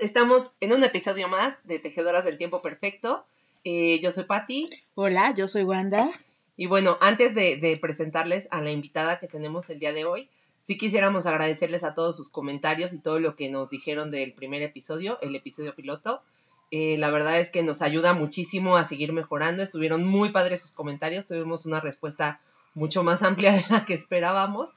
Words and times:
Estamos 0.00 0.52
en 0.60 0.72
un 0.72 0.84
episodio 0.84 1.28
más 1.28 1.58
de 1.64 1.78
Tejedoras 1.78 2.24
del 2.24 2.38
Tiempo 2.38 2.62
Perfecto. 2.62 3.24
Eh, 3.64 4.00
yo 4.00 4.12
soy 4.12 4.24
Patti. 4.24 4.70
Hola, 4.94 5.34
yo 5.34 5.48
soy 5.48 5.64
Wanda. 5.64 6.10
Y 6.56 6.66
bueno, 6.66 6.98
antes 7.00 7.34
de, 7.34 7.56
de 7.56 7.76
presentarles 7.76 8.48
a 8.50 8.60
la 8.60 8.70
invitada 8.70 9.18
que 9.18 9.26
tenemos 9.26 9.70
el 9.70 9.78
día 9.78 9.92
de 9.92 10.04
hoy, 10.04 10.28
sí 10.66 10.78
quisiéramos 10.78 11.26
agradecerles 11.26 11.84
a 11.84 11.94
todos 11.94 12.16
sus 12.16 12.28
comentarios 12.28 12.92
y 12.92 13.00
todo 13.00 13.18
lo 13.18 13.34
que 13.34 13.48
nos 13.48 13.70
dijeron 13.70 14.10
del 14.10 14.34
primer 14.34 14.62
episodio, 14.62 15.18
el 15.20 15.34
episodio 15.34 15.74
piloto. 15.74 16.22
Eh, 16.70 16.96
la 16.98 17.10
verdad 17.10 17.40
es 17.40 17.50
que 17.50 17.62
nos 17.62 17.82
ayuda 17.82 18.14
muchísimo 18.14 18.76
a 18.76 18.84
seguir 18.84 19.12
mejorando. 19.12 19.62
Estuvieron 19.62 20.04
muy 20.04 20.30
padres 20.30 20.62
sus 20.62 20.72
comentarios. 20.72 21.26
Tuvimos 21.26 21.66
una 21.66 21.80
respuesta 21.80 22.40
mucho 22.74 23.02
más 23.02 23.22
amplia 23.22 23.52
de 23.52 23.64
la 23.70 23.84
que 23.84 23.94
esperábamos. 23.94 24.68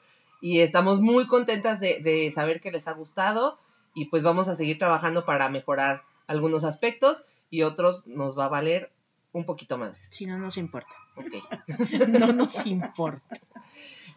Y 0.41 0.61
estamos 0.61 0.99
muy 0.99 1.27
contentas 1.27 1.80
de, 1.80 1.99
de 1.99 2.31
saber 2.31 2.61
que 2.61 2.72
les 2.72 2.88
ha 2.88 2.94
gustado. 2.94 3.59
Y 3.94 4.05
pues 4.05 4.23
vamos 4.23 4.48
a 4.48 4.55
seguir 4.55 4.80
trabajando 4.80 5.26
para 5.26 5.50
mejorar 5.50 6.04
algunos 6.27 6.63
aspectos 6.63 7.26
y 7.50 7.63
otros 7.63 8.08
nos 8.08 8.38
va 8.38 8.45
a 8.45 8.50
valer 8.50 8.91
un 9.34 9.45
poquito 9.45 9.77
más. 9.77 9.98
Si 10.09 10.26
no 10.26 10.38
nos 10.38 10.58
importa. 10.58 10.95
Ok. 11.16 11.34
No 12.08 12.31
nos 12.34 12.66
importa. 12.66 13.38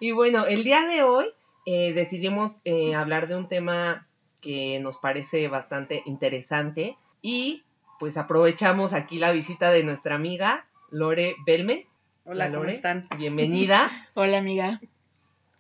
Y 0.01 0.13
bueno, 0.13 0.47
el 0.47 0.65
día 0.65 0.87
de 0.87 1.03
hoy 1.03 1.27
eh, 1.67 1.93
decidimos 1.93 2.57
eh, 2.65 2.95
hablar 2.95 3.29
de 3.29 3.37
un 3.37 3.49
tema 3.49 4.07
que 4.41 4.79
nos 4.81 4.99
parece 4.99 5.49
bastante 5.49 6.03
interesante 6.07 6.97
y 7.23 7.63
pues 7.99 8.17
aprovechamos 8.17 8.93
aquí 8.93 9.19
la 9.19 9.33
visita 9.33 9.71
de 9.71 9.83
nuestra 9.83 10.17
amiga 10.17 10.67
Lore 10.91 11.37
Belme. 11.47 11.87
Hola, 12.25 12.47
¿cómo 12.47 12.59
Lore. 12.59 12.73
están? 12.73 13.09
Bienvenida. 13.17 13.91
Hola, 14.15 14.39
amiga. 14.39 14.81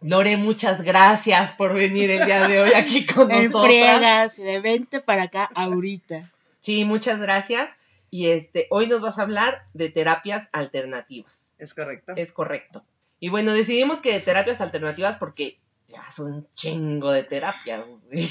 Lore, 0.06 0.36
muchas 0.36 0.82
gracias 0.82 1.52
por 1.52 1.72
venir 1.72 2.10
el 2.10 2.26
día 2.26 2.46
de 2.46 2.60
hoy 2.60 2.74
aquí 2.74 3.06
con 3.06 3.30
En 3.30 3.44
nosotros. 3.46 3.64
friegas, 3.64 4.36
de 4.36 4.60
vente 4.60 5.00
para 5.00 5.22
acá 5.24 5.48
ahorita. 5.54 6.30
Sí, 6.60 6.84
muchas 6.84 7.18
gracias. 7.20 7.70
Y 8.10 8.28
este, 8.28 8.66
hoy 8.68 8.86
nos 8.86 9.00
vas 9.00 9.18
a 9.18 9.22
hablar 9.22 9.66
de 9.72 9.88
terapias 9.88 10.50
alternativas. 10.52 11.34
¿Es 11.58 11.72
correcto? 11.72 12.12
Es 12.16 12.32
correcto. 12.32 12.84
Y 13.18 13.30
bueno, 13.30 13.52
decidimos 13.52 14.00
que 14.00 14.12
de 14.12 14.20
terapias 14.20 14.60
alternativas 14.60 15.16
porque 15.16 15.58
ya 15.88 16.02
son 16.10 16.32
un 16.34 16.48
chingo 16.54 17.10
de 17.10 17.24
terapias. 17.24 17.86
güey. 17.86 18.28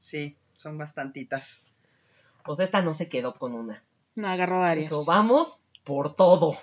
Sí, 0.00 0.36
son 0.56 0.78
bastantitas. 0.78 1.64
Pues 2.44 2.58
esta 2.58 2.82
no 2.82 2.92
se 2.92 3.08
quedó 3.08 3.36
con 3.36 3.54
una. 3.54 3.84
No 4.16 4.26
agarro 4.28 4.58
varias. 4.58 4.86
Eso, 4.86 5.04
vamos 5.04 5.60
por 5.84 6.16
todo. 6.16 6.58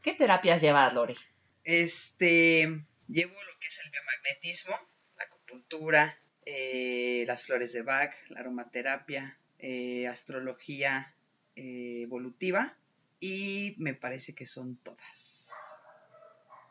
¿Qué 0.00 0.14
terapias 0.14 0.62
llevas, 0.62 0.94
Lore? 0.94 1.14
Este, 1.62 2.82
llevo 3.08 3.32
lo 3.32 3.58
que 3.60 3.66
es 3.68 3.80
el 3.84 3.90
biomagnetismo, 3.90 4.76
la 5.18 5.24
acupuntura, 5.24 6.18
eh, 6.46 7.24
las 7.26 7.44
flores 7.44 7.72
de 7.72 7.82
Bach, 7.82 8.12
la 8.28 8.40
aromaterapia, 8.40 9.38
eh, 9.58 10.06
astrología 10.08 11.14
eh, 11.56 12.02
evolutiva 12.02 12.76
y 13.20 13.74
me 13.78 13.94
parece 13.94 14.34
que 14.34 14.46
son 14.46 14.76
todas. 14.76 15.50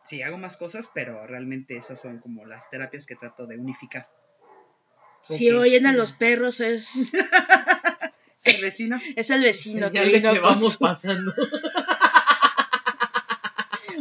Sí, 0.03 0.21
hago 0.21 0.37
más 0.37 0.57
cosas, 0.57 0.89
pero 0.93 1.25
realmente 1.25 1.77
esas 1.77 2.01
son 2.01 2.19
como 2.19 2.45
las 2.45 2.69
terapias 2.69 3.05
que 3.05 3.15
trato 3.15 3.47
de 3.47 3.57
unificar. 3.57 4.09
Si 5.21 5.49
oyen 5.51 5.85
a 5.85 5.93
los 5.93 6.11
perros 6.11 6.59
es, 6.59 6.91
¿El 8.43 8.61
vecino? 8.61 8.99
es 9.15 9.29
el 9.29 9.41
vecino 9.41 9.89
que 9.89 10.03
vino 10.03 10.33
que 10.33 10.39
vamos 10.39 10.73
su- 10.73 10.79
pasando. 10.79 11.33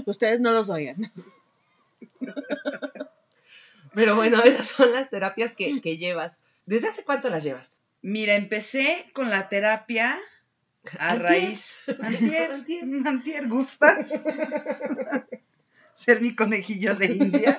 Ustedes 0.06 0.40
no 0.40 0.50
los 0.50 0.68
oigan. 0.68 1.12
Pero 3.94 4.16
bueno, 4.16 4.42
esas 4.42 4.66
son 4.68 4.92
las 4.92 5.10
terapias 5.10 5.54
que, 5.54 5.80
que 5.80 5.98
llevas. 5.98 6.32
¿Desde 6.66 6.88
hace 6.88 7.04
cuánto 7.04 7.28
las 7.28 7.42
llevas? 7.44 7.70
Mira, 8.00 8.34
empecé 8.36 9.06
con 9.12 9.28
la 9.30 9.48
terapia 9.48 10.16
a 10.98 11.10
Antier. 11.10 11.22
raíz. 11.22 11.84
Antier. 12.00 12.50
Antier. 12.52 12.84
Antier, 13.06 13.48
¿gustas? 13.48 14.10
Ser 15.94 16.20
mi 16.22 16.34
conejillo 16.34 16.94
de 16.94 17.06
indias. 17.06 17.58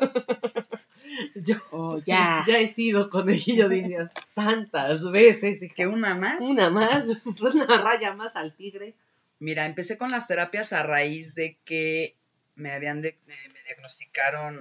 Yo 1.35 1.55
Oh, 1.69 2.01
ya. 2.03 2.43
ya 2.47 2.57
he 2.57 2.73
sido 2.73 3.09
conejillo 3.11 3.69
de 3.69 3.77
indias 3.77 4.11
tantas 4.33 5.09
veces. 5.11 5.61
hija. 5.61 5.75
Que 5.75 5.85
una 5.87 6.15
más. 6.15 6.39
Una 6.41 6.69
más, 6.71 7.05
una 7.39 7.65
raya 7.81 8.13
más 8.15 8.35
al 8.35 8.55
tigre. 8.55 8.95
Mira, 9.39 9.65
empecé 9.67 9.97
con 9.99 10.09
las 10.09 10.25
terapias 10.27 10.73
a 10.73 10.81
raíz 10.83 11.35
de 11.35 11.57
que 11.63 12.15
me 12.55 12.71
habían 12.71 13.01
de- 13.03 13.09
eh, 13.27 13.49
diagnosticaron 13.65 14.57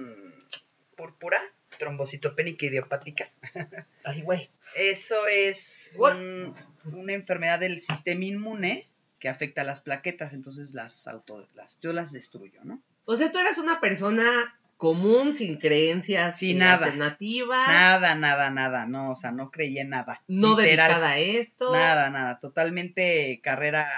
púrpura, 0.95 1.39
trombocitopénica 1.79 2.65
idiopática. 2.65 3.29
Ay, 4.03 4.21
güey. 4.21 4.49
Eso 4.75 5.27
es 5.27 5.91
un- 5.97 6.55
una 6.85 7.13
enfermedad 7.13 7.59
del 7.59 7.81
sistema 7.81 8.25
inmune 8.25 8.89
que 9.19 9.29
afecta 9.29 9.61
a 9.61 9.65
las 9.65 9.79
plaquetas, 9.81 10.33
entonces 10.33 10.73
las 10.73 11.07
auto, 11.07 11.47
las, 11.55 11.79
yo 11.79 11.93
las 11.93 12.11
destruyo, 12.11 12.59
¿no? 12.63 12.81
O 13.05 13.15
sea, 13.17 13.31
tú 13.31 13.39
eras 13.39 13.57
una 13.57 13.79
persona 13.79 14.59
común, 14.77 15.33
sin 15.33 15.57
creencias 15.59 16.39
Sin 16.39 16.57
nada. 16.59 16.85
alternativas, 16.87 17.67
Nada, 17.67 18.15
nada, 18.15 18.49
nada, 18.49 18.85
no, 18.85 19.11
o 19.11 19.15
sea, 19.15 19.31
no 19.31 19.49
creí 19.49 19.79
en 19.79 19.89
nada. 19.89 20.21
no 20.27 20.59
literal. 20.59 20.89
dedicada 20.89 21.09
a 21.11 21.17
esto. 21.19 21.71
Nada, 21.71 22.09
nada, 22.09 22.39
totalmente 22.39 23.39
carrera, 23.41 23.89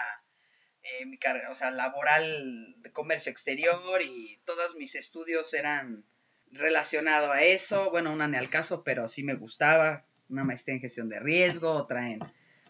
eh, 0.86 1.06
mi 1.06 1.18
carrera, 1.18 1.50
o 1.50 1.56
sea, 1.56 1.72
laboral 1.72 2.76
de 2.78 2.92
comercio 2.92 3.32
exterior 3.32 4.02
y 4.02 4.40
todos 4.46 4.76
mis 4.76 4.96
estudios 4.96 5.54
eran 5.54 6.06
relacionados 6.52 7.32
a 7.32 7.42
eso. 7.42 7.90
Bueno, 7.90 8.14
una 8.14 8.28
ni 8.28 8.38
al 8.38 8.50
caso, 8.50 8.84
pero 8.84 9.08
sí 9.08 9.24
me 9.24 9.34
gustaba. 9.34 10.06
Una 10.30 10.44
maestría 10.44 10.76
en 10.76 10.82
gestión 10.82 11.10
de 11.10 11.20
riesgo, 11.20 11.72
otra 11.72 12.10
en 12.10 12.20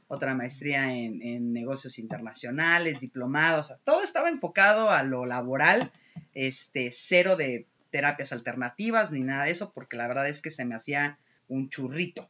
otra 0.08 0.34
maestría 0.34 0.94
en, 0.94 1.22
en 1.22 1.52
negocios 1.52 1.98
internacionales, 1.98 3.00
diplomados, 3.00 3.66
o 3.66 3.68
sea, 3.70 3.78
todo 3.84 4.04
estaba 4.04 4.30
enfocado 4.30 4.92
a 4.92 5.04
lo 5.04 5.26
laboral, 5.26 5.92
este, 6.34 6.92
cero 6.92 7.36
de 7.36 7.68
terapias 7.90 8.32
alternativas 8.32 9.12
ni 9.12 9.24
nada 9.24 9.46
de 9.46 9.52
eso, 9.52 9.74
porque 9.74 9.98
la 9.98 10.08
verdad 10.08 10.28
es 10.28 10.42
que 10.42 10.52
se 10.52 10.66
me 10.66 10.76
hacía 10.76 11.18
un 11.48 11.70
churrito. 11.70 12.30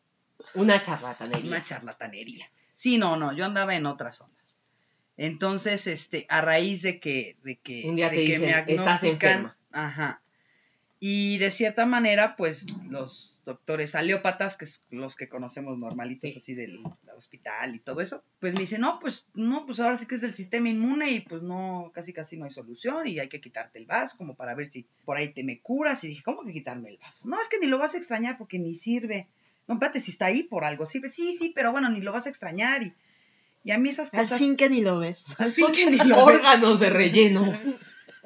Una 0.53 0.81
charlatanería. 0.81 1.49
Una 1.49 1.63
charlatanería. 1.63 2.49
Sí, 2.75 2.97
no, 2.97 3.17
no, 3.17 3.33
yo 3.33 3.45
andaba 3.45 3.75
en 3.75 3.85
otras 3.85 4.21
ondas. 4.21 4.57
Entonces, 5.17 5.87
este, 5.87 6.25
a 6.29 6.41
raíz 6.41 6.81
de 6.81 6.99
que, 6.99 7.37
de 7.43 7.57
que, 7.57 7.83
Un 7.85 7.95
día 7.95 8.09
de 8.09 8.17
te 8.17 8.25
que 8.25 8.39
dicen, 8.39 8.63
"Estás 8.67 9.03
enferma". 9.03 9.57
ajá. 9.71 10.21
Y 10.99 11.37
de 11.37 11.51
cierta 11.51 11.85
manera, 11.85 12.35
pues, 12.35 12.65
los 12.89 13.37
doctores 13.45 13.93
aleópatas, 13.95 14.55
que 14.57 14.65
es 14.65 14.81
los 14.89 15.15
que 15.15 15.27
conocemos 15.29 15.77
normalitos 15.77 16.31
Sí. 16.31 16.37
así 16.39 16.55
del, 16.55 16.81
del 17.03 17.15
hospital 17.15 17.75
y 17.75 17.79
todo 17.79 18.01
eso, 18.01 18.23
pues 18.39 18.53
me 18.55 18.61
dicen, 18.61 18.81
no, 18.81 18.97
pues, 18.99 19.25
no, 19.35 19.65
pues 19.65 19.79
ahora 19.81 19.97
sí 19.97 20.07
que 20.07 20.15
es 20.15 20.21
del 20.21 20.33
sistema 20.33 20.69
inmune 20.69 21.11
y 21.11 21.19
pues 21.19 21.43
no, 21.43 21.91
casi 21.93 22.11
casi 22.11 22.37
no 22.37 22.45
hay 22.45 22.51
solución 22.51 23.05
y 23.07 23.19
hay 23.19 23.27
que 23.29 23.41
quitarte 23.41 23.77
el 23.77 23.85
vaso 23.85 24.17
como 24.17 24.35
para 24.35 24.55
ver 24.55 24.71
si 24.71 24.87
por 25.03 25.17
ahí 25.17 25.27
te 25.29 25.43
me 25.43 25.59
curas. 25.59 26.03
Y 26.05 26.07
dije, 26.07 26.23
¿cómo 26.23 26.43
que 26.43 26.53
quitarme 26.53 26.89
el 26.89 26.97
vaso? 26.97 27.27
No, 27.27 27.39
es 27.39 27.49
que 27.49 27.59
ni 27.59 27.67
lo 27.67 27.77
vas 27.77 27.93
a 27.93 27.97
extrañar 27.97 28.37
porque 28.37 28.57
ni 28.57 28.73
sirve. 28.73 29.27
No, 29.67 29.75
espérate, 29.75 29.99
si 29.99 30.11
está 30.11 30.27
ahí 30.27 30.43
por 30.43 30.63
algo 30.63 30.85
sirve. 30.85 31.09
Sí, 31.09 31.33
sí, 31.33 31.51
pero 31.53 31.71
bueno, 31.71 31.89
ni 31.89 32.01
lo 32.01 32.13
vas 32.13 32.25
a 32.25 32.29
extrañar 32.29 32.81
y, 32.83 32.93
y 33.65 33.71
a 33.71 33.77
mí 33.79 33.89
esas 33.89 34.13
Al 34.13 34.21
cosas... 34.21 34.39
fin 34.39 34.55
que 34.55 34.69
ni 34.69 34.79
lo 34.81 34.99
ves. 34.99 35.25
al 35.39 35.51
fin 35.51 35.71
que 35.73 35.87
ni 35.89 35.97
lo 36.05 36.25
ves. 36.25 36.35
órganos 36.35 36.79
de 36.79 36.89
relleno. 36.89 37.59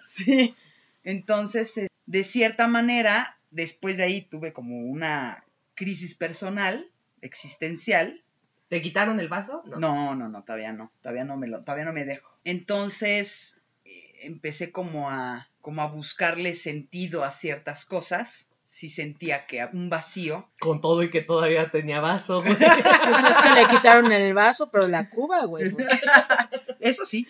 Sí. 0.04 0.56
Entonces, 1.04 1.78
eh, 1.78 1.88
de 2.08 2.24
cierta 2.24 2.68
manera, 2.68 3.38
después 3.52 3.98
de 3.98 4.04
ahí 4.04 4.22
tuve 4.24 4.54
como 4.54 4.80
una 4.86 5.44
crisis 5.76 6.16
personal, 6.16 6.90
existencial. 7.22 8.24
¿Te 8.70 8.82
quitaron 8.82 9.20
el 9.20 9.28
vaso? 9.28 9.64
No, 9.78 10.16
no, 10.16 10.28
no, 10.30 10.44
todavía 10.44 10.72
no, 10.74 10.92
todavía 11.02 11.26
no 11.26 11.38
me 11.38 11.48
lo, 11.48 11.62
todavía 11.62 11.86
no 11.86 11.94
me 11.94 12.06
dejo. 12.06 12.30
Entonces, 12.44 13.62
eh, 13.86 13.92
empecé 14.24 14.72
como 14.72 15.10
a, 15.12 15.48
como 15.62 15.82
a 15.84 15.88
buscarle 15.88 16.54
sentido 16.54 17.24
a 17.24 17.30
ciertas 17.32 17.86
cosas. 17.86 18.48
Sí 18.70 18.88
sentía 18.88 19.48
que 19.48 19.68
un 19.74 19.90
vacío. 19.90 20.48
Con 20.60 20.80
todo 20.80 21.02
y 21.02 21.10
que 21.10 21.22
todavía 21.22 21.72
tenía 21.72 22.02
vaso. 22.02 22.44
güey. 22.44 22.56
Pues 22.56 22.70
es 22.70 23.38
que 23.42 23.60
le 23.60 23.68
quitaron 23.68 24.12
el 24.12 24.32
vaso, 24.36 24.70
pero 24.70 24.86
la 24.86 25.10
cuba, 25.10 25.44
güey. 25.46 25.76
Eso 26.80 27.04
sí, 27.04 27.28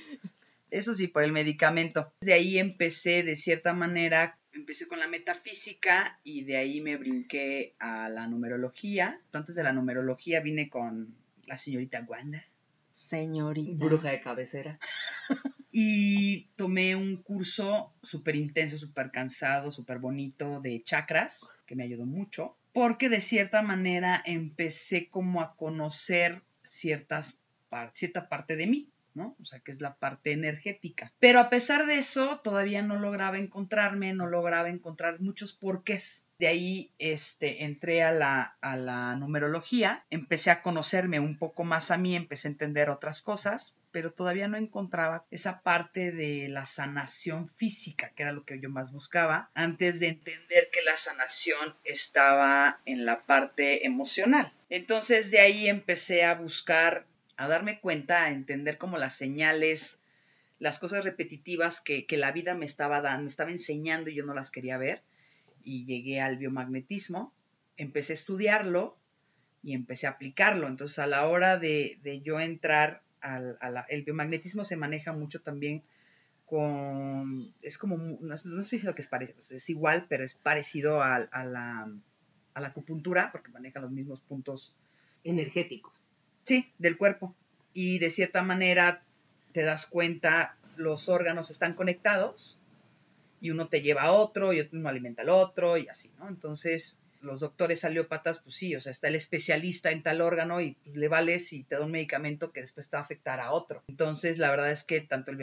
eso 0.69 0.93
sí, 0.93 1.07
por 1.07 1.23
el 1.23 1.31
medicamento. 1.31 2.11
De 2.19 2.33
ahí 2.33 2.59
empecé, 2.59 3.23
de 3.23 3.37
cierta 3.37 3.71
manera, 3.71 4.37
empecé 4.51 4.89
con 4.89 4.99
la 4.99 5.07
metafísica 5.07 6.19
y 6.25 6.43
de 6.43 6.57
ahí 6.57 6.81
me 6.81 6.97
brinqué 6.97 7.73
a 7.79 8.09
la 8.09 8.27
numerología. 8.27 9.21
Antes 9.31 9.55
de 9.55 9.63
la 9.63 9.71
numerología 9.71 10.41
vine 10.41 10.69
con 10.69 11.15
la 11.45 11.57
señorita 11.57 12.05
Wanda 12.05 12.43
Señorita. 12.91 13.85
Bruja 13.85 14.09
de 14.09 14.19
cabecera. 14.19 14.77
Y 15.71 16.47
tomé 16.55 16.95
un 16.95 17.17
curso 17.17 17.93
súper 18.01 18.35
intenso, 18.35 18.77
súper 18.77 19.11
cansado, 19.11 19.71
súper 19.71 19.99
bonito 19.99 20.61
de 20.61 20.81
chakras, 20.83 21.49
que 21.65 21.75
me 21.75 21.83
ayudó 21.83 22.05
mucho, 22.05 22.57
porque 22.73 23.09
de 23.09 23.19
cierta 23.21 23.61
manera 23.61 24.21
empecé 24.25 25.09
como 25.09 25.41
a 25.41 25.55
conocer 25.55 26.41
ciertas 26.63 27.39
par- 27.69 27.91
cierta 27.93 28.29
parte 28.29 28.55
de 28.55 28.67
mí. 28.67 28.89
¿no? 29.15 29.35
O 29.41 29.43
sea, 29.43 29.59
que 29.59 29.71
es 29.71 29.81
la 29.81 29.95
parte 29.95 30.31
energética. 30.31 31.11
Pero 31.19 31.39
a 31.39 31.49
pesar 31.49 31.87
de 31.87 31.95
eso, 31.95 32.39
todavía 32.41 32.83
no 32.83 32.99
lograba 32.99 33.37
encontrarme, 33.39 34.13
no 34.13 34.27
lograba 34.27 34.69
encontrar 34.69 35.19
muchos 35.19 35.51
porqués. 35.51 36.27
De 36.37 36.47
ahí 36.47 36.91
este, 36.99 37.65
entré 37.65 38.03
a 38.03 38.11
la, 38.11 38.55
a 38.61 38.77
la 38.77 39.15
numerología, 39.17 40.05
empecé 40.11 40.51
a 40.51 40.61
conocerme 40.61 41.19
un 41.19 41.37
poco 41.37 41.63
más 41.63 41.89
a 41.91 41.97
mí, 41.97 42.15
empecé 42.15 42.47
a 42.47 42.51
entender 42.51 42.89
otras 42.89 43.21
cosas, 43.23 43.75
pero 43.91 44.11
todavía 44.11 44.47
no 44.47 44.57
encontraba 44.57 45.25
esa 45.31 45.61
parte 45.61 46.11
de 46.11 46.47
la 46.49 46.65
sanación 46.65 47.47
física, 47.47 48.11
que 48.15 48.23
era 48.23 48.31
lo 48.31 48.45
que 48.45 48.59
yo 48.59 48.69
más 48.69 48.91
buscaba, 48.91 49.49
antes 49.53 49.99
de 49.99 50.09
entender 50.09 50.69
que 50.71 50.81
la 50.83 50.95
sanación 50.97 51.75
estaba 51.83 52.81
en 52.85 53.05
la 53.05 53.21
parte 53.21 53.85
emocional. 53.85 54.53
Entonces 54.69 55.31
de 55.31 55.39
ahí 55.39 55.67
empecé 55.67 56.23
a 56.23 56.35
buscar 56.35 57.05
a 57.39 57.47
darme 57.47 57.79
cuenta, 57.79 58.25
a 58.25 58.31
entender 58.31 58.77
como 58.77 58.97
las 58.97 59.15
señales, 59.15 59.97
las 60.59 60.77
cosas 60.77 61.05
repetitivas 61.05 61.79
que, 61.79 62.05
la 62.11 62.33
vida 62.33 62.53
me 62.53 62.65
estaba 62.65 62.99
dando, 62.99 63.23
me 63.23 63.27
estaba 63.29 63.49
enseñando 63.49 64.09
y 64.09 64.15
yo 64.15 64.25
no 64.25 64.33
las 64.33 64.51
quería 64.51 64.77
ver. 64.77 65.01
Y 65.63 65.85
llegué 65.85 66.19
al 66.19 66.35
biomagnetismo, 66.35 67.33
empecé 67.77 68.11
a 68.11 68.15
estudiarlo 68.15 68.97
y 69.63 69.73
empecé 69.73 70.07
a 70.07 70.11
aplicarlo. 70.11 70.67
Entonces 70.67 70.99
a 70.99 71.07
la 71.07 71.27
hora 71.27 71.57
de, 71.57 72.21
yo 72.25 72.41
entrar 72.41 73.03
al 73.21 73.57
el 73.89 74.03
biomagnetismo 74.03 74.63
se 74.63 74.75
maneja 74.75 75.13
mucho 75.13 75.41
también 75.41 75.83
con, 76.49 77.53
es 77.61 77.77
como, 77.77 77.97
no, 77.97 78.35
sé 78.35 78.79
si 78.79 78.85
lo 78.87 78.95
que 78.95 79.01
es 79.01 79.07
parecido, 79.07 79.39
es 79.39 79.69
igual, 79.69 80.07
pero 80.09 80.23
es 80.23 80.33
parecido 80.33 81.03
a, 81.03 81.15
a, 81.15 81.45
la, 81.45 81.91
a 82.55 82.61
la 82.61 82.67
acupuntura, 82.67 83.31
porque 83.31 83.51
maneja 83.51 83.79
los 83.79 83.91
mismos 83.91 84.21
puntos 84.21 84.73
energéticos. 85.23 86.07
Sí, 86.43 86.71
del 86.79 86.97
cuerpo. 86.97 87.35
Y 87.73 87.99
de 87.99 88.09
cierta 88.09 88.41
manera 88.41 89.03
te 89.51 89.61
das 89.61 89.85
cuenta, 89.85 90.57
los 90.75 91.07
órganos 91.07 91.51
están 91.51 91.75
conectados 91.75 92.57
y 93.41 93.51
uno 93.51 93.67
te 93.67 93.81
lleva 93.81 94.03
a 94.03 94.11
otro 94.11 94.51
y 94.51 94.67
uno 94.71 94.89
alimenta 94.89 95.21
al 95.21 95.29
otro 95.29 95.77
y 95.77 95.87
así, 95.87 96.09
¿no? 96.17 96.27
Entonces, 96.27 96.99
los 97.21 97.39
doctores 97.39 97.85
aliópatas, 97.85 98.39
pues 98.39 98.55
sí, 98.55 98.75
o 98.75 98.79
sea, 98.79 98.91
está 98.91 99.07
el 99.07 99.15
especialista 99.15 99.91
en 99.91 100.03
tal 100.03 100.21
órgano 100.21 100.61
y 100.61 100.71
pues, 100.83 100.97
le 100.97 101.07
vales 101.07 101.53
y 101.53 101.63
te 101.63 101.75
da 101.75 101.85
un 101.85 101.91
medicamento 101.91 102.51
que 102.51 102.61
después 102.61 102.89
te 102.89 102.97
va 102.97 103.01
a 103.01 103.03
afectar 103.03 103.39
a 103.39 103.51
otro. 103.51 103.83
Entonces, 103.87 104.37
la 104.37 104.49
verdad 104.49 104.71
es 104.71 104.83
que 104.83 105.01
tanto 105.01 105.31
el 105.31 105.37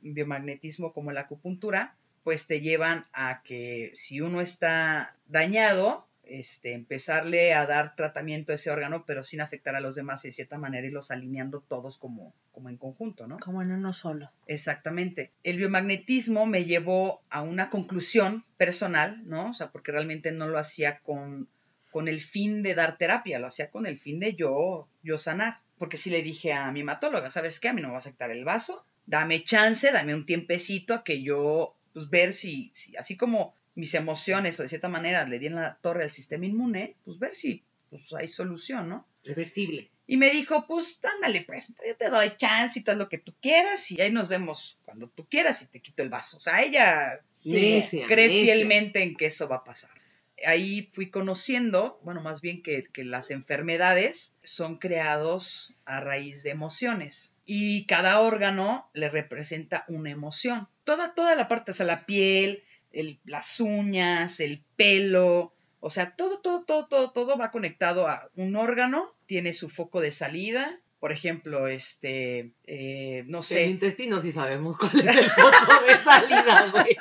biomagnetismo 0.00 0.92
como 0.92 1.12
la 1.12 1.22
acupuntura, 1.22 1.94
pues 2.24 2.46
te 2.46 2.60
llevan 2.60 3.06
a 3.12 3.42
que 3.42 3.90
si 3.94 4.20
uno 4.20 4.40
está 4.40 5.16
dañado, 5.28 6.07
este, 6.28 6.72
empezarle 6.72 7.54
a 7.54 7.66
dar 7.66 7.96
tratamiento 7.96 8.52
a 8.52 8.54
ese 8.56 8.70
órgano, 8.70 9.04
pero 9.06 9.22
sin 9.22 9.40
afectar 9.40 9.74
a 9.74 9.80
los 9.80 9.94
demás 9.94 10.22
de 10.22 10.32
cierta 10.32 10.58
manera 10.58 10.86
y 10.86 10.90
los 10.90 11.10
alineando 11.10 11.60
todos 11.60 11.98
como, 11.98 12.34
como 12.52 12.68
en 12.68 12.76
conjunto, 12.76 13.26
¿no? 13.26 13.38
Como 13.38 13.62
en 13.62 13.72
uno 13.72 13.92
solo. 13.92 14.30
Exactamente. 14.46 15.32
El 15.42 15.56
biomagnetismo 15.56 16.46
me 16.46 16.64
llevó 16.64 17.22
a 17.30 17.42
una 17.42 17.70
conclusión 17.70 18.44
personal, 18.56 19.22
¿no? 19.26 19.50
O 19.50 19.54
sea, 19.54 19.70
porque 19.70 19.92
realmente 19.92 20.32
no 20.32 20.48
lo 20.48 20.58
hacía 20.58 20.98
con, 21.00 21.48
con 21.90 22.08
el 22.08 22.20
fin 22.20 22.62
de 22.62 22.74
dar 22.74 22.98
terapia, 22.98 23.38
lo 23.38 23.46
hacía 23.46 23.70
con 23.70 23.86
el 23.86 23.98
fin 23.98 24.20
de 24.20 24.34
yo, 24.34 24.88
yo 25.02 25.18
sanar. 25.18 25.60
Porque 25.78 25.96
si 25.96 26.10
le 26.10 26.22
dije 26.22 26.52
a 26.52 26.70
mi 26.72 26.80
hematóloga, 26.80 27.30
¿sabes 27.30 27.60
qué? 27.60 27.68
A 27.68 27.72
mí 27.72 27.80
no 27.80 27.88
me 27.88 27.92
va 27.92 27.98
a 27.98 28.00
aceptar 28.00 28.30
el 28.30 28.44
vaso, 28.44 28.84
dame 29.06 29.42
chance, 29.42 29.90
dame 29.92 30.14
un 30.14 30.26
tiempecito 30.26 30.92
a 30.92 31.04
que 31.04 31.22
yo, 31.22 31.74
pues 31.92 32.10
ver 32.10 32.32
si, 32.32 32.70
si 32.72 32.96
así 32.96 33.16
como 33.16 33.54
mis 33.78 33.94
emociones 33.94 34.58
o 34.58 34.62
de 34.62 34.68
cierta 34.68 34.88
manera 34.88 35.24
le 35.24 35.38
di 35.38 35.46
en 35.46 35.54
la 35.54 35.78
torre 35.80 36.02
al 36.02 36.10
sistema 36.10 36.44
inmune, 36.46 36.96
pues 37.04 37.20
ver 37.20 37.32
si 37.36 37.62
pues, 37.88 38.12
hay 38.12 38.26
solución, 38.26 38.88
¿no? 38.88 39.06
Reversible. 39.22 39.88
Y 40.04 40.16
me 40.16 40.30
dijo, 40.30 40.66
pues 40.66 40.98
ándale, 41.04 41.42
pues, 41.42 41.68
yo 41.86 41.96
te 41.96 42.10
doy 42.10 42.32
chance 42.36 42.80
y 42.80 42.82
todo 42.82 42.96
lo 42.96 43.08
que 43.08 43.18
tú 43.18 43.32
quieras 43.40 43.88
y 43.92 44.00
ahí 44.00 44.10
nos 44.10 44.26
vemos 44.26 44.78
cuando 44.84 45.08
tú 45.08 45.28
quieras 45.28 45.62
y 45.62 45.66
te 45.66 45.78
quito 45.78 46.02
el 46.02 46.08
vaso. 46.08 46.38
O 46.38 46.40
sea, 46.40 46.60
ella 46.62 47.22
cree 47.44 47.82
fielmente 48.42 49.00
en 49.04 49.14
que 49.14 49.26
eso 49.26 49.46
va 49.48 49.56
a 49.56 49.64
pasar. 49.64 49.90
Ahí 50.44 50.90
fui 50.92 51.08
conociendo, 51.10 52.00
bueno, 52.02 52.20
más 52.20 52.40
bien 52.40 52.64
que, 52.64 52.82
que 52.82 53.04
las 53.04 53.30
enfermedades 53.30 54.34
son 54.42 54.78
creados 54.78 55.74
a 55.84 56.00
raíz 56.00 56.42
de 56.42 56.50
emociones 56.50 57.32
y 57.44 57.86
cada 57.86 58.20
órgano 58.20 58.90
le 58.92 59.08
representa 59.08 59.84
una 59.86 60.10
emoción. 60.10 60.68
Toda, 60.82 61.14
toda 61.14 61.36
la 61.36 61.46
parte, 61.46 61.70
o 61.70 61.74
sea, 61.74 61.86
la 61.86 62.06
piel, 62.06 62.64
las 63.24 63.60
uñas, 63.60 64.40
el 64.40 64.62
pelo, 64.76 65.52
o 65.80 65.90
sea, 65.90 66.14
todo, 66.16 66.40
todo, 66.40 66.64
todo, 66.64 66.86
todo, 66.86 67.10
todo 67.10 67.38
va 67.38 67.50
conectado 67.50 68.08
a 68.08 68.30
un 68.36 68.56
órgano, 68.56 69.14
tiene 69.26 69.52
su 69.52 69.68
foco 69.68 70.00
de 70.00 70.10
salida. 70.10 70.80
Por 70.98 71.12
ejemplo, 71.12 71.68
este, 71.68 72.50
eh, 72.66 73.22
no 73.28 73.42
sé. 73.42 73.64
El 73.64 73.70
intestino 73.70 74.20
sí 74.20 74.32
sabemos 74.32 74.76
cuál 74.76 74.98
es 74.98 75.16
el 75.16 75.30
foco 75.30 75.84
de 75.86 75.94
salida, 76.02 76.72
güey. 76.72 76.96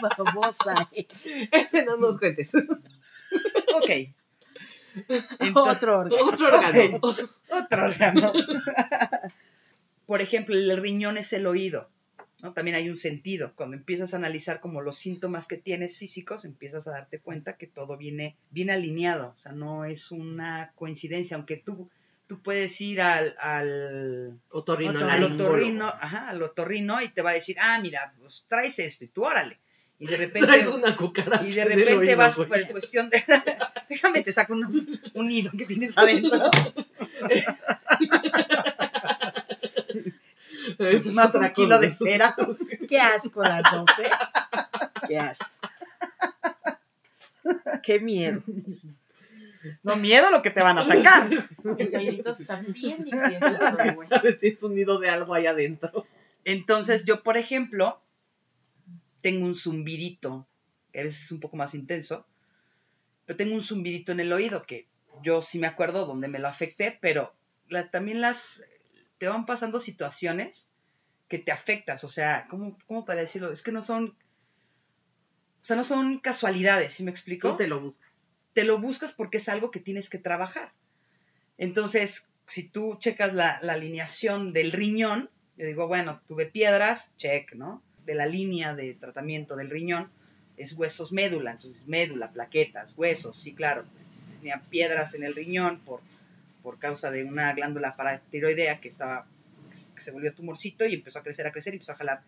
Babosa. 0.00 0.88
Ese 0.92 1.84
no 1.84 1.98
nos 1.98 2.18
cuentes. 2.18 2.48
Ok. 3.74 3.90
otro 5.54 5.98
órgano. 5.98 6.24
Otro 6.24 6.46
órgano. 6.48 7.00
Otro 7.50 7.84
órgano. 7.84 8.32
Por 10.06 10.22
ejemplo, 10.22 10.54
el 10.54 10.76
riñón 10.78 11.18
es 11.18 11.32
el 11.34 11.46
oído. 11.46 11.90
También 12.52 12.76
hay 12.76 12.88
un 12.88 12.96
sentido. 12.96 13.52
Cuando 13.54 13.76
empiezas 13.76 14.12
a 14.12 14.18
analizar 14.18 14.60
como 14.60 14.80
los 14.80 14.96
síntomas 14.96 15.46
que 15.46 15.56
tienes 15.56 15.98
físicos, 15.98 16.44
empiezas 16.44 16.86
a 16.86 16.92
darte 16.92 17.20
cuenta 17.20 17.56
que 17.56 17.66
todo 17.66 17.96
viene 17.96 18.36
bien 18.50 18.70
alineado. 18.70 19.34
O 19.36 19.38
sea, 19.38 19.52
no 19.52 19.84
es 19.84 20.10
una 20.10 20.72
coincidencia, 20.74 21.36
aunque 21.36 21.56
tú, 21.56 21.88
tú 22.26 22.42
puedes 22.42 22.80
ir 22.80 23.00
al, 23.00 23.34
al 23.38 24.40
otorrino, 24.50 24.98
al 25.08 25.22
otorrino, 25.22 25.86
ajá, 25.86 26.28
al 26.28 26.42
otorrino 26.42 27.00
y 27.00 27.08
te 27.08 27.22
va 27.22 27.30
a 27.30 27.34
decir, 27.34 27.56
ah, 27.60 27.78
mira, 27.80 28.14
pues 28.18 28.44
traes 28.48 28.78
esto 28.78 29.04
y 29.04 29.08
tú 29.08 29.24
órale. 29.24 29.58
Y 29.98 30.06
de 30.06 30.16
repente, 30.16 30.68
una 30.68 30.96
cucaracha 30.96 31.46
y 31.46 31.52
de 31.52 31.64
repente 31.64 32.16
vas 32.16 32.36
por 32.36 32.48
cuestión 32.68 33.08
de, 33.10 33.22
déjame 33.88 34.22
te 34.22 34.32
saco 34.32 34.54
un, 34.54 35.00
un 35.14 35.28
nido 35.28 35.52
que 35.56 35.66
tienes 35.66 35.96
adentro. 35.96 36.42
Es 40.90 41.06
más 41.14 41.34
un 41.34 41.48
kilo 41.50 41.78
de 41.78 41.90
cera. 41.90 42.34
Qué 42.88 43.00
asco 43.00 43.42
las 43.42 43.62
12. 43.70 44.02
Qué 45.08 45.18
asco. 45.18 45.68
Qué 47.82 48.00
miedo. 48.00 48.42
No 49.82 49.96
miedo 49.96 50.30
lo 50.30 50.42
que 50.42 50.50
te 50.50 50.62
van 50.62 50.78
a 50.78 50.84
sacar. 50.84 51.30
Los 51.62 51.94
airitos 51.94 52.40
están 52.40 52.72
bien 52.72 53.06
Es 54.42 54.62
un 54.62 54.74
nido 54.74 54.98
de 54.98 55.08
algo 55.08 55.34
ahí 55.34 55.46
adentro. 55.46 56.06
Entonces, 56.44 57.04
yo, 57.04 57.22
por 57.22 57.36
ejemplo, 57.36 58.00
tengo 59.20 59.46
un 59.46 59.54
zumbidito, 59.54 60.46
que 60.92 61.00
a 61.00 61.02
veces 61.04 61.24
es 61.24 61.32
un 61.32 61.40
poco 61.40 61.56
más 61.56 61.74
intenso, 61.74 62.26
pero 63.24 63.36
tengo 63.36 63.54
un 63.54 63.62
zumbidito 63.62 64.12
en 64.12 64.20
el 64.20 64.32
oído 64.32 64.64
que 64.64 64.86
yo 65.22 65.40
sí 65.40 65.58
me 65.58 65.66
acuerdo 65.66 66.04
dónde 66.04 66.28
me 66.28 66.38
lo 66.38 66.48
afecté, 66.48 66.98
pero 67.00 67.34
también 67.90 68.20
las 68.20 68.62
te 69.16 69.28
van 69.28 69.46
pasando 69.46 69.78
situaciones 69.78 70.68
que 71.34 71.40
te 71.40 71.50
afectas, 71.50 72.04
o 72.04 72.08
sea, 72.08 72.46
¿cómo, 72.48 72.78
¿cómo, 72.86 73.04
para 73.04 73.18
decirlo? 73.18 73.50
Es 73.50 73.64
que 73.64 73.72
no 73.72 73.82
son, 73.82 74.04
o 74.04 75.64
sea, 75.64 75.74
no 75.74 75.82
son 75.82 76.20
casualidades, 76.20 76.92
¿sí 76.92 77.02
me 77.02 77.10
explico? 77.10 77.48
¿Cómo 77.48 77.58
te 77.58 77.66
lo 77.66 77.80
buscas? 77.80 78.08
Te 78.52 78.62
lo 78.62 78.78
buscas 78.78 79.10
porque 79.10 79.38
es 79.38 79.48
algo 79.48 79.72
que 79.72 79.80
tienes 79.80 80.08
que 80.08 80.18
trabajar. 80.18 80.72
Entonces, 81.58 82.30
si 82.46 82.68
tú 82.68 82.98
checas 83.00 83.34
la, 83.34 83.58
la 83.62 83.72
alineación 83.72 84.52
del 84.52 84.70
riñón, 84.70 85.28
yo 85.56 85.66
digo, 85.66 85.88
bueno, 85.88 86.22
tuve 86.28 86.46
piedras, 86.46 87.16
check, 87.16 87.52
¿no? 87.54 87.82
De 88.06 88.14
la 88.14 88.26
línea 88.26 88.72
de 88.72 88.94
tratamiento 88.94 89.56
del 89.56 89.70
riñón, 89.70 90.12
es 90.56 90.74
huesos 90.74 91.12
médula, 91.12 91.50
entonces 91.50 91.88
médula, 91.88 92.30
plaquetas, 92.30 92.96
huesos, 92.96 93.36
sí, 93.36 93.56
claro. 93.56 93.84
Tenía 94.38 94.62
piedras 94.70 95.14
en 95.14 95.24
el 95.24 95.34
riñón 95.34 95.80
por 95.80 96.00
por 96.62 96.78
causa 96.78 97.10
de 97.10 97.24
una 97.24 97.52
glándula 97.52 97.94
paratiroidea 97.94 98.80
que 98.80 98.88
estaba 98.88 99.26
que 99.94 100.00
se 100.00 100.10
volvió 100.10 100.32
tumorcito 100.32 100.86
y 100.86 100.94
empezó 100.94 101.18
a 101.18 101.22
crecer, 101.22 101.46
a 101.46 101.52
crecer 101.52 101.74
y 101.74 101.76
empezó 101.76 101.92
a 101.92 101.96
jalar 101.96 102.22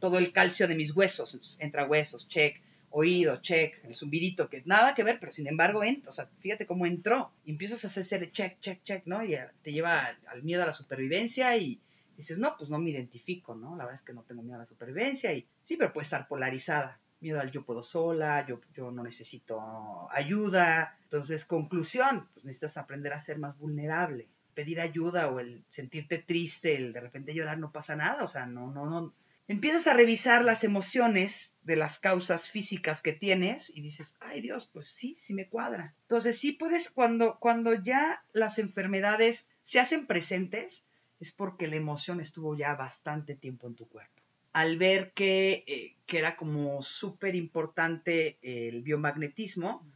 todo 0.00 0.18
el 0.18 0.32
calcio 0.32 0.68
de 0.68 0.74
mis 0.74 0.94
huesos. 0.94 1.58
entra 1.60 1.86
huesos, 1.86 2.28
check, 2.28 2.60
oído, 2.90 3.36
check, 3.40 3.84
el 3.84 3.94
zumbidito, 3.94 4.48
que 4.48 4.62
nada 4.64 4.94
que 4.94 5.04
ver, 5.04 5.18
pero 5.20 5.32
sin 5.32 5.46
embargo 5.46 5.84
entra, 5.84 6.10
o 6.10 6.12
sea, 6.12 6.28
fíjate 6.40 6.66
cómo 6.66 6.86
entró. 6.86 7.32
Y 7.44 7.52
empiezas 7.52 7.84
a 7.84 8.00
hacer 8.00 8.30
check, 8.32 8.60
check, 8.60 8.82
check, 8.82 9.02
¿no? 9.06 9.24
Y 9.24 9.36
te 9.62 9.72
lleva 9.72 10.16
al, 10.26 10.42
miedo 10.42 10.62
a 10.62 10.66
la 10.66 10.72
supervivencia 10.72 11.56
y 11.56 11.80
dices, 12.16 12.38
no, 12.38 12.56
pues 12.56 12.70
no 12.70 12.78
me 12.78 12.90
identifico, 12.90 13.54
¿no? 13.54 13.76
La 13.76 13.84
verdad 13.84 13.94
es 13.94 14.02
que 14.02 14.12
no 14.12 14.22
tengo 14.22 14.42
miedo 14.42 14.56
a 14.56 14.60
la 14.60 14.66
supervivencia 14.66 15.32
y 15.32 15.46
sí, 15.62 15.76
pero 15.76 15.92
puede 15.92 16.04
estar 16.04 16.28
polarizada 16.28 16.98
miedo 17.20 17.40
al 17.40 17.50
yo 17.50 17.64
puedo 17.64 17.82
sola, 17.82 18.46
yo, 18.46 18.60
yo 18.74 18.90
no 18.90 19.02
necesito 19.02 20.08
ayuda. 20.10 20.96
Entonces, 21.04 21.44
conclusión, 21.44 22.28
pues 22.34 22.44
necesitas 22.44 22.76
aprender 22.76 23.12
a 23.12 23.18
ser 23.18 23.38
más 23.38 23.58
vulnerable. 23.58 24.28
Pedir 24.56 24.80
ayuda 24.80 25.28
o 25.28 25.38
el 25.38 25.62
sentirte 25.68 26.16
triste, 26.16 26.76
el 26.76 26.94
de 26.94 27.00
repente 27.00 27.34
llorar, 27.34 27.58
no 27.58 27.72
pasa 27.72 27.94
nada. 27.94 28.24
O 28.24 28.26
sea, 28.26 28.46
no, 28.46 28.72
no, 28.72 28.86
no. 28.86 29.12
Empiezas 29.48 29.86
a 29.86 29.92
revisar 29.92 30.46
las 30.46 30.64
emociones 30.64 31.52
de 31.62 31.76
las 31.76 31.98
causas 31.98 32.48
físicas 32.48 33.02
que 33.02 33.12
tienes 33.12 33.70
y 33.76 33.82
dices, 33.82 34.16
ay 34.18 34.40
Dios, 34.40 34.64
pues 34.66 34.88
sí, 34.88 35.14
sí 35.18 35.34
me 35.34 35.46
cuadra. 35.46 35.94
Entonces, 36.04 36.38
sí 36.38 36.52
puedes, 36.52 36.88
cuando, 36.88 37.38
cuando 37.38 37.74
ya 37.74 38.24
las 38.32 38.58
enfermedades 38.58 39.50
se 39.60 39.78
hacen 39.78 40.06
presentes, 40.06 40.86
es 41.20 41.32
porque 41.32 41.68
la 41.68 41.76
emoción 41.76 42.20
estuvo 42.20 42.56
ya 42.56 42.74
bastante 42.76 43.34
tiempo 43.34 43.66
en 43.66 43.74
tu 43.74 43.86
cuerpo. 43.86 44.22
Al 44.54 44.78
ver 44.78 45.12
que, 45.12 45.64
eh, 45.66 45.96
que 46.06 46.18
era 46.18 46.34
como 46.34 46.80
súper 46.80 47.34
importante 47.34 48.38
el 48.40 48.82
biomagnetismo, 48.82 49.86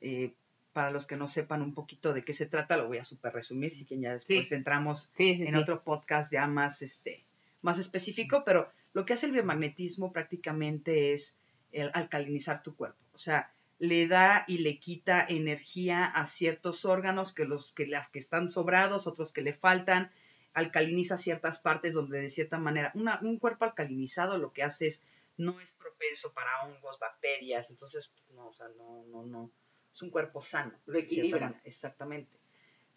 eh, 0.00 0.32
para 0.76 0.90
los 0.90 1.06
que 1.06 1.16
no 1.16 1.26
sepan 1.26 1.62
un 1.62 1.72
poquito 1.72 2.12
de 2.12 2.22
qué 2.22 2.34
se 2.34 2.44
trata, 2.44 2.76
lo 2.76 2.86
voy 2.86 2.98
a 2.98 3.02
súper 3.02 3.32
resumir, 3.32 3.72
si 3.72 3.86
que 3.86 3.98
ya 3.98 4.12
después 4.12 4.52
entramos 4.52 5.10
en 5.16 5.56
otro 5.56 5.82
podcast 5.82 6.30
ya 6.30 6.46
más, 6.46 6.82
este, 6.82 7.24
más 7.62 7.78
específico, 7.78 8.42
pero 8.44 8.70
lo 8.92 9.06
que 9.06 9.14
hace 9.14 9.24
el 9.24 9.32
biomagnetismo 9.32 10.12
prácticamente 10.12 11.14
es 11.14 11.38
el 11.72 11.90
alcalinizar 11.94 12.62
tu 12.62 12.76
cuerpo. 12.76 12.98
O 13.14 13.18
sea, 13.18 13.50
le 13.78 14.06
da 14.06 14.44
y 14.46 14.58
le 14.58 14.78
quita 14.78 15.24
energía 15.26 16.04
a 16.04 16.26
ciertos 16.26 16.84
órganos 16.84 17.32
que 17.32 17.46
los 17.46 17.72
que 17.72 17.86
las 17.86 18.10
que 18.10 18.18
están 18.18 18.50
sobrados, 18.50 19.06
otros 19.06 19.32
que 19.32 19.40
le 19.40 19.54
faltan, 19.54 20.10
alcaliniza 20.52 21.16
ciertas 21.16 21.58
partes 21.58 21.94
donde 21.94 22.20
de 22.20 22.28
cierta 22.28 22.58
manera 22.58 22.92
un 23.22 23.38
cuerpo 23.38 23.64
alcalinizado 23.64 24.36
lo 24.36 24.52
que 24.52 24.62
hace 24.62 24.88
es 24.88 25.02
no 25.38 25.58
es 25.58 25.72
propenso 25.72 26.34
para 26.34 26.64
hongos, 26.64 26.98
bacterias, 26.98 27.70
entonces 27.70 28.12
no, 28.34 28.48
o 28.48 28.52
sea, 28.52 28.68
no 28.76 29.06
no 29.06 29.24
no 29.24 29.50
es 29.96 30.02
un 30.02 30.10
cuerpo 30.10 30.42
sano. 30.42 30.72
Lo 30.86 30.98
equilibra. 30.98 31.58
Exactamente. 31.64 32.36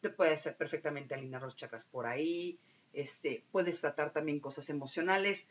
Te 0.02 0.10
puedes 0.10 0.48
perfectamente 0.58 1.16
alinear 1.16 1.42
los 1.42 1.56
chakras 1.56 1.86
por 1.86 2.08
ahí, 2.08 2.60
este, 2.94 3.44
puedes 3.52 3.80
tratar 3.80 4.12
también 4.12 4.40
cosas 4.40 4.70
emocionales, 4.70 5.48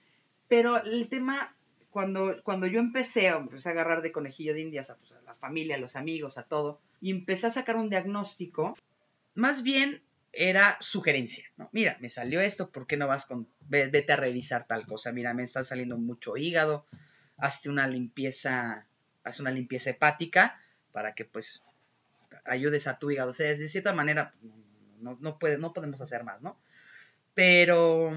pero 0.49 0.83
el 0.83 1.09
tema, 1.09 1.55
cuando, 1.90 2.35
cuando 2.43 2.67
yo 2.67 2.81
empecé, 2.81 3.28
empecé 3.28 3.69
a 3.69 3.73
agarrar 3.73 4.02
de 4.02 4.12
conejillo 4.12 4.55
de 4.55 4.61
indias 4.61 4.90
a, 4.90 4.97
pues, 4.97 5.12
a 5.12 5.21
la 5.23 5.35
familia, 5.35 5.76
a 5.76 5.78
los 5.78 5.97
amigos, 5.97 6.38
a 6.38 6.45
todo, 6.45 6.81
y 7.00 7.11
empecé 7.11 7.47
a 7.47 7.50
sacar 7.50 7.76
un 7.76 7.90
diagnóstico, 7.90 8.76
más 9.35 9.62
bien 9.62 10.02
era 10.33 10.76
sugerencia, 10.81 11.45
¿no? 11.57 11.69
Mira, 11.73 11.97
me 12.00 12.11
salió 12.11 12.40
esto, 12.40 12.71
¿por 12.71 12.87
qué 12.87 12.97
no 12.97 13.07
vas 13.07 13.26
con, 13.26 13.49
vete 13.61 14.12
a 14.12 14.17
revisar 14.17 14.67
tal 14.67 14.87
cosa? 14.87 15.12
Mira, 15.12 15.35
me 15.35 15.45
está 15.45 15.62
saliendo 15.62 15.97
mucho 15.99 16.37
hígado, 16.37 16.87
hazte 17.37 17.69
una 17.69 17.87
limpieza, 17.87 18.87
haz 19.25 19.40
una 19.40 19.50
limpieza 19.50 19.90
hepática, 19.90 20.59
para 20.99 21.14
que 21.14 21.25
pues 21.25 21.62
ayudes 22.45 22.88
a 22.88 22.99
tu 22.99 23.09
hígado. 23.09 23.31
O 23.31 23.33
sea, 23.33 23.47
de 23.47 23.69
cierta 23.69 23.93
manera 23.93 24.35
no, 24.99 25.17
no, 25.21 25.38
puede, 25.38 25.57
no 25.57 25.73
podemos 25.73 26.00
hacer 26.00 26.25
más, 26.25 26.43
¿no? 26.43 26.59
Pero 27.35 28.11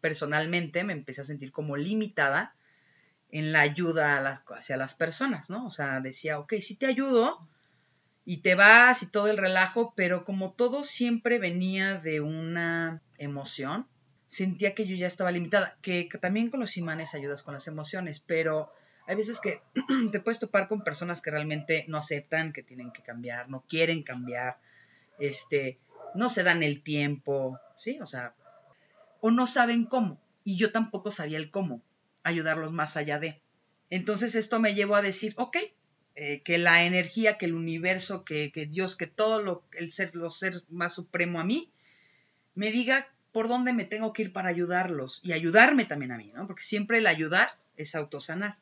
personalmente 0.00 0.82
me 0.82 0.94
empecé 0.94 1.20
a 1.20 1.24
sentir 1.24 1.52
como 1.52 1.76
limitada 1.76 2.56
en 3.30 3.52
la 3.52 3.60
ayuda 3.60 4.34
hacia 4.48 4.76
las 4.76 4.94
personas, 4.94 5.48
¿no? 5.48 5.64
O 5.64 5.70
sea, 5.70 6.00
decía, 6.00 6.40
ok, 6.40 6.54
sí 6.60 6.74
te 6.74 6.86
ayudo 6.86 7.46
y 8.24 8.38
te 8.38 8.56
vas 8.56 9.04
y 9.04 9.06
todo 9.06 9.28
el 9.28 9.36
relajo, 9.36 9.94
pero 9.94 10.24
como 10.24 10.54
todo 10.54 10.82
siempre 10.82 11.38
venía 11.38 11.98
de 11.98 12.20
una 12.20 13.00
emoción, 13.16 13.86
sentía 14.26 14.74
que 14.74 14.88
yo 14.88 14.96
ya 14.96 15.06
estaba 15.06 15.30
limitada, 15.30 15.78
que 15.82 16.08
también 16.20 16.50
con 16.50 16.58
los 16.58 16.76
imanes 16.76 17.14
ayudas 17.14 17.44
con 17.44 17.54
las 17.54 17.68
emociones, 17.68 18.18
pero 18.18 18.72
hay 19.06 19.16
veces 19.16 19.40
que 19.40 19.62
te 20.12 20.20
puedes 20.20 20.38
topar 20.38 20.68
con 20.68 20.82
personas 20.82 21.20
que 21.20 21.30
realmente 21.30 21.84
no 21.88 21.98
aceptan 21.98 22.52
que 22.52 22.62
tienen 22.62 22.92
que 22.92 23.02
cambiar, 23.02 23.48
no 23.48 23.64
quieren 23.68 24.02
cambiar, 24.02 24.58
este, 25.18 25.78
no 26.14 26.28
se 26.28 26.42
dan 26.42 26.62
el 26.62 26.82
tiempo, 26.82 27.58
¿sí? 27.76 27.98
O 28.00 28.06
sea, 28.06 28.34
o 29.20 29.30
no 29.30 29.46
saben 29.46 29.84
cómo. 29.84 30.20
Y 30.44 30.56
yo 30.56 30.72
tampoco 30.72 31.10
sabía 31.10 31.38
el 31.38 31.50
cómo, 31.50 31.82
ayudarlos 32.22 32.72
más 32.72 32.96
allá 32.96 33.18
de. 33.18 33.40
Entonces 33.90 34.34
esto 34.34 34.58
me 34.58 34.74
llevó 34.74 34.96
a 34.96 35.02
decir, 35.02 35.34
ok, 35.36 35.56
eh, 36.14 36.42
que 36.42 36.58
la 36.58 36.84
energía, 36.84 37.38
que 37.38 37.46
el 37.46 37.54
universo, 37.54 38.24
que, 38.24 38.52
que 38.52 38.66
Dios, 38.66 38.96
que 38.96 39.06
todo 39.06 39.42
lo, 39.42 39.64
el 39.72 39.92
ser, 39.92 40.14
lo 40.14 40.30
ser 40.30 40.62
más 40.68 40.94
supremo 40.94 41.40
a 41.40 41.44
mí, 41.44 41.72
me 42.54 42.70
diga 42.70 43.08
por 43.32 43.48
dónde 43.48 43.72
me 43.72 43.84
tengo 43.84 44.12
que 44.12 44.22
ir 44.22 44.32
para 44.32 44.50
ayudarlos 44.50 45.20
y 45.22 45.32
ayudarme 45.32 45.84
también 45.86 46.12
a 46.12 46.18
mí, 46.18 46.32
¿no? 46.34 46.46
Porque 46.46 46.62
siempre 46.62 46.98
el 46.98 47.06
ayudar 47.06 47.48
es 47.76 47.94
autosanar. 47.94 48.58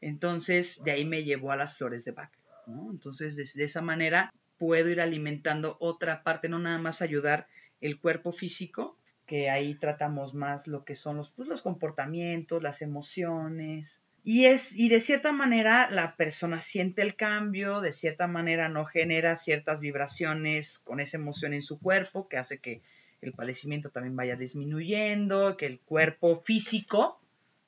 Entonces, 0.00 0.82
de 0.84 0.92
ahí 0.92 1.04
me 1.04 1.24
llevó 1.24 1.52
a 1.52 1.56
las 1.56 1.76
flores 1.76 2.04
de 2.04 2.12
Bach. 2.12 2.30
¿no? 2.66 2.90
Entonces, 2.90 3.36
de, 3.36 3.64
esa 3.64 3.82
manera 3.82 4.32
puedo 4.58 4.88
ir 4.88 5.00
alimentando 5.00 5.76
otra 5.80 6.22
parte, 6.22 6.48
no 6.48 6.58
nada 6.58 6.78
más 6.78 7.02
ayudar 7.02 7.46
el 7.80 8.00
cuerpo 8.00 8.32
físico, 8.32 8.96
que 9.26 9.50
ahí 9.50 9.74
tratamos 9.74 10.34
más 10.34 10.66
lo 10.66 10.84
que 10.84 10.94
son 10.94 11.16
los, 11.16 11.30
pues, 11.30 11.48
los 11.48 11.62
comportamientos, 11.62 12.62
las 12.62 12.82
emociones. 12.82 14.02
Y, 14.22 14.46
es, 14.46 14.74
y 14.76 14.88
de 14.88 15.00
cierta 15.00 15.32
manera 15.32 15.88
la 15.90 16.16
persona 16.16 16.60
siente 16.60 17.02
el 17.02 17.14
cambio, 17.14 17.80
de 17.80 17.92
cierta 17.92 18.26
manera 18.26 18.68
no 18.68 18.84
genera 18.84 19.36
ciertas 19.36 19.80
vibraciones 19.80 20.78
con 20.78 21.00
esa 21.00 21.16
emoción 21.16 21.54
en 21.54 21.62
su 21.62 21.78
cuerpo, 21.78 22.28
que 22.28 22.36
hace 22.36 22.58
que 22.58 22.82
el 23.20 23.32
padecimiento 23.32 23.90
también 23.90 24.16
vaya 24.16 24.36
disminuyendo, 24.36 25.56
que 25.56 25.66
el 25.66 25.80
cuerpo 25.80 26.42
físico, 26.44 27.20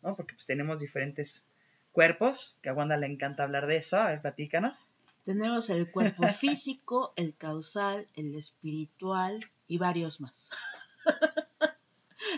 ¿no? 0.02 0.16
porque 0.16 0.35
pues 0.35 0.47
tenemos 0.47 0.80
diferentes 0.80 1.47
cuerpos, 1.98 2.60
que 2.62 2.68
a 2.68 2.74
Wanda 2.74 2.96
le 2.96 3.08
encanta 3.08 3.42
hablar 3.42 3.66
de 3.66 3.78
eso. 3.78 3.96
A 3.96 4.10
ver, 4.10 4.20
platícanos. 4.20 4.86
Tenemos 5.24 5.68
el 5.68 5.90
cuerpo 5.90 6.22
físico, 6.40 7.12
el 7.16 7.34
causal, 7.34 8.06
el 8.14 8.36
espiritual 8.36 9.44
y 9.66 9.78
varios 9.78 10.20
más. 10.20 10.48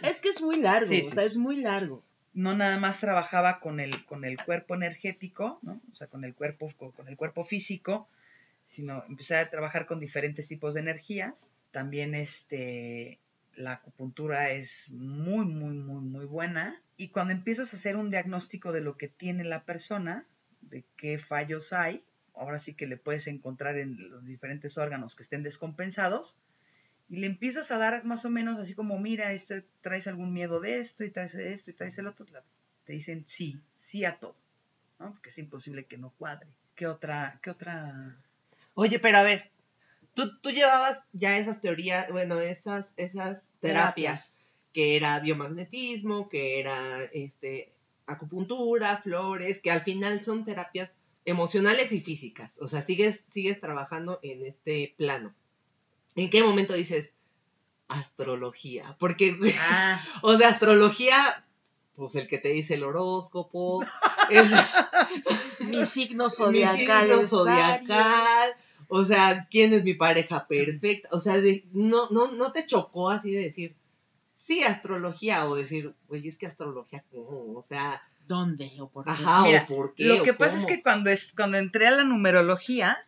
es 0.02 0.18
que 0.20 0.30
es 0.30 0.40
muy 0.40 0.56
largo, 0.56 0.90
o 0.90 1.02
sea, 1.02 1.24
es 1.24 1.36
muy 1.36 1.56
largo. 1.56 2.02
No 2.32 2.54
nada 2.54 2.78
más 2.78 3.00
trabajaba 3.00 3.60
con 3.60 3.80
el, 3.80 4.06
con 4.06 4.24
el 4.24 4.42
cuerpo 4.42 4.76
energético, 4.76 5.58
¿no? 5.60 5.78
O 5.92 5.94
sea, 5.94 6.06
con 6.06 6.24
el 6.24 6.34
cuerpo, 6.34 6.72
con 6.96 7.06
el 7.08 7.18
cuerpo 7.18 7.44
físico, 7.44 8.08
sino 8.64 9.04
empecé 9.10 9.36
a 9.36 9.50
trabajar 9.50 9.84
con 9.84 10.00
diferentes 10.00 10.48
tipos 10.48 10.72
de 10.72 10.80
energías. 10.80 11.52
También 11.70 12.14
este, 12.14 13.18
la 13.60 13.72
acupuntura 13.72 14.50
es 14.50 14.90
muy, 14.90 15.46
muy, 15.46 15.74
muy, 15.74 16.02
muy 16.02 16.24
buena. 16.24 16.82
Y 16.96 17.08
cuando 17.08 17.32
empiezas 17.32 17.72
a 17.72 17.76
hacer 17.76 17.96
un 17.96 18.10
diagnóstico 18.10 18.72
de 18.72 18.80
lo 18.80 18.96
que 18.96 19.08
tiene 19.08 19.44
la 19.44 19.64
persona, 19.64 20.26
de 20.60 20.84
qué 20.96 21.18
fallos 21.18 21.72
hay, 21.72 22.04
ahora 22.34 22.58
sí 22.58 22.74
que 22.74 22.86
le 22.86 22.96
puedes 22.96 23.26
encontrar 23.26 23.76
en 23.78 24.10
los 24.10 24.24
diferentes 24.24 24.78
órganos 24.78 25.14
que 25.14 25.22
estén 25.22 25.42
descompensados, 25.42 26.38
y 27.08 27.16
le 27.16 27.26
empiezas 27.26 27.70
a 27.70 27.78
dar 27.78 28.04
más 28.04 28.24
o 28.24 28.30
menos 28.30 28.58
así 28.58 28.74
como, 28.74 28.98
mira, 28.98 29.32
este, 29.32 29.64
traes 29.80 30.06
algún 30.06 30.32
miedo 30.32 30.60
de 30.60 30.78
esto, 30.78 31.04
y 31.04 31.10
traes 31.10 31.34
esto, 31.34 31.70
y 31.70 31.74
traes 31.74 31.98
el 31.98 32.06
otro, 32.06 32.24
te 32.84 32.92
dicen 32.92 33.24
sí, 33.26 33.60
sí 33.72 34.04
a 34.04 34.18
todo, 34.18 34.36
¿no? 34.98 35.12
Porque 35.12 35.30
es 35.30 35.38
imposible 35.38 35.86
que 35.86 35.98
no 35.98 36.10
cuadre. 36.18 36.48
¿Qué 36.74 36.86
otra, 36.86 37.38
qué 37.42 37.50
otra? 37.50 38.16
Oye, 38.74 38.98
pero 38.98 39.18
a 39.18 39.22
ver, 39.22 39.50
tú, 40.14 40.38
tú 40.40 40.50
llevabas 40.50 40.98
ya 41.12 41.36
esas 41.36 41.60
teorías, 41.60 42.10
bueno, 42.10 42.40
esas, 42.40 42.86
esas 42.96 43.42
terapias, 43.60 44.36
que 44.72 44.96
era 44.96 45.20
biomagnetismo, 45.20 46.28
que 46.28 46.60
era 46.60 47.04
este, 47.04 47.72
acupuntura, 48.06 48.98
flores, 48.98 49.60
que 49.60 49.70
al 49.70 49.82
final 49.82 50.20
son 50.20 50.44
terapias 50.44 50.96
emocionales 51.24 51.92
y 51.92 52.00
físicas. 52.00 52.50
O 52.60 52.68
sea, 52.68 52.82
sigues, 52.82 53.24
sigues 53.32 53.60
trabajando 53.60 54.18
en 54.22 54.46
este 54.46 54.94
plano. 54.96 55.34
¿En 56.16 56.30
qué 56.30 56.42
momento 56.42 56.74
dices 56.74 57.14
astrología? 57.88 58.96
Porque, 58.98 59.36
ah. 59.58 60.02
o 60.22 60.36
sea, 60.36 60.48
astrología, 60.48 61.44
pues 61.94 62.14
el 62.16 62.28
que 62.28 62.38
te 62.38 62.48
dice 62.48 62.74
el 62.74 62.84
horóscopo, 62.84 63.84
mi 65.60 65.86
signo 65.86 66.30
zodiacal. 66.30 67.08
Mi 67.08 67.14
signo 67.14 67.26
zodiacal 67.28 68.54
o 68.90 69.04
sea, 69.04 69.46
¿quién 69.50 69.72
es 69.72 69.84
mi 69.84 69.94
pareja 69.94 70.46
perfecta? 70.48 71.08
O 71.12 71.20
sea, 71.20 71.36
no, 71.72 72.10
no, 72.10 72.32
no 72.32 72.52
te 72.52 72.66
chocó 72.66 73.08
así 73.08 73.30
de 73.30 73.42
decir, 73.42 73.76
sí, 74.36 74.64
astrología, 74.64 75.48
o 75.48 75.54
decir, 75.54 75.94
oye, 76.08 76.28
es 76.28 76.36
que 76.36 76.46
astrología, 76.46 77.04
¿cómo? 77.10 77.56
O 77.56 77.62
sea... 77.62 78.02
¿Dónde 78.26 78.72
o 78.78 78.88
por 78.88 79.04
qué? 79.04 79.10
Ajá, 79.10 79.44
o 79.44 79.66
por 79.66 79.94
qué. 79.94 80.04
Lo 80.04 80.22
que 80.22 80.34
pasa 80.34 80.56
es 80.56 80.66
que 80.66 80.82
cuando, 80.82 81.10
es, 81.10 81.32
cuando 81.32 81.56
entré 81.58 81.86
a 81.86 81.92
la 81.92 82.04
numerología, 82.04 82.98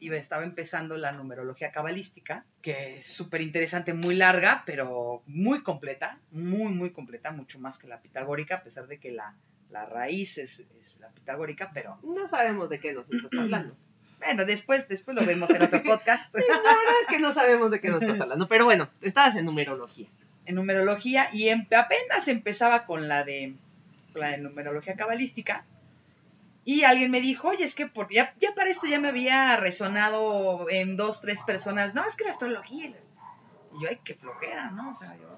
iba, 0.00 0.16
estaba 0.16 0.44
empezando 0.44 0.96
la 0.96 1.12
numerología 1.12 1.70
cabalística, 1.70 2.44
que 2.62 2.96
es 2.96 3.06
súper 3.06 3.40
interesante, 3.40 3.92
muy 3.92 4.14
larga, 4.14 4.62
pero 4.66 5.22
muy 5.26 5.62
completa, 5.62 6.20
muy, 6.30 6.72
muy 6.72 6.90
completa, 6.90 7.32
mucho 7.32 7.58
más 7.58 7.78
que 7.78 7.88
la 7.88 8.00
pitagórica, 8.00 8.56
a 8.56 8.62
pesar 8.62 8.86
de 8.86 8.98
que 8.98 9.12
la, 9.12 9.36
la 9.70 9.86
raíz 9.86 10.38
es, 10.38 10.66
es 10.78 11.00
la 11.00 11.08
pitagórica, 11.10 11.70
pero... 11.72 11.98
No 12.02 12.28
sabemos 12.28 12.68
de 12.68 12.78
qué 12.78 12.92
nos 12.92 13.04
estás 13.10 13.40
hablando. 13.40 13.76
Bueno, 14.24 14.44
después, 14.44 14.88
después 14.88 15.16
lo 15.16 15.24
vemos 15.24 15.50
en 15.50 15.62
otro 15.62 15.82
podcast. 15.82 16.34
la 16.34 16.40
verdad 16.40 16.94
es 17.02 17.08
que 17.08 17.18
no 17.18 17.32
sabemos 17.32 17.70
de 17.70 17.80
qué 17.80 17.88
nos 17.88 18.02
estás 18.02 18.20
hablando. 18.20 18.48
Pero 18.48 18.64
bueno, 18.64 18.88
estabas 19.00 19.36
en 19.36 19.44
numerología. 19.44 20.08
En 20.46 20.54
numerología 20.54 21.28
y 21.32 21.48
apenas 21.48 22.28
empezaba 22.28 22.86
con 22.86 23.08
la 23.08 23.24
de 23.24 23.54
la 24.14 24.30
de 24.30 24.38
numerología 24.38 24.96
cabalística. 24.96 25.64
Y 26.64 26.84
alguien 26.84 27.10
me 27.10 27.20
dijo, 27.20 27.48
oye, 27.48 27.64
es 27.64 27.74
que 27.74 27.86
porque 27.86 28.16
ya, 28.16 28.34
ya, 28.40 28.54
para 28.54 28.70
esto 28.70 28.86
ya 28.86 28.98
me 28.98 29.08
había 29.08 29.56
resonado 29.56 30.66
en 30.70 30.96
dos, 30.96 31.20
tres 31.20 31.42
personas. 31.42 31.94
No, 31.94 32.02
es 32.02 32.16
que 32.16 32.24
la 32.24 32.30
astrología. 32.30 32.86
Y 32.86 33.82
yo, 33.82 33.88
ay, 33.88 33.98
qué 34.02 34.14
flojera, 34.14 34.70
¿no? 34.70 34.90
O 34.90 34.94
sea, 34.94 35.14
yo, 35.16 35.28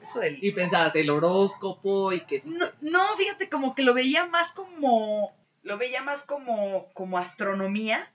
eso 0.00 0.20
del... 0.20 0.42
Y 0.42 0.52
pensabas 0.52 0.94
el 0.94 1.10
horóscopo 1.10 2.12
y 2.12 2.24
que... 2.26 2.42
No, 2.44 2.66
no, 2.82 3.16
fíjate, 3.16 3.48
como 3.48 3.74
que 3.74 3.82
lo 3.82 3.94
veía 3.94 4.26
más 4.26 4.52
como... 4.52 5.34
Lo 5.62 5.76
veía 5.76 6.02
más 6.02 6.22
como, 6.22 6.88
como 6.94 7.18
astronomía 7.18 8.08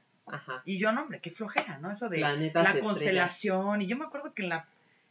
y 0.65 0.79
yo, 0.79 0.91
no, 0.91 1.03
hombre, 1.03 1.19
qué 1.19 1.31
flojera, 1.31 1.77
¿no? 1.79 1.91
Eso 1.91 2.09
de 2.09 2.19
la, 2.53 2.79
constelación. 2.79 3.81
Y 3.81 3.87
yo 3.87 3.97
me 3.97 4.05
acuerdo 4.05 4.33
que 4.33 4.43
en 4.43 4.49
la, 4.49 4.67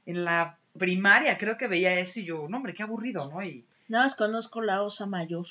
en 0.07 0.25
la 0.25 0.59
primaria 0.79 1.37
creo 1.39 1.59
que 1.59 1.69
veía 1.69 1.99
eso 1.99 2.21
y 2.21 2.25
yo, 2.25 2.47
no 2.49 2.57
hombre, 2.57 2.75
qué 2.75 2.83
aburrido, 2.83 3.31
¿no? 3.31 3.43
Y 3.43 3.65
Nada 3.89 4.05
más 4.05 4.15
conozco 4.15 4.63
la 4.63 4.83
osa 4.83 5.07
mayor. 5.07 5.47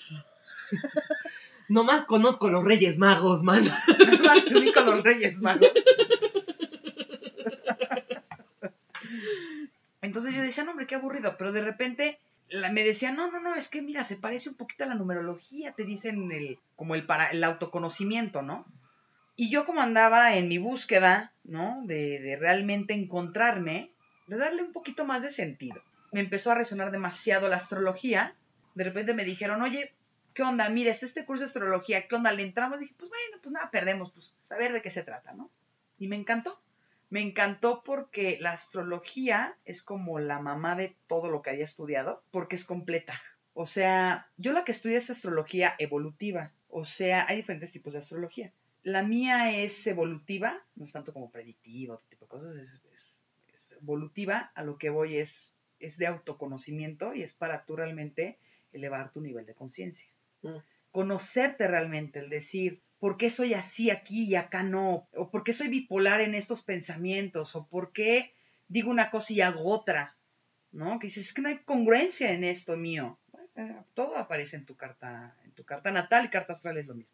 No 1.69 1.85
más 1.85 2.03
conozco 2.03 2.49
los 2.49 2.65
Reyes 2.65 2.97
Magos, 2.97 3.43
man. 3.43 3.63
más 3.63 4.43
tú 4.43 4.59
con 4.73 4.85
los 4.87 5.01
Reyes 5.03 5.39
Magos. 5.39 5.71
Entonces 10.01 10.35
yo 10.35 10.41
decía, 10.41 10.65
no 10.65 10.71
hombre, 10.71 10.85
qué 10.85 10.95
aburrido, 10.95 11.37
pero 11.37 11.53
de 11.53 11.61
repente 11.61 12.19
la- 12.49 12.71
me 12.71 12.83
decían, 12.83 13.15
no, 13.15 13.31
no, 13.31 13.39
no, 13.39 13.55
es 13.55 13.69
que 13.69 13.81
mira, 13.81 14.03
se 14.03 14.17
parece 14.17 14.49
un 14.49 14.55
poquito 14.55 14.83
a 14.83 14.87
la 14.87 14.95
numerología, 14.95 15.71
te 15.71 15.85
dicen 15.85 16.29
el, 16.33 16.59
como 16.75 16.93
el, 16.93 17.05
para, 17.05 17.29
el 17.29 17.41
autoconocimiento, 17.41 18.41
¿no? 18.41 18.65
Y 19.41 19.49
yo 19.49 19.65
como 19.65 19.81
andaba 19.81 20.35
en 20.35 20.47
mi 20.47 20.59
búsqueda, 20.59 21.33
¿no? 21.43 21.81
De, 21.87 22.37
realmente 22.39 22.93
encontrarme, 22.93 23.91
de 24.27 24.37
darle 24.37 24.61
un 24.61 24.71
poquito 24.71 25.03
más 25.03 25.23
de 25.23 25.31
sentido. 25.31 25.81
Me 26.11 26.19
empezó 26.19 26.51
a 26.51 26.53
resonar 26.53 26.91
demasiado 26.91 27.49
la 27.49 27.55
astrología. 27.55 28.35
De 28.75 28.83
repente 28.83 29.15
me 29.15 29.25
dijeron, 29.25 29.63
oye, 29.63 29.95
¿qué 30.35 30.43
onda? 30.43 30.69
Mira, 30.69 30.91
está 30.91 31.07
este 31.07 31.25
curso 31.25 31.41
de 31.41 31.47
astrología, 31.47 32.07
¿qué 32.07 32.13
onda? 32.13 32.31
Le 32.31 32.43
entramos. 32.43 32.79
dije, 32.79 32.93
pues 32.95 33.09
bueno, 33.09 33.41
pues 33.41 33.51
nada, 33.51 33.71
perdemos, 33.71 34.11
pues 34.11 34.35
saber 34.45 34.73
de 34.73 34.83
qué 34.83 34.91
se 34.91 35.01
trata, 35.01 35.33
¿no? 35.33 35.49
Y 35.97 36.07
me 36.07 36.17
encantó. 36.17 36.61
Me 37.09 37.21
encantó 37.21 37.81
porque 37.83 38.37
la 38.41 38.51
astrología 38.51 39.57
es 39.65 39.81
como 39.81 40.19
la 40.19 40.39
mamá 40.39 40.75
de 40.75 40.95
todo 41.07 41.31
lo 41.31 41.41
que 41.41 41.49
haya 41.49 41.63
estudiado, 41.63 42.23
porque 42.29 42.55
es 42.55 42.63
completa. 42.63 43.19
O 43.55 43.65
sea, 43.65 44.29
yo 44.37 44.53
la 44.53 44.65
que 44.65 44.71
estudio 44.71 44.99
es 44.99 45.09
astrología 45.09 45.73
evolutiva. 45.79 46.51
O 46.69 46.85
sea, 46.85 47.25
hay 47.27 47.37
diferentes 47.37 47.71
tipos 47.71 47.93
de 47.93 47.99
astrología. 47.99 48.53
La 48.83 49.03
mía 49.03 49.55
es 49.61 49.85
evolutiva, 49.87 50.59
no 50.75 50.85
es 50.85 50.91
tanto 50.91 51.13
como 51.13 51.29
predictiva, 51.31 51.95
otro 51.95 52.07
tipo 52.09 52.25
de 52.25 52.29
cosas, 52.29 52.55
es, 52.55 52.83
es- 52.91 53.23
es 53.53 53.71
evolutiva. 53.73 54.51
A 54.55 54.63
lo 54.63 54.77
que 54.77 54.89
voy 54.89 55.17
es, 55.17 55.55
es 55.79 55.97
de 55.97 56.07
autoconocimiento 56.07 57.13
y 57.13 57.21
es 57.21 57.33
para 57.33 57.65
tú 57.65 57.75
realmente 57.75 58.39
elevar 58.73 59.11
tu 59.11 59.21
nivel 59.21 59.45
de 59.45 59.53
conciencia. 59.53 60.07
Mm. 60.41 60.55
Conocerte 60.91 61.67
realmente, 61.67 62.19
el 62.19 62.29
decir, 62.29 62.81
¿por 62.99 63.17
qué 63.17 63.29
soy 63.29 63.53
así 63.53 63.89
aquí 63.89 64.23
y 64.25 64.35
acá 64.35 64.63
no? 64.63 65.07
¿O 65.15 65.29
por 65.29 65.43
qué 65.43 65.53
soy 65.53 65.67
bipolar 65.67 66.21
en 66.21 66.33
estos 66.35 66.61
pensamientos? 66.63 67.55
¿O 67.55 67.67
por 67.67 67.91
qué 67.93 68.33
digo 68.67 68.89
una 68.89 69.09
cosa 69.11 69.33
y 69.33 69.41
hago 69.41 69.61
otra? 69.67 70.15
¿No? 70.71 70.97
Que 70.99 71.07
dices, 71.07 71.25
es 71.27 71.33
que 71.33 71.41
no 71.41 71.49
hay 71.49 71.59
congruencia 71.59 72.31
en 72.31 72.43
esto 72.43 72.75
mío. 72.77 73.19
Eh, 73.55 73.75
Todo 73.93 74.17
aparece 74.17 74.55
en 74.55 74.65
tu 74.65 74.75
carta, 74.75 75.37
en 75.43 75.51
tu 75.51 75.63
carta 75.65 75.91
natal 75.91 76.25
y 76.25 76.29
carta 76.29 76.53
astral 76.53 76.77
es 76.77 76.87
lo 76.87 76.95
mismo. 76.95 77.13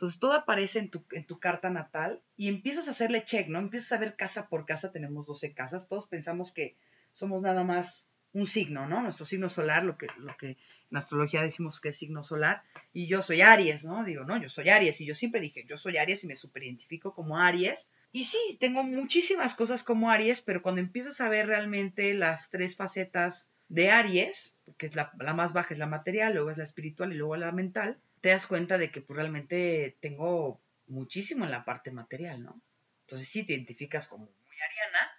Entonces 0.00 0.18
todo 0.18 0.32
aparece 0.32 0.78
en 0.78 0.88
tu, 0.88 1.04
en 1.12 1.26
tu 1.26 1.38
carta 1.38 1.68
natal 1.68 2.22
y 2.34 2.48
empiezas 2.48 2.88
a 2.88 2.92
hacerle 2.92 3.22
check, 3.22 3.48
¿no? 3.48 3.58
Empiezas 3.58 3.92
a 3.92 3.98
ver 3.98 4.16
casa 4.16 4.48
por 4.48 4.64
casa, 4.64 4.92
tenemos 4.92 5.26
12 5.26 5.52
casas, 5.52 5.88
todos 5.88 6.06
pensamos 6.06 6.52
que 6.52 6.78
somos 7.12 7.42
nada 7.42 7.64
más 7.64 8.08
un 8.32 8.46
signo, 8.46 8.88
¿no? 8.88 9.02
Nuestro 9.02 9.26
signo 9.26 9.50
solar, 9.50 9.84
lo 9.84 9.98
que, 9.98 10.06
lo 10.16 10.34
que 10.38 10.56
en 10.90 10.96
astrología 10.96 11.42
decimos 11.42 11.82
que 11.82 11.90
es 11.90 11.98
signo 11.98 12.22
solar, 12.22 12.62
y 12.94 13.08
yo 13.08 13.20
soy 13.20 13.42
Aries, 13.42 13.84
¿no? 13.84 14.02
Digo, 14.02 14.24
no, 14.24 14.40
yo 14.40 14.48
soy 14.48 14.70
Aries, 14.70 15.02
y 15.02 15.04
yo 15.04 15.14
siempre 15.14 15.42
dije, 15.42 15.66
yo 15.68 15.76
soy 15.76 15.98
Aries 15.98 16.24
y 16.24 16.28
me 16.28 16.34
superidentifico 16.34 17.14
como 17.14 17.38
Aries. 17.38 17.90
Y 18.10 18.24
sí, 18.24 18.38
tengo 18.58 18.82
muchísimas 18.82 19.54
cosas 19.54 19.84
como 19.84 20.10
Aries, 20.10 20.40
pero 20.40 20.62
cuando 20.62 20.80
empiezas 20.80 21.20
a 21.20 21.28
ver 21.28 21.46
realmente 21.46 22.14
las 22.14 22.48
tres 22.48 22.74
facetas 22.74 23.50
de 23.68 23.90
Aries, 23.90 24.56
que 24.78 24.86
es 24.86 24.96
la, 24.96 25.12
la 25.20 25.34
más 25.34 25.52
baja 25.52 25.74
es 25.74 25.78
la 25.78 25.86
material, 25.86 26.32
luego 26.32 26.50
es 26.50 26.56
la 26.56 26.64
espiritual 26.64 27.12
y 27.12 27.16
luego 27.16 27.36
la 27.36 27.52
mental, 27.52 28.00
te 28.20 28.30
das 28.30 28.46
cuenta 28.46 28.78
de 28.78 28.90
que 28.90 29.00
pues, 29.00 29.16
realmente 29.16 29.96
tengo 30.00 30.60
muchísimo 30.86 31.44
en 31.44 31.50
la 31.50 31.64
parte 31.64 31.90
material, 31.90 32.42
¿no? 32.42 32.60
Entonces 33.02 33.28
sí 33.28 33.44
te 33.44 33.54
identificas 33.54 34.06
como 34.06 34.24
muy 34.24 34.56
ariana, 34.60 35.12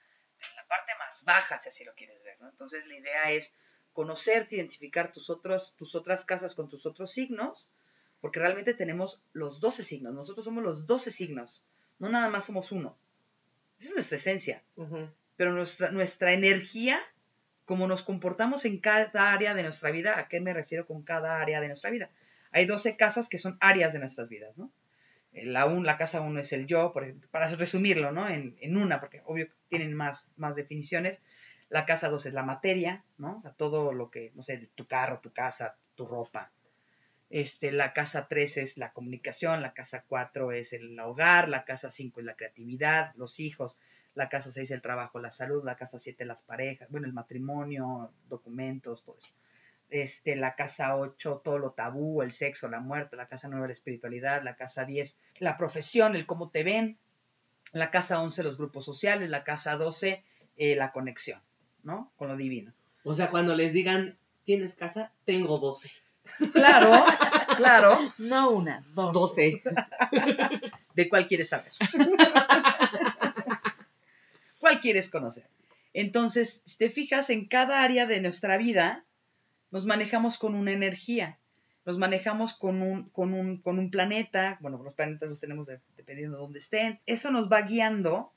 en 0.49 0.55
la 0.55 0.67
parte 0.67 0.91
más 0.99 1.23
baja, 1.25 1.57
si 1.57 1.69
así 1.69 1.83
lo 1.83 1.93
quieres 1.95 2.23
ver, 2.23 2.39
¿no? 2.39 2.49
Entonces 2.49 2.87
la 2.87 2.95
idea 2.95 3.31
es 3.31 3.55
conocerte, 3.93 4.55
identificar 4.55 5.11
tus, 5.11 5.29
otros, 5.29 5.75
tus 5.75 5.95
otras 5.95 6.25
casas 6.25 6.55
con 6.55 6.69
tus 6.69 6.85
otros 6.85 7.11
signos, 7.11 7.69
porque 8.21 8.39
realmente 8.39 8.73
tenemos 8.73 9.23
los 9.33 9.59
12 9.59 9.83
signos, 9.83 10.13
nosotros 10.13 10.45
somos 10.45 10.63
los 10.63 10.85
12 10.85 11.11
signos, 11.11 11.63
no 11.99 12.09
nada 12.09 12.29
más 12.29 12.45
somos 12.45 12.71
uno. 12.71 12.97
Esa 13.79 13.89
es 13.89 13.95
nuestra 13.95 14.17
esencia, 14.17 14.63
pero 15.35 15.51
nuestra, 15.51 15.91
nuestra 15.91 16.33
energía, 16.33 16.99
como 17.65 17.87
nos 17.87 18.03
comportamos 18.03 18.65
en 18.65 18.77
cada 18.77 19.31
área 19.31 19.55
de 19.55 19.63
nuestra 19.63 19.89
vida, 19.89 20.19
¿a 20.19 20.27
qué 20.27 20.39
me 20.39 20.53
refiero 20.53 20.85
con 20.85 21.01
cada 21.01 21.41
área 21.41 21.59
de 21.59 21.67
nuestra 21.67 21.89
vida? 21.89 22.11
Hay 22.51 22.65
12 22.65 22.97
casas 22.97 23.29
que 23.29 23.37
son 23.37 23.57
áreas 23.61 23.93
de 23.93 23.99
nuestras 23.99 24.29
vidas, 24.29 24.57
¿no? 24.57 24.71
La, 25.33 25.65
un, 25.65 25.85
la 25.85 25.95
casa 25.95 26.19
1 26.19 26.39
es 26.39 26.51
el 26.51 26.67
yo, 26.67 26.91
por 26.91 27.13
para 27.29 27.47
resumirlo, 27.47 28.11
¿no? 28.11 28.27
En, 28.27 28.77
una, 28.77 28.99
porque 28.99 29.21
obvio 29.25 29.47
tienen 29.69 29.93
más, 29.93 30.31
más 30.35 30.55
definiciones. 30.55 31.21
La 31.69 31.85
casa 31.85 32.09
2 32.09 32.25
es 32.25 32.33
la 32.33 32.43
materia, 32.43 33.05
¿no? 33.17 33.37
O 33.37 33.41
sea, 33.41 33.51
todo 33.51 33.93
lo 33.93 34.11
que, 34.11 34.31
no 34.35 34.41
sé, 34.41 34.57
tu 34.75 34.87
carro, 34.87 35.21
tu 35.21 35.31
casa, 35.31 35.77
tu 35.95 36.05
ropa. 36.05 36.51
Este, 37.29 37.71
la 37.71 37.93
casa 37.93 38.27
3 38.27 38.57
es 38.57 38.77
la 38.77 38.91
comunicación, 38.91 39.61
la 39.61 39.73
casa 39.73 40.03
4 40.05 40.51
es 40.51 40.73
el 40.73 40.99
hogar, 40.99 41.47
la 41.47 41.63
casa 41.63 41.89
5 41.89 42.19
es 42.19 42.25
la 42.25 42.35
creatividad, 42.35 43.13
los 43.15 43.39
hijos, 43.39 43.79
la 44.15 44.27
casa 44.27 44.51
6 44.51 44.71
el 44.71 44.81
trabajo, 44.81 45.19
la 45.19 45.31
salud, 45.31 45.63
la 45.63 45.77
casa 45.77 45.97
7 45.97 46.25
las 46.25 46.43
parejas, 46.43 46.89
bueno, 46.89 47.07
el 47.07 47.13
matrimonio, 47.13 48.11
documentos, 48.27 49.05
todo 49.05 49.15
eso. 49.17 49.31
Este, 49.91 50.37
la 50.37 50.55
casa 50.55 50.95
8, 50.95 51.41
todo 51.43 51.59
lo 51.59 51.71
tabú, 51.71 52.21
el 52.21 52.31
sexo, 52.31 52.69
la 52.69 52.79
muerte, 52.79 53.17
la 53.17 53.27
casa 53.27 53.49
9, 53.49 53.67
la 53.67 53.73
espiritualidad, 53.73 54.41
la 54.41 54.55
casa 54.55 54.85
10, 54.85 55.19
la 55.39 55.57
profesión, 55.57 56.15
el 56.15 56.25
cómo 56.25 56.49
te 56.49 56.63
ven, 56.63 56.97
la 57.73 57.91
casa 57.91 58.21
11, 58.21 58.43
los 58.43 58.57
grupos 58.57 58.85
sociales, 58.85 59.29
la 59.29 59.43
casa 59.43 59.75
12, 59.75 60.23
eh, 60.55 60.75
la 60.75 60.93
conexión, 60.93 61.41
¿no? 61.83 62.09
Con 62.15 62.29
lo 62.29 62.37
divino. 62.37 62.71
O 63.03 63.15
sea, 63.15 63.29
cuando 63.29 63.53
les 63.53 63.73
digan, 63.73 64.17
¿tienes 64.45 64.75
casa? 64.75 65.11
Tengo 65.25 65.59
12. 65.59 65.91
Claro, 66.53 67.03
claro. 67.57 68.13
No 68.17 68.51
una, 68.51 68.85
dos. 68.93 69.13
12. 69.13 69.61
¿De 70.95 71.09
cuál 71.09 71.27
quieres 71.27 71.49
saber? 71.49 71.71
¿Cuál 74.59 74.79
quieres 74.79 75.09
conocer? 75.09 75.47
Entonces, 75.93 76.61
si 76.65 76.77
te 76.77 76.89
fijas, 76.89 77.29
en 77.29 77.47
cada 77.47 77.81
área 77.81 78.05
de 78.05 78.21
nuestra 78.21 78.57
vida 78.57 79.03
nos 79.71 79.85
manejamos 79.85 80.37
con 80.37 80.55
una 80.55 80.71
energía, 80.71 81.39
nos 81.85 81.97
manejamos 81.97 82.53
con 82.53 82.81
un, 82.81 83.09
con 83.09 83.33
un, 83.33 83.57
con 83.57 83.79
un 83.79 83.89
planeta, 83.89 84.57
bueno, 84.61 84.81
los 84.83 84.93
planetas 84.93 85.27
los 85.29 85.39
tenemos 85.39 85.67
de- 85.67 85.81
dependiendo 85.97 86.37
de 86.37 86.41
dónde 86.43 86.59
estén. 86.59 86.99
Eso 87.05 87.31
nos 87.31 87.49
va 87.51 87.61
guiando 87.63 88.31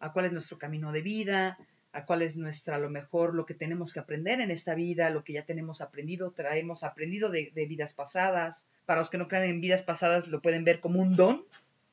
a 0.00 0.12
cuál 0.12 0.24
es 0.26 0.32
nuestro 0.32 0.58
camino 0.58 0.90
de 0.90 1.02
vida, 1.02 1.58
a 1.92 2.06
cuál 2.06 2.22
es 2.22 2.36
nuestra, 2.36 2.76
a 2.76 2.78
lo 2.80 2.88
mejor, 2.90 3.34
lo 3.34 3.44
que 3.46 3.54
tenemos 3.54 3.92
que 3.92 4.00
aprender 4.00 4.40
en 4.40 4.50
esta 4.50 4.74
vida, 4.74 5.10
lo 5.10 5.22
que 5.24 5.34
ya 5.34 5.44
tenemos 5.44 5.80
aprendido, 5.82 6.32
traemos 6.32 6.82
aprendido 6.84 7.30
de, 7.30 7.52
de 7.54 7.66
vidas 7.66 7.92
pasadas. 7.92 8.66
Para 8.86 9.00
los 9.00 9.10
que 9.10 9.18
no 9.18 9.28
crean 9.28 9.44
en 9.44 9.60
vidas 9.60 9.82
pasadas, 9.82 10.26
lo 10.28 10.40
pueden 10.42 10.64
ver 10.64 10.80
como 10.80 11.00
un 11.00 11.14
don 11.16 11.44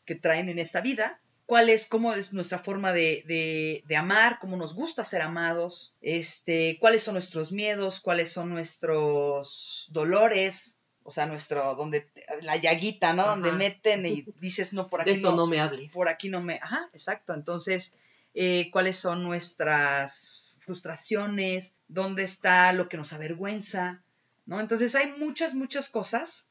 que 0.05 0.15
traen 0.15 0.49
en 0.49 0.57
esta 0.57 0.81
vida. 0.81 1.19
¿Cuál 1.49 1.69
es, 1.69 1.87
cómo 1.87 2.13
es 2.13 2.31
nuestra 2.31 2.59
forma 2.59 2.93
de, 2.93 3.23
de- 3.27 3.83
de 3.87 3.95
amar, 3.97 4.37
cómo 4.39 4.55
nos 4.55 4.75
gusta 4.75 5.03
ser 5.03 5.23
amados? 5.23 5.95
Este, 5.99 6.77
¿Cuáles 6.79 7.01
son 7.01 7.15
nuestros 7.15 7.51
miedos? 7.51 7.99
¿Cuáles 8.01 8.31
son 8.31 8.49
nuestros 8.49 9.87
dolores? 9.91 10.77
O 11.03 11.11
sea, 11.11 11.25
nuestro, 11.25 11.73
donde, 11.75 12.07
la 12.43 12.55
llaguita, 12.57 13.13
¿no? 13.13 13.23
Ajá. 13.23 13.31
Donde 13.31 13.51
meten 13.53 14.05
y 14.05 14.25
dices, 14.39 14.73
no, 14.73 14.89
por 14.89 15.03
De 15.03 15.09
aquí 15.11 15.19
eso 15.21 15.31
no 15.31 15.37
no 15.37 15.47
me 15.47 15.59
hable. 15.59 15.89
por 15.91 16.07
aquí 16.07 16.29
no 16.29 16.39
me... 16.39 16.59
Ajá, 16.61 16.87
exacto. 16.93 17.33
Entonces, 17.33 17.93
eh, 18.35 18.69
¿cuáles 18.71 18.97
son 18.97 19.23
nuestras 19.23 20.53
frustraciones? 20.59 21.73
¿Dónde 21.87 22.21
está 22.21 22.71
lo 22.73 22.89
que 22.89 22.97
nos 22.97 23.11
avergüenza? 23.13 24.03
¿No? 24.45 24.59
Entonces 24.59 24.93
hay 24.93 25.07
muchas, 25.17 25.55
muchas 25.55 25.89
cosas 25.89 26.48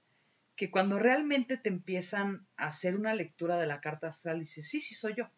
que 0.59 0.73
cuando 0.73 0.99
realmente 0.99 1.57
te 1.57 1.69
empiezan 1.69 2.45
a 2.57 2.67
hacer 2.67 2.97
una 2.97 3.15
lectura 3.15 3.59
de 3.59 3.67
la 3.69 3.81
carta 3.81 4.09
astral, 4.09 4.41
dices, 4.41 4.69
sí, 4.69 4.81
sí, 4.81 4.97
soy 4.97 5.15
yo. 5.15 5.31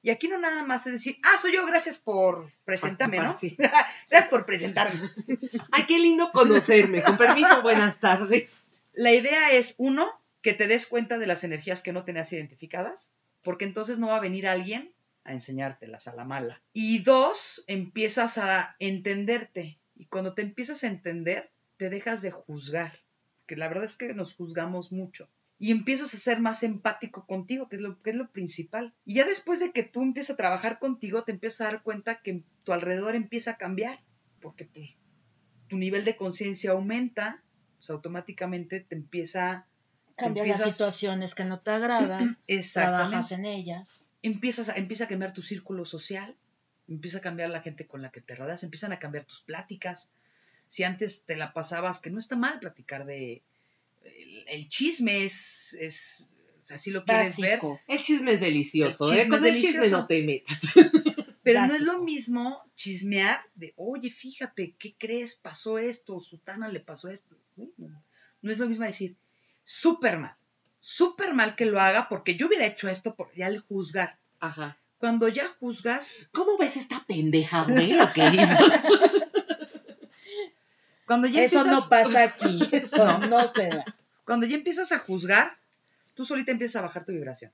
Y 0.00 0.08
aquí 0.08 0.26
no 0.26 0.38
nada 0.38 0.62
más 0.62 0.86
es 0.86 0.94
decir, 0.94 1.18
ah, 1.22 1.36
soy 1.36 1.52
yo, 1.52 1.66
gracias 1.66 1.98
por 1.98 2.50
presentarme, 2.64 3.18
¿no? 3.18 3.38
Sí. 3.38 3.56
gracias 4.08 4.30
por 4.30 4.46
presentarme. 4.46 5.10
Ay, 5.70 5.84
qué 5.86 5.98
lindo 5.98 6.32
conocerme. 6.32 7.02
Con 7.02 7.18
permiso, 7.18 7.60
buenas 7.60 8.00
tardes. 8.00 8.48
La 8.94 9.12
idea 9.12 9.52
es, 9.52 9.74
uno, 9.76 10.10
que 10.40 10.54
te 10.54 10.66
des 10.66 10.86
cuenta 10.86 11.18
de 11.18 11.26
las 11.26 11.44
energías 11.44 11.82
que 11.82 11.92
no 11.92 12.04
tenías 12.04 12.32
identificadas, 12.32 13.12
porque 13.42 13.66
entonces 13.66 13.98
no 13.98 14.06
va 14.08 14.16
a 14.16 14.20
venir 14.20 14.48
alguien 14.48 14.94
a 15.24 15.32
enseñártelas 15.32 16.08
a 16.08 16.14
la 16.14 16.24
mala. 16.24 16.62
Y 16.72 17.00
dos, 17.00 17.64
empiezas 17.66 18.38
a 18.38 18.76
entenderte. 18.78 19.78
Y 19.94 20.06
cuando 20.06 20.32
te 20.32 20.40
empiezas 20.40 20.84
a 20.84 20.86
entender, 20.86 21.50
te 21.76 21.90
dejas 21.90 22.22
de 22.22 22.30
juzgar, 22.30 23.03
que 23.46 23.56
la 23.56 23.68
verdad 23.68 23.84
es 23.84 23.96
que 23.96 24.12
nos 24.14 24.34
juzgamos 24.34 24.92
mucho. 24.92 25.28
Y 25.58 25.70
empiezas 25.70 26.12
a 26.12 26.16
ser 26.18 26.40
más 26.40 26.62
empático 26.62 27.26
contigo, 27.26 27.68
que 27.68 27.76
es 27.76 27.82
lo, 27.82 27.98
que 27.98 28.10
es 28.10 28.16
lo 28.16 28.30
principal. 28.32 28.92
Y 29.04 29.14
ya 29.14 29.24
después 29.24 29.60
de 29.60 29.72
que 29.72 29.82
tú 29.84 30.02
empiezas 30.02 30.34
a 30.34 30.36
trabajar 30.36 30.78
contigo, 30.78 31.22
te 31.24 31.32
empiezas 31.32 31.60
a 31.62 31.64
dar 31.64 31.82
cuenta 31.82 32.20
que 32.22 32.42
tu 32.64 32.72
alrededor 32.72 33.14
empieza 33.14 33.52
a 33.52 33.56
cambiar, 33.56 34.00
porque 34.40 34.64
pues, 34.64 34.98
tu 35.68 35.76
nivel 35.76 36.04
de 36.04 36.16
conciencia 36.16 36.72
aumenta, 36.72 37.42
pues 37.76 37.90
automáticamente 37.90 38.80
te 38.80 38.94
empieza 38.96 39.66
Cambias 40.16 40.46
las 40.46 40.56
empiezas- 40.58 40.72
situaciones 40.74 41.34
que 41.34 41.44
no 41.44 41.60
te 41.60 41.70
agradan, 41.70 42.38
trabajas 42.72 43.32
en 43.32 43.46
ellas. 43.46 43.88
empiezas 44.22 44.68
a, 44.68 44.74
empieza 44.74 45.04
a 45.04 45.08
cambiar 45.08 45.32
tu 45.32 45.42
círculo 45.42 45.84
social 45.84 46.36
Empieza 46.86 47.18
a 47.18 47.20
cambiar 47.22 47.48
la 47.50 47.62
gente 47.62 47.86
con 47.86 48.02
la 48.02 48.10
que 48.10 48.20
te 48.20 48.34
rodeas, 48.34 48.62
empiezan 48.62 48.92
a 48.92 48.98
cambiar 48.98 49.24
tus 49.24 49.40
pláticas. 49.40 50.10
Si 50.68 50.82
antes 50.84 51.24
te 51.24 51.36
la 51.36 51.52
pasabas, 51.52 52.00
que 52.00 52.10
no 52.10 52.18
está 52.18 52.36
mal 52.36 52.60
platicar 52.60 53.06
de... 53.06 53.42
El, 54.48 54.68
chisme 54.68 55.24
es, 55.24 55.76
es, 55.80 56.30
o 56.62 56.66
sea, 56.66 56.76
si 56.76 56.90
lo 56.90 57.04
quieres 57.04 57.38
ver. 57.38 57.60
El 57.88 58.02
chisme 58.02 58.32
es 58.32 58.40
delicioso, 58.40 59.10
el 59.12 59.18
¿eh? 59.18 59.28
Con 59.28 59.44
el 59.44 59.60
chisme 59.60 59.88
no 59.88 60.06
te 60.06 60.22
metas. 60.22 60.60
Pero 61.44 61.66
no 61.66 61.74
es 61.74 61.82
lo 61.82 61.98
mismo 62.02 62.62
chismear 62.74 63.42
de, 63.54 63.74
oye, 63.76 64.10
fíjate, 64.10 64.74
¿qué 64.78 64.94
crees? 64.98 65.34
Pasó 65.34 65.78
esto, 65.78 66.18
Sutana 66.18 66.68
le 66.68 66.80
pasó 66.80 67.10
esto. 67.10 67.36
No 68.40 68.50
es 68.50 68.58
lo 68.58 68.66
mismo 68.66 68.84
decir, 68.84 69.16
súper 69.62 70.18
mal, 70.18 70.34
súper 70.78 71.34
mal 71.34 71.54
que 71.54 71.66
lo 71.66 71.80
haga 71.80 72.08
porque 72.08 72.34
yo 72.34 72.46
hubiera 72.46 72.66
hecho 72.66 72.88
esto 72.88 73.14
por 73.14 73.34
ya 73.34 73.46
al 73.46 73.60
juzgar. 73.60 74.18
Ajá. 74.40 74.78
Cuando 74.98 75.28
ya 75.28 75.46
juzgas. 75.60 76.28
¿Cómo 76.32 76.56
ves 76.56 76.76
esta 76.76 77.04
pendeja, 77.06 77.64
güey? 77.64 77.92
Lo 77.92 78.10
que 78.12 78.22
Cuando 81.06 81.28
ya 81.28 81.44
Eso 81.44 81.64
no 81.64 81.78
pasa 81.88 82.24
aquí. 82.24 82.68
Eso 82.72 83.18
no, 83.18 83.48
se 83.48 83.68
da. 83.68 83.84
Cuando 84.24 84.46
ya 84.46 84.56
empiezas 84.56 84.92
a 84.92 84.98
juzgar, 84.98 85.56
tú 86.14 86.24
solita 86.24 86.52
empiezas 86.52 86.76
a 86.76 86.86
bajar 86.86 87.04
tu 87.04 87.12
vibración. 87.12 87.52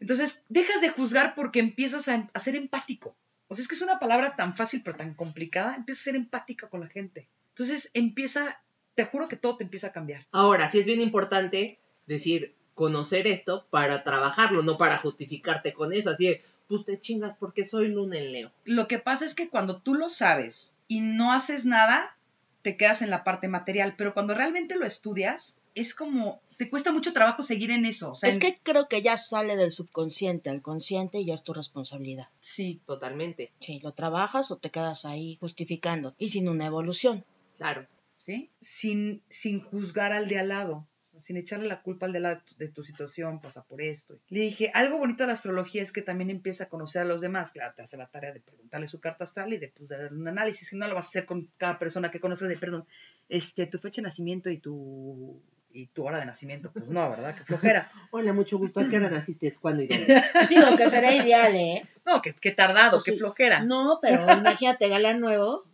Entonces, 0.00 0.44
dejas 0.48 0.80
de 0.80 0.90
juzgar 0.90 1.34
porque 1.34 1.60
empiezas 1.60 2.08
a, 2.08 2.28
a, 2.32 2.38
ser 2.38 2.56
empático. 2.56 3.16
O 3.48 3.54
sea, 3.54 3.62
es 3.62 3.68
que 3.68 3.74
es 3.74 3.82
una 3.82 3.98
palabra 3.98 4.36
tan 4.36 4.54
fácil 4.54 4.82
pero 4.84 4.96
tan 4.96 5.14
complicada. 5.14 5.76
Empiezas 5.76 6.02
a 6.02 6.04
ser 6.04 6.16
empática 6.16 6.68
con 6.68 6.80
la 6.80 6.88
gente. 6.88 7.28
Entonces, 7.50 7.90
empieza, 7.94 8.60
te 8.94 9.04
juro 9.04 9.28
que 9.28 9.36
todo 9.36 9.56
te 9.56 9.64
empieza 9.64 9.88
a 9.88 9.92
cambiar. 9.92 10.26
Ahora, 10.32 10.70
sí 10.70 10.80
es 10.80 10.86
bien 10.86 11.00
importante 11.00 11.78
decir, 12.06 12.54
conocer 12.74 13.26
esto 13.26 13.66
para 13.70 14.04
trabajarlo, 14.04 14.62
no 14.62 14.78
para 14.78 14.98
justificarte 14.98 15.72
con 15.72 15.92
eso. 15.92 16.10
Así 16.10 16.26
de, 16.26 16.42
pues 16.68 16.84
te 16.84 17.00
chingas 17.00 17.36
porque 17.36 17.64
soy 17.64 17.88
luna 17.88 18.18
en 18.18 18.32
Leo. 18.32 18.52
Lo 18.64 18.86
que 18.86 18.98
pasa 18.98 19.24
es 19.24 19.34
que 19.34 19.48
cuando 19.48 19.80
tú 19.80 19.94
lo 19.94 20.08
sabes 20.08 20.74
y 20.88 21.00
no 21.00 21.32
haces 21.32 21.64
nada, 21.64 22.16
te 22.62 22.76
quedas 22.76 23.02
en 23.02 23.10
la 23.10 23.22
parte 23.22 23.46
material, 23.46 23.94
pero 23.96 24.14
cuando 24.14 24.34
realmente 24.34 24.74
lo 24.76 24.86
estudias, 24.86 25.56
es 25.74 25.94
como, 25.94 26.40
te 26.56 26.68
cuesta 26.68 26.90
mucho 26.90 27.12
trabajo 27.12 27.42
seguir 27.42 27.70
en 27.70 27.86
eso. 27.86 28.14
es 28.22 28.38
que 28.38 28.58
creo 28.62 28.88
que 28.88 29.02
ya 29.02 29.16
sale 29.16 29.56
del 29.56 29.70
subconsciente 29.70 30.50
al 30.50 30.62
consciente 30.62 31.20
y 31.20 31.26
ya 31.26 31.34
es 31.34 31.44
tu 31.44 31.52
responsabilidad. 31.52 32.28
Sí, 32.40 32.80
totalmente. 32.86 33.52
Sí, 33.60 33.78
lo 33.80 33.92
trabajas 33.92 34.50
o 34.50 34.56
te 34.56 34.70
quedas 34.70 35.04
ahí 35.04 35.36
justificando 35.40 36.14
y 36.18 36.30
sin 36.30 36.48
una 36.48 36.66
evolución. 36.66 37.24
Claro. 37.58 37.86
¿Sí? 38.16 38.50
Sin, 38.58 39.22
sin 39.28 39.60
juzgar 39.60 40.12
al 40.12 40.26
de 40.26 40.40
al 40.40 40.48
lado 40.48 40.88
sin 41.18 41.36
echarle 41.36 41.68
la 41.68 41.82
culpa 41.82 42.06
al 42.06 42.12
de, 42.12 42.20
la, 42.20 42.42
de 42.58 42.68
tu 42.68 42.82
situación, 42.82 43.40
pasa 43.40 43.64
por 43.64 43.82
esto. 43.82 44.18
Le 44.28 44.40
dije, 44.40 44.70
algo 44.74 44.98
bonito 44.98 45.22
de 45.22 45.28
la 45.28 45.32
astrología 45.34 45.82
es 45.82 45.92
que 45.92 46.02
también 46.02 46.30
empieza 46.30 46.64
a 46.64 46.68
conocer 46.68 47.02
a 47.02 47.04
los 47.04 47.20
demás, 47.20 47.52
claro, 47.52 47.74
te 47.74 47.82
hace 47.82 47.96
la 47.96 48.08
tarea 48.08 48.32
de 48.32 48.40
preguntarle 48.40 48.86
su 48.86 49.00
carta 49.00 49.24
astral 49.24 49.52
y 49.52 49.58
de, 49.58 49.68
pues, 49.68 49.88
de 49.88 50.06
un 50.08 50.28
análisis, 50.28 50.70
que 50.70 50.76
no 50.76 50.88
lo 50.88 50.94
vas 50.94 51.06
a 51.06 51.08
hacer 51.08 51.26
con 51.26 51.50
cada 51.56 51.78
persona 51.78 52.10
que 52.10 52.20
conoces, 52.20 52.48
de, 52.48 52.56
perdón, 52.56 52.86
este, 53.28 53.66
tu 53.66 53.78
fecha 53.78 54.00
de 54.00 54.06
nacimiento 54.06 54.50
y 54.50 54.58
tu 54.58 55.40
y 55.70 55.86
tu 55.86 56.04
hora 56.04 56.18
de 56.18 56.26
nacimiento, 56.26 56.72
pues 56.72 56.88
no, 56.88 57.10
¿verdad? 57.10 57.34
Qué 57.36 57.44
flojera. 57.44 57.90
Hola, 58.10 58.32
mucho 58.32 58.58
gusto. 58.58 58.80
¿A 58.80 58.88
qué 58.88 58.96
hora 58.96 59.10
naciste? 59.10 59.54
¿Cuándo 59.54 59.82
y 59.82 59.86
Digo 60.48 60.76
que 60.76 60.88
será 60.88 61.14
ideal, 61.14 61.54
¿eh? 61.54 61.86
No, 62.06 62.22
que, 62.22 62.32
tardado, 62.52 62.92
pues 62.92 63.04
qué 63.04 63.12
flojera. 63.12 63.62
No, 63.62 63.98
pero 64.00 64.22
imagínate, 64.32 64.88
galán 64.88 65.20
nuevo. 65.20 65.64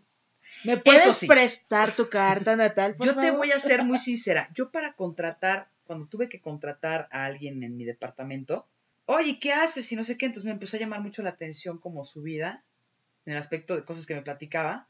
¿Me 0.65 0.77
puedes 0.77 1.25
prestar 1.27 1.95
tu 1.95 2.09
carta 2.09 2.57
natal? 2.57 2.97
yo 3.01 3.17
te 3.17 3.31
voy 3.31 3.53
a 3.53 3.59
ser 3.59 3.85
muy 3.85 3.99
sincera. 3.99 4.51
Yo 4.55 4.71
para 4.71 4.95
contratar, 4.95 5.69
cuando 5.85 6.07
tuve 6.07 6.29
que 6.29 6.41
contratar 6.41 7.09
a 7.11 7.25
alguien 7.25 7.63
en 7.63 7.77
mi 7.77 7.85
departamento, 7.85 8.67
oye, 9.07 9.39
¿qué 9.39 9.53
haces? 9.53 9.91
Y 9.93 9.97
no 9.97 10.05
sé 10.05 10.17
qué. 10.17 10.27
Entonces 10.27 10.47
me 10.47 10.53
empezó 10.53 10.77
a 10.77 10.81
llamar 10.81 11.01
mucho 11.01 11.23
la 11.23 11.31
atención 11.31 11.79
como 11.79 12.05
su 12.05 12.23
vida, 12.23 12.65
en 13.27 13.33
el 13.33 13.39
aspecto 13.39 13.77
de 13.77 13.85
cosas 13.85 14.07
que 14.07 14.15
me 14.15 14.23
platicaba. 14.23 14.89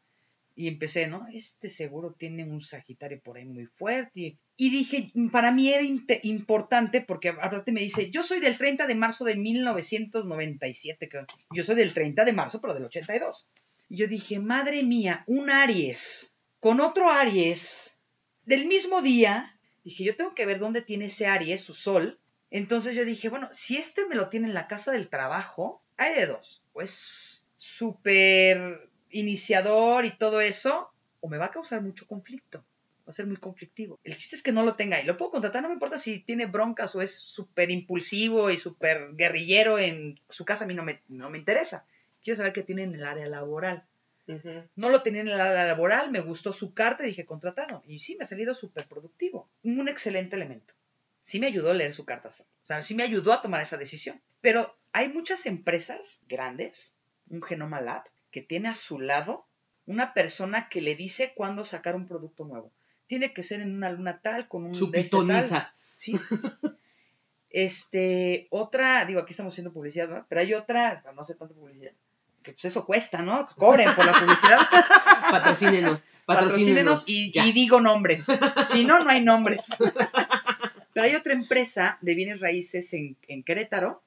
Y 0.56 0.68
empecé, 0.68 1.08
¿no? 1.08 1.26
Este 1.32 1.68
seguro 1.68 2.14
tiene 2.16 2.44
un 2.44 2.60
Sagitario 2.60 3.20
por 3.20 3.36
ahí 3.36 3.44
muy 3.44 3.66
fuerte. 3.66 4.38
Y 4.56 4.70
dije, 4.70 5.10
para 5.32 5.50
mí 5.50 5.72
era 5.72 5.82
importante 6.22 7.00
porque 7.00 7.30
aparte 7.30 7.72
me 7.72 7.80
dice, 7.80 8.12
yo 8.12 8.22
soy 8.22 8.38
del 8.38 8.56
30 8.56 8.86
de 8.86 8.94
marzo 8.94 9.24
de 9.24 9.34
1997, 9.34 11.08
creo. 11.08 11.26
Yo 11.50 11.64
soy 11.64 11.74
del 11.74 11.92
30 11.92 12.24
de 12.24 12.32
marzo, 12.32 12.60
pero 12.60 12.72
del 12.72 12.84
82. 12.84 13.48
Y 13.88 13.96
yo 13.96 14.06
dije, 14.06 14.38
madre 14.38 14.82
mía, 14.82 15.24
un 15.26 15.50
Aries 15.50 16.34
con 16.64 16.80
otro 16.80 17.10
Aries 17.10 17.98
del 18.46 18.66
mismo 18.66 19.02
día. 19.02 19.58
Dije, 19.84 20.04
yo 20.04 20.16
tengo 20.16 20.34
que 20.34 20.46
ver 20.46 20.58
dónde 20.58 20.80
tiene 20.80 21.06
ese 21.06 21.26
Aries, 21.26 21.62
su 21.62 21.74
sol. 21.74 22.18
Entonces 22.50 22.96
yo 22.96 23.04
dije, 23.04 23.28
bueno, 23.28 23.50
si 23.52 23.76
este 23.76 24.06
me 24.06 24.14
lo 24.14 24.30
tiene 24.30 24.48
en 24.48 24.54
la 24.54 24.66
casa 24.66 24.92
del 24.92 25.10
trabajo, 25.10 25.82
hay 25.98 26.14
de 26.14 26.26
dos. 26.26 26.64
Pues 26.72 27.44
súper 27.58 28.88
iniciador 29.10 30.06
y 30.06 30.16
todo 30.16 30.40
eso, 30.40 30.90
o 31.20 31.28
me 31.28 31.36
va 31.38 31.46
a 31.46 31.50
causar 31.50 31.82
mucho 31.82 32.06
conflicto. 32.06 32.64
Va 33.00 33.10
a 33.10 33.12
ser 33.12 33.26
muy 33.26 33.36
conflictivo. 33.36 34.00
El 34.02 34.16
chiste 34.16 34.36
es 34.36 34.42
que 34.42 34.52
no 34.52 34.62
lo 34.62 34.74
tenga 34.74 35.00
y 35.00 35.04
lo 35.04 35.18
puedo 35.18 35.32
contratar, 35.32 35.60
no 35.60 35.68
me 35.68 35.74
importa 35.74 35.98
si 35.98 36.20
tiene 36.20 36.46
broncas 36.46 36.94
o 36.94 37.02
es 37.02 37.14
súper 37.14 37.70
impulsivo 37.70 38.50
y 38.50 38.56
súper 38.56 39.14
guerrillero 39.14 39.78
en 39.78 40.18
su 40.30 40.46
casa, 40.46 40.64
a 40.64 40.66
mí 40.66 40.72
no 40.72 40.82
me, 40.82 41.02
no 41.08 41.28
me 41.28 41.36
interesa 41.36 41.86
quiero 42.24 42.38
saber 42.38 42.52
qué 42.52 42.62
tiene 42.62 42.82
en 42.82 42.94
el 42.94 43.04
área 43.04 43.26
laboral. 43.28 43.86
No 44.74 44.88
lo 44.88 45.02
tenía 45.02 45.20
en 45.20 45.28
el 45.28 45.40
área 45.40 45.66
laboral, 45.66 46.10
me 46.10 46.20
gustó 46.20 46.52
su 46.52 46.72
carta 46.72 47.04
y 47.04 47.08
dije 47.08 47.26
contratado. 47.26 47.82
Y 47.86 47.98
sí, 47.98 48.16
me 48.16 48.22
ha 48.22 48.26
salido 48.26 48.54
súper 48.54 48.88
productivo. 48.88 49.48
Un 49.62 49.86
excelente 49.88 50.36
elemento. 50.36 50.74
Sí 51.20 51.38
me 51.38 51.46
ayudó 51.46 51.70
a 51.70 51.74
leer 51.74 51.92
su 51.92 52.04
carta. 52.04 52.28
O 52.28 52.32
sea, 52.62 52.82
sí 52.82 52.94
me 52.94 53.02
ayudó 53.02 53.32
a 53.32 53.42
tomar 53.42 53.60
esa 53.60 53.76
decisión. 53.76 54.20
Pero 54.40 54.76
hay 54.92 55.08
muchas 55.08 55.46
empresas 55.46 56.22
grandes, 56.26 56.96
un 57.28 57.42
Genoma 57.42 57.80
Lab, 57.80 58.04
que 58.30 58.40
tiene 58.40 58.68
a 58.68 58.74
su 58.74 58.98
lado 58.98 59.46
una 59.86 60.14
persona 60.14 60.68
que 60.68 60.80
le 60.80 60.96
dice 60.96 61.32
cuándo 61.34 61.64
sacar 61.64 61.94
un 61.94 62.06
producto 62.08 62.44
nuevo. 62.44 62.72
Tiene 63.06 63.34
que 63.34 63.42
ser 63.42 63.60
en 63.60 63.74
una 63.76 63.92
luna 63.92 64.20
tal, 64.22 64.48
con 64.48 64.64
un... 64.64 64.74
Su 64.74 64.90
este 64.94 65.16
Sí. 65.96 66.18
este, 67.50 68.48
otra, 68.50 69.04
digo, 69.04 69.20
aquí 69.20 69.30
estamos 69.30 69.54
haciendo 69.54 69.72
publicidad, 69.72 70.08
¿no? 70.08 70.26
Pero 70.28 70.40
hay 70.40 70.54
otra, 70.54 71.04
no 71.14 71.24
sé 71.24 71.34
tanta 71.34 71.54
publicidad, 71.54 71.92
que 72.44 72.52
pues 72.52 72.66
eso 72.66 72.86
cuesta, 72.86 73.22
¿no? 73.22 73.48
Cobren 73.56 73.92
por 73.94 74.06
la 74.06 74.12
publicidad. 74.20 74.60
patrocínenos, 75.30 76.04
patrocínenos. 76.26 77.04
y, 77.08 77.52
digo 77.52 77.80
nombres. 77.80 78.26
Si 78.66 78.84
no, 78.84 79.02
no 79.02 79.10
hay 79.10 79.22
nombres. 79.22 79.76
Pero 80.92 81.06
hay 81.06 81.14
otra 81.16 81.32
empresa 81.32 81.98
de 82.02 82.14
bienes 82.14 82.40
raíces 82.40 82.92
en, 82.92 83.16
Querétaro, 83.42 84.04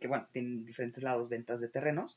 que 0.00 0.08
bueno, 0.08 0.26
tienen 0.32 0.64
diferentes 0.64 1.02
lados 1.02 1.28
ventas 1.28 1.60
de 1.60 1.68
terrenos, 1.68 2.16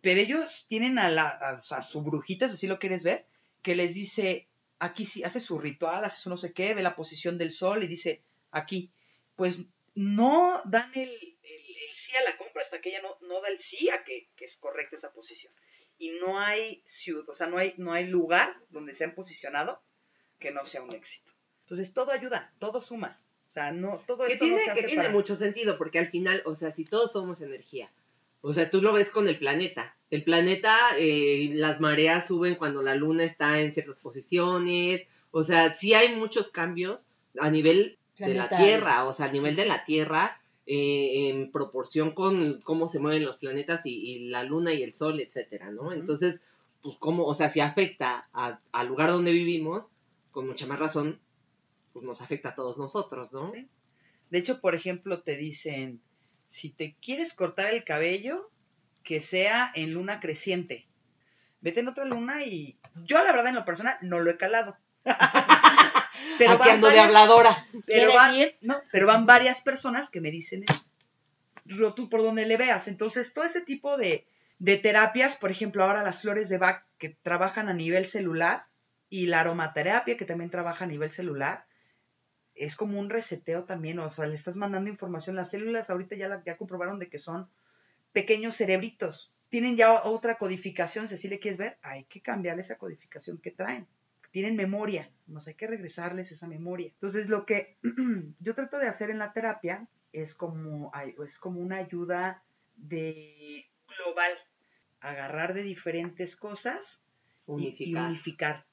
pero 0.00 0.20
ellos 0.20 0.66
tienen 0.68 0.98
a, 0.98 1.08
la, 1.08 1.28
a, 1.28 1.82
su 1.82 2.02
brujita, 2.02 2.48
si 2.48 2.54
así 2.54 2.66
lo 2.66 2.80
quieres 2.80 3.04
ver, 3.04 3.26
que 3.62 3.76
les 3.76 3.94
dice, 3.94 4.48
aquí 4.80 5.04
sí, 5.04 5.22
hace 5.22 5.38
su 5.38 5.58
ritual, 5.60 6.04
hace 6.04 6.20
su 6.20 6.30
no 6.30 6.36
sé 6.36 6.52
qué, 6.52 6.74
ve 6.74 6.82
la 6.82 6.96
posición 6.96 7.38
del 7.38 7.52
sol 7.52 7.84
y 7.84 7.86
dice, 7.86 8.22
aquí, 8.50 8.90
pues 9.36 9.66
no 9.94 10.60
dan 10.64 10.90
el, 10.94 11.33
sí 11.94 12.14
a 12.16 12.22
la 12.22 12.36
compra 12.36 12.62
hasta 12.62 12.80
que 12.80 12.90
ella 12.90 13.02
no, 13.02 13.16
no 13.26 13.40
da 13.40 13.48
el 13.48 13.58
sí 13.60 13.88
a 13.90 14.04
que, 14.04 14.28
es 14.38 14.56
correcta 14.56 14.96
esa 14.96 15.12
posición. 15.12 15.52
Y 15.98 16.10
no 16.10 16.38
hay 16.40 16.82
ciudad, 16.84 17.28
o 17.28 17.34
sea, 17.34 17.46
no 17.46 17.58
hay, 17.58 17.74
no 17.76 17.92
hay 17.92 18.06
lugar 18.06 18.56
donde 18.70 18.94
se 18.94 19.04
han 19.04 19.14
posicionado 19.14 19.80
que 20.38 20.50
no 20.50 20.64
sea 20.64 20.82
un 20.82 20.92
éxito. 20.92 21.32
Entonces, 21.60 21.94
todo 21.94 22.10
ayuda, 22.10 22.52
todo 22.58 22.80
suma. 22.80 23.20
O 23.48 23.52
sea, 23.52 23.70
no, 23.70 24.02
todo 24.06 24.26
esto 24.26 24.44
tiene, 24.44 24.56
no 24.56 24.62
se 24.64 24.70
hace 24.72 24.80
Que 24.82 24.88
tiene 24.88 25.08
mucho 25.10 25.36
sentido, 25.36 25.78
porque 25.78 26.00
al 26.00 26.08
final, 26.08 26.42
o 26.44 26.54
sea, 26.54 26.72
si 26.72 26.84
todos 26.84 27.12
somos 27.12 27.40
energía, 27.40 27.90
o 28.40 28.52
sea, 28.52 28.68
tú 28.68 28.82
lo 28.82 28.92
ves 28.92 29.10
con 29.10 29.26
el 29.28 29.38
planeta. 29.38 29.96
El 30.10 30.22
planeta, 30.22 30.76
eh, 30.98 31.50
las 31.54 31.80
mareas 31.80 32.26
suben 32.26 32.56
cuando 32.56 32.82
la 32.82 32.94
luna 32.94 33.24
está 33.24 33.60
en 33.60 33.72
ciertas 33.72 33.96
posiciones. 33.96 35.06
O 35.30 35.42
sea, 35.44 35.74
sí 35.74 35.94
hay 35.94 36.14
muchos 36.14 36.50
cambios 36.50 37.08
a 37.38 37.50
nivel 37.50 37.96
de 38.18 38.34
la 38.34 38.48
Tierra, 38.48 39.04
o 39.04 39.12
sea, 39.12 39.26
a 39.26 39.32
nivel 39.32 39.56
de 39.56 39.64
la 39.64 39.84
Tierra, 39.84 40.40
eh, 40.66 41.30
en 41.30 41.52
proporción 41.52 42.12
con 42.12 42.60
cómo 42.62 42.88
se 42.88 42.98
mueven 42.98 43.24
los 43.24 43.36
planetas 43.36 43.82
y, 43.84 44.28
la 44.28 44.44
luna 44.44 44.72
y 44.72 44.82
el 44.82 44.94
sol, 44.94 45.20
etcétera, 45.20 45.70
¿no? 45.70 45.92
Entonces, 45.92 46.40
pues 46.82 46.96
cómo, 46.98 47.24
o 47.24 47.34
sea, 47.34 47.50
si 47.50 47.60
afecta 47.60 48.28
al 48.32 48.88
lugar 48.88 49.10
donde 49.10 49.32
vivimos, 49.32 49.88
con 50.30 50.46
mucha 50.46 50.66
más 50.66 50.78
razón, 50.78 51.20
pues 51.92 52.04
nos 52.04 52.20
afecta 52.20 52.50
a 52.50 52.54
todos 52.54 52.78
nosotros, 52.78 53.32
¿no? 53.32 53.52
De 54.30 54.38
hecho, 54.38 54.60
por 54.60 54.74
ejemplo, 54.74 55.22
te 55.22 55.36
dicen, 55.36 56.00
si 56.46 56.70
te 56.70 56.96
quieres 57.00 57.34
cortar 57.34 57.72
el 57.72 57.84
cabello, 57.84 58.50
que 59.02 59.20
sea 59.20 59.70
en 59.74 59.92
luna 59.92 60.18
creciente. 60.18 60.86
Vete 61.60 61.80
en 61.80 61.88
otra 61.88 62.04
luna 62.04 62.44
y 62.44 62.76
yo 63.04 63.22
la 63.22 63.32
verdad 63.32 63.48
en 63.48 63.54
lo 63.54 63.64
personal 63.64 63.96
no 64.00 64.18
lo 64.18 64.30
he 64.30 64.36
calado. 64.36 64.76
pero 66.38 66.58
de 66.58 66.98
habladora. 66.98 67.68
Pero 67.86 68.14
van, 68.14 68.36
no, 68.60 68.80
pero 68.92 69.06
van 69.06 69.26
varias 69.26 69.60
personas 69.60 70.08
que 70.08 70.20
me 70.20 70.30
dicen, 70.30 70.64
tú 71.94 72.08
por 72.08 72.22
donde 72.22 72.46
le 72.46 72.56
veas. 72.56 72.88
Entonces, 72.88 73.32
todo 73.32 73.44
ese 73.44 73.60
tipo 73.60 73.96
de, 73.96 74.26
de 74.58 74.76
terapias, 74.76 75.36
por 75.36 75.50
ejemplo, 75.50 75.84
ahora 75.84 76.02
las 76.02 76.22
flores 76.22 76.48
de 76.48 76.58
Bach 76.58 76.84
que 76.98 77.10
trabajan 77.10 77.68
a 77.68 77.74
nivel 77.74 78.06
celular 78.06 78.66
y 79.08 79.26
la 79.26 79.40
aromaterapia 79.40 80.16
que 80.16 80.24
también 80.24 80.50
trabaja 80.50 80.84
a 80.84 80.88
nivel 80.88 81.10
celular, 81.10 81.66
es 82.54 82.76
como 82.76 82.98
un 82.98 83.10
reseteo 83.10 83.64
también, 83.64 83.98
o 83.98 84.08
sea, 84.08 84.26
le 84.26 84.34
estás 84.34 84.56
mandando 84.56 84.90
información. 84.90 85.36
Las 85.36 85.50
células 85.50 85.90
ahorita 85.90 86.16
ya, 86.16 86.42
ya 86.44 86.56
comprobaron 86.56 86.98
de 86.98 87.08
que 87.08 87.18
son 87.18 87.48
pequeños 88.12 88.56
cerebritos. 88.56 89.32
Tienen 89.48 89.76
ya 89.76 90.02
otra 90.04 90.36
codificación, 90.36 91.08
si 91.08 91.14
así 91.14 91.28
le 91.28 91.38
quieres 91.38 91.58
ver, 91.58 91.78
hay 91.82 92.04
que 92.04 92.20
cambiarle 92.20 92.60
esa 92.60 92.78
codificación 92.78 93.38
que 93.38 93.50
traen. 93.50 93.86
Tienen 94.34 94.56
memoria, 94.56 95.08
hay 95.46 95.54
que 95.54 95.68
regresarles 95.68 96.32
esa 96.32 96.48
memoria. 96.48 96.88
Entonces, 96.88 97.28
lo 97.28 97.46
que 97.46 97.78
yo 98.40 98.56
trato 98.56 98.78
de 98.78 98.88
hacer 98.88 99.10
en 99.10 99.20
la 99.20 99.32
terapia 99.32 99.86
es 100.12 100.34
como, 100.34 100.90
es 101.24 101.38
como 101.38 101.60
una 101.60 101.76
ayuda 101.76 102.42
de 102.74 103.70
global, 103.96 104.32
agarrar 104.98 105.54
de 105.54 105.62
diferentes 105.62 106.34
cosas 106.34 107.04
y 107.46 107.94
unificar. 107.94 108.66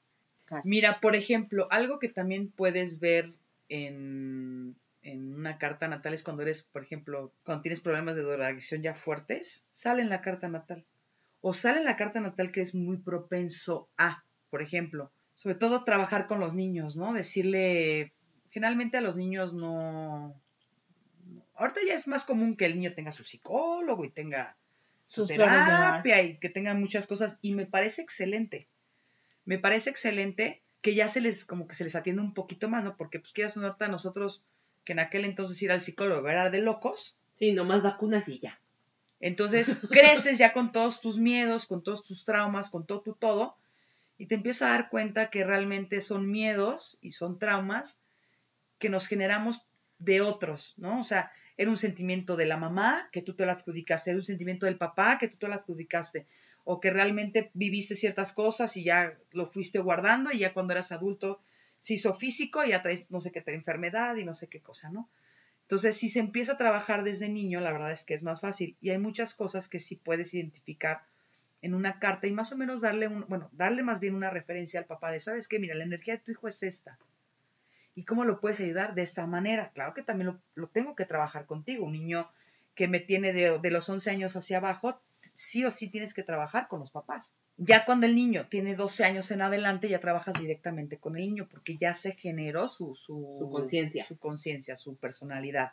Mira, 0.64 0.98
por 0.98 1.14
ejemplo, 1.14 1.68
algo 1.70 2.00
que 2.00 2.08
también 2.08 2.50
puedes 2.50 2.98
ver 2.98 3.32
en, 3.68 4.74
en 5.02 5.32
una 5.32 5.58
carta 5.58 5.86
natal 5.86 6.12
es 6.12 6.24
cuando 6.24 6.42
eres, 6.42 6.64
por 6.64 6.82
ejemplo, 6.82 7.32
cuando 7.44 7.62
tienes 7.62 7.78
problemas 7.78 8.16
de 8.16 8.22
drogadicción 8.22 8.82
ya 8.82 8.94
fuertes, 8.94 9.64
sale 9.70 10.02
en 10.02 10.08
la 10.08 10.22
carta 10.22 10.48
natal. 10.48 10.84
O 11.40 11.54
sale 11.54 11.78
en 11.78 11.84
la 11.84 11.96
carta 11.96 12.18
natal 12.18 12.50
que 12.50 12.62
es 12.62 12.74
muy 12.74 12.96
propenso 12.96 13.88
a, 13.96 14.24
por 14.50 14.60
ejemplo, 14.60 15.12
sobre 15.34 15.56
todo 15.56 15.84
trabajar 15.84 16.26
con 16.26 16.40
los 16.40 16.54
niños, 16.54 16.96
¿no? 16.96 17.12
Decirle, 17.12 18.12
generalmente 18.50 18.98
a 18.98 19.00
los 19.00 19.16
niños 19.16 19.52
no... 19.54 20.40
Ahorita 21.54 21.80
ya 21.86 21.94
es 21.94 22.08
más 22.08 22.24
común 22.24 22.56
que 22.56 22.66
el 22.66 22.76
niño 22.76 22.94
tenga 22.94 23.12
su 23.12 23.24
psicólogo 23.24 24.04
y 24.04 24.10
tenga 24.10 24.56
su 25.06 25.26
terapia 25.26 26.22
y 26.22 26.38
que 26.38 26.48
tenga 26.48 26.74
muchas 26.74 27.06
cosas 27.06 27.38
y 27.42 27.52
me 27.52 27.66
parece 27.66 28.02
excelente. 28.02 28.68
Me 29.44 29.58
parece 29.58 29.90
excelente 29.90 30.62
que 30.80 30.94
ya 30.94 31.08
se 31.08 31.20
les, 31.20 31.44
como 31.44 31.68
que 31.68 31.74
se 31.74 31.84
les 31.84 31.94
atiende 31.94 32.22
un 32.22 32.34
poquito 32.34 32.68
más, 32.68 32.84
¿no? 32.84 32.96
Porque 32.96 33.20
pues 33.20 33.32
quieras 33.32 33.56
ahorita 33.56 33.88
nosotros 33.88 34.44
que 34.84 34.92
en 34.92 34.98
aquel 34.98 35.24
entonces 35.24 35.62
ir 35.62 35.70
al 35.70 35.80
psicólogo 35.80 36.28
era 36.28 36.50
de 36.50 36.60
locos. 36.60 37.16
Sí, 37.38 37.52
nomás 37.52 37.82
vacunas 37.82 38.28
y 38.28 38.40
ya. 38.40 38.60
Entonces 39.20 39.76
creces 39.90 40.38
ya 40.38 40.52
con 40.52 40.72
todos 40.72 41.00
tus 41.00 41.18
miedos, 41.18 41.66
con 41.66 41.82
todos 41.82 42.02
tus 42.02 42.24
traumas, 42.24 42.70
con 42.70 42.86
todo 42.86 43.02
tu 43.02 43.14
todo, 43.14 43.56
y 44.22 44.26
te 44.26 44.36
empiezas 44.36 44.68
a 44.68 44.70
dar 44.70 44.88
cuenta 44.88 45.30
que 45.30 45.42
realmente 45.42 46.00
son 46.00 46.30
miedos 46.30 46.96
y 47.00 47.10
son 47.10 47.40
traumas 47.40 48.00
que 48.78 48.88
nos 48.88 49.08
generamos 49.08 49.66
de 49.98 50.20
otros, 50.20 50.74
¿no? 50.76 51.00
O 51.00 51.02
sea, 51.02 51.32
era 51.56 51.68
un 51.68 51.76
sentimiento 51.76 52.36
de 52.36 52.46
la 52.46 52.56
mamá 52.56 53.08
que 53.10 53.20
tú 53.20 53.34
te 53.34 53.44
lo 53.44 53.50
adjudicaste, 53.50 54.10
era 54.10 54.20
un 54.20 54.24
sentimiento 54.24 54.66
del 54.66 54.78
papá 54.78 55.18
que 55.18 55.26
tú 55.26 55.38
te 55.38 55.48
lo 55.48 55.54
adjudicaste, 55.54 56.28
o 56.62 56.78
que 56.78 56.92
realmente 56.92 57.50
viviste 57.54 57.96
ciertas 57.96 58.32
cosas 58.32 58.76
y 58.76 58.84
ya 58.84 59.18
lo 59.32 59.48
fuiste 59.48 59.80
guardando 59.80 60.30
y 60.30 60.38
ya 60.38 60.54
cuando 60.54 60.72
eras 60.72 60.92
adulto 60.92 61.42
se 61.80 61.94
hizo 61.94 62.14
físico 62.14 62.64
y 62.64 62.68
ya 62.68 62.80
traes 62.80 63.10
no 63.10 63.18
sé 63.18 63.32
qué 63.32 63.42
enfermedad 63.48 64.14
y 64.14 64.24
no 64.24 64.34
sé 64.34 64.46
qué 64.46 64.60
cosa, 64.60 64.88
¿no? 64.90 65.10
Entonces, 65.62 65.96
si 65.96 66.08
se 66.08 66.20
empieza 66.20 66.52
a 66.52 66.58
trabajar 66.58 67.02
desde 67.02 67.28
niño, 67.28 67.60
la 67.60 67.72
verdad 67.72 67.90
es 67.90 68.04
que 68.04 68.14
es 68.14 68.22
más 68.22 68.40
fácil 68.40 68.76
y 68.80 68.90
hay 68.90 68.98
muchas 68.98 69.34
cosas 69.34 69.66
que 69.66 69.80
sí 69.80 69.96
puedes 69.96 70.32
identificar 70.32 71.02
en 71.62 71.74
una 71.74 71.98
carta 71.98 72.26
y 72.26 72.32
más 72.32 72.52
o 72.52 72.58
menos 72.58 72.80
darle 72.82 73.08
un, 73.08 73.24
bueno, 73.28 73.48
darle 73.52 73.82
más 73.82 74.00
bien 74.00 74.14
una 74.14 74.30
referencia 74.30 74.80
al 74.80 74.86
papá 74.86 75.12
de, 75.12 75.20
¿sabes 75.20 75.48
qué? 75.48 75.58
Mira, 75.58 75.74
la 75.74 75.84
energía 75.84 76.14
de 76.14 76.20
tu 76.20 76.32
hijo 76.32 76.48
es 76.48 76.62
esta. 76.62 76.98
¿Y 77.94 78.04
cómo 78.04 78.24
lo 78.24 78.40
puedes 78.40 78.60
ayudar? 78.60 78.94
De 78.94 79.02
esta 79.02 79.26
manera. 79.26 79.70
Claro 79.70 79.94
que 79.94 80.02
también 80.02 80.40
lo, 80.54 80.68
tengo 80.68 80.96
que 80.96 81.04
trabajar 81.04 81.46
contigo. 81.46 81.84
Un 81.84 81.92
niño 81.92 82.28
que 82.74 82.88
me 82.88 83.00
tiene 83.00 83.32
de, 83.32 83.58
de 83.58 83.70
los 83.70 83.88
11 83.88 84.10
años 84.10 84.34
hacia 84.34 84.58
abajo, 84.58 85.00
sí 85.34 85.64
o 85.64 85.70
sí 85.70 85.88
tienes 85.88 86.14
que 86.14 86.22
trabajar 86.22 86.68
con 86.68 86.80
los 86.80 86.90
papás. 86.90 87.36
Ya 87.58 87.84
cuando 87.84 88.06
el 88.06 88.14
niño 88.14 88.48
tiene 88.48 88.74
12 88.74 89.04
años 89.04 89.30
en 89.30 89.42
adelante, 89.42 89.88
ya 89.88 90.00
trabajas 90.00 90.34
directamente 90.40 90.98
con 90.98 91.16
el 91.16 91.22
niño 91.22 91.48
porque 91.48 91.76
ya 91.76 91.94
se 91.94 92.12
generó 92.12 92.66
su, 92.66 92.94
su, 92.94 93.48
conciencia, 93.52 94.04
su, 94.04 94.18
conciencia, 94.18 94.74
su 94.74 94.96
personalidad. 94.96 95.72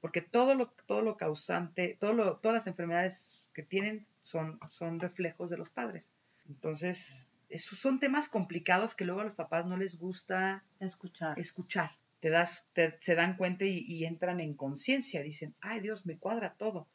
Porque 0.00 0.22
todo 0.22 0.54
lo, 0.54 0.70
todo 0.86 1.02
lo 1.02 1.16
causante, 1.16 1.98
todo 2.00 2.14
lo, 2.14 2.38
todas 2.38 2.54
las 2.54 2.66
enfermedades 2.68 3.50
que 3.52 3.62
tienen 3.62 4.06
son, 4.22 4.58
son 4.70 5.00
reflejos 5.00 5.50
de 5.50 5.56
los 5.56 5.70
padres. 5.70 6.12
Entonces, 6.48 7.34
esos 7.48 7.78
son 7.78 8.00
temas 8.00 8.28
complicados 8.28 8.94
que 8.94 9.04
luego 9.04 9.20
a 9.20 9.24
los 9.24 9.34
papás 9.34 9.66
no 9.66 9.76
les 9.76 9.98
gusta 9.98 10.64
escuchar. 10.80 11.38
escuchar. 11.38 11.96
Te 12.20 12.28
das, 12.28 12.70
se 13.00 13.14
dan 13.14 13.36
cuenta 13.36 13.64
y, 13.64 13.78
y 13.78 14.04
entran 14.04 14.40
en 14.40 14.54
conciencia, 14.54 15.22
dicen, 15.22 15.54
ay 15.60 15.80
Dios, 15.80 16.04
me 16.06 16.18
cuadra 16.18 16.54
todo 16.54 16.86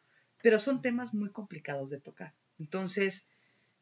pero 0.46 0.60
son 0.60 0.80
temas 0.80 1.16
muy 1.16 1.32
complicados 1.32 1.90
de 1.90 2.00
tocar. 2.00 2.36
Entonces, 2.60 3.28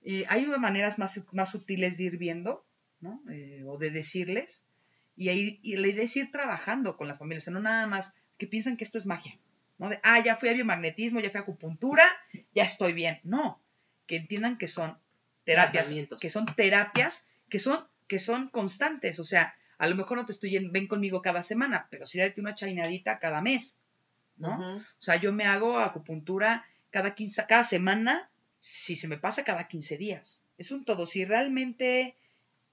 eh, 0.01 0.23
hay 0.29 0.45
maneras 0.45 0.97
más, 0.97 1.21
más 1.33 1.51
sutiles 1.51 1.97
de 1.97 2.05
ir 2.05 2.17
viendo, 2.17 2.65
¿no? 3.01 3.21
Eh, 3.29 3.63
o 3.65 3.77
de 3.77 3.89
decirles, 3.89 4.65
y, 5.17 5.27
ahí, 5.27 5.59
y 5.61 5.75
la 5.75 5.89
idea 5.89 6.05
es 6.05 6.15
ir 6.15 6.31
trabajando 6.31 6.95
con 6.95 7.09
la 7.09 7.17
familia, 7.17 7.39
o 7.39 7.41
sea, 7.41 7.53
no 7.53 7.59
nada 7.59 7.85
más 7.85 8.15
que 8.37 8.47
piensan 8.47 8.77
que 8.77 8.85
esto 8.85 8.97
es 8.97 9.05
magia, 9.05 9.37
¿no? 9.83 9.89
De, 9.89 9.99
ah, 10.03 10.19
ya 10.23 10.35
fui 10.37 10.49
a 10.49 10.53
biomagnetismo, 10.53 11.19
ya 11.19 11.29
fui 11.29 11.39
a 11.39 11.41
acupuntura, 11.41 12.03
ya 12.55 12.63
estoy 12.63 12.93
bien. 12.93 13.19
No, 13.23 13.61
que 14.07 14.15
entiendan 14.15 14.57
que 14.57 14.67
son 14.67 14.97
terapias, 15.43 15.93
que 16.19 16.29
son 16.29 16.45
terapias 16.55 17.27
que 17.49 17.59
son, 17.59 17.85
que 18.07 18.17
son 18.17 18.47
constantes, 18.47 19.19
o 19.19 19.23
sea, 19.23 19.55
a 19.77 19.87
lo 19.87 19.95
mejor 19.95 20.17
no 20.17 20.25
te 20.25 20.31
estoy, 20.31 20.57
ven 20.69 20.87
conmigo 20.87 21.21
cada 21.21 21.43
semana, 21.43 21.87
pero 21.91 22.05
sí 22.05 22.17
date 22.17 22.41
una 22.41 22.55
chainadita 22.55 23.19
cada 23.19 23.41
mes, 23.41 23.79
¿no? 24.37 24.77
O 24.77 24.81
sea, 24.97 25.17
yo 25.17 25.31
me 25.33 25.45
hago 25.45 25.77
acupuntura 25.79 26.65
cada, 26.89 27.15
15, 27.15 27.45
cada 27.47 27.63
semana, 27.63 28.29
si 28.59 28.95
se 28.95 29.07
me 29.07 29.17
pasa 29.17 29.43
cada 29.43 29.67
15 29.67 29.97
días. 29.97 30.45
Es 30.57 30.71
un 30.71 30.85
todo. 30.85 31.05
Si 31.05 31.25
realmente 31.25 32.15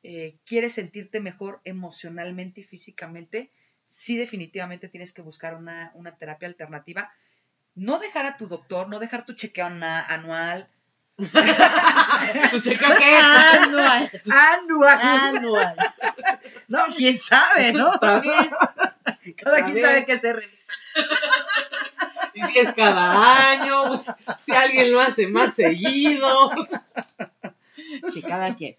eh, 0.03 0.37
quieres 0.47 0.75
sentirte 0.75 1.21
mejor 1.21 1.61
emocionalmente 1.65 2.61
y 2.61 2.65
físicamente, 2.65 3.51
sí 3.91 4.17
definitivamente 4.17 4.89
tienes 4.89 5.13
que 5.13 5.21
buscar 5.21 5.57
una, 5.57 5.93
terapia 6.17 6.47
alternativa. 6.47 7.13
No 7.75 7.99
dejar 7.99 8.25
a 8.25 8.37
tu 8.37 8.47
doctor, 8.47 8.89
no 8.89 9.01
dejar 9.01 9.27
tu 9.27 9.33
chequeo 9.33 9.67
anual. 9.67 10.69
¿Tu 11.19 12.61
chequeo 12.61 12.89
qué 12.97 13.19
es? 13.19 13.25
Anual. 13.25 14.11
Anual. 14.31 15.01
Anual. 15.03 15.77
No, 16.69 16.85
quién 16.97 17.19
sabe, 17.19 17.73
¿no? 17.73 17.91
Cada 17.99 18.21
quien 18.21 19.83
sabe 19.83 20.07
que 20.07 20.19
se 20.19 20.35
revisa. 20.35 20.73
Y 22.35 22.43
si 22.45 22.59
es 22.61 22.73
cada 22.75 23.51
año, 23.51 24.05
si 24.47 24.53
alguien 24.53 24.93
lo 24.93 25.01
hace 25.01 25.27
más 25.27 25.55
seguido. 25.57 26.51
Sí, 28.13 28.23
cada 28.23 28.55
quien. 28.55 28.77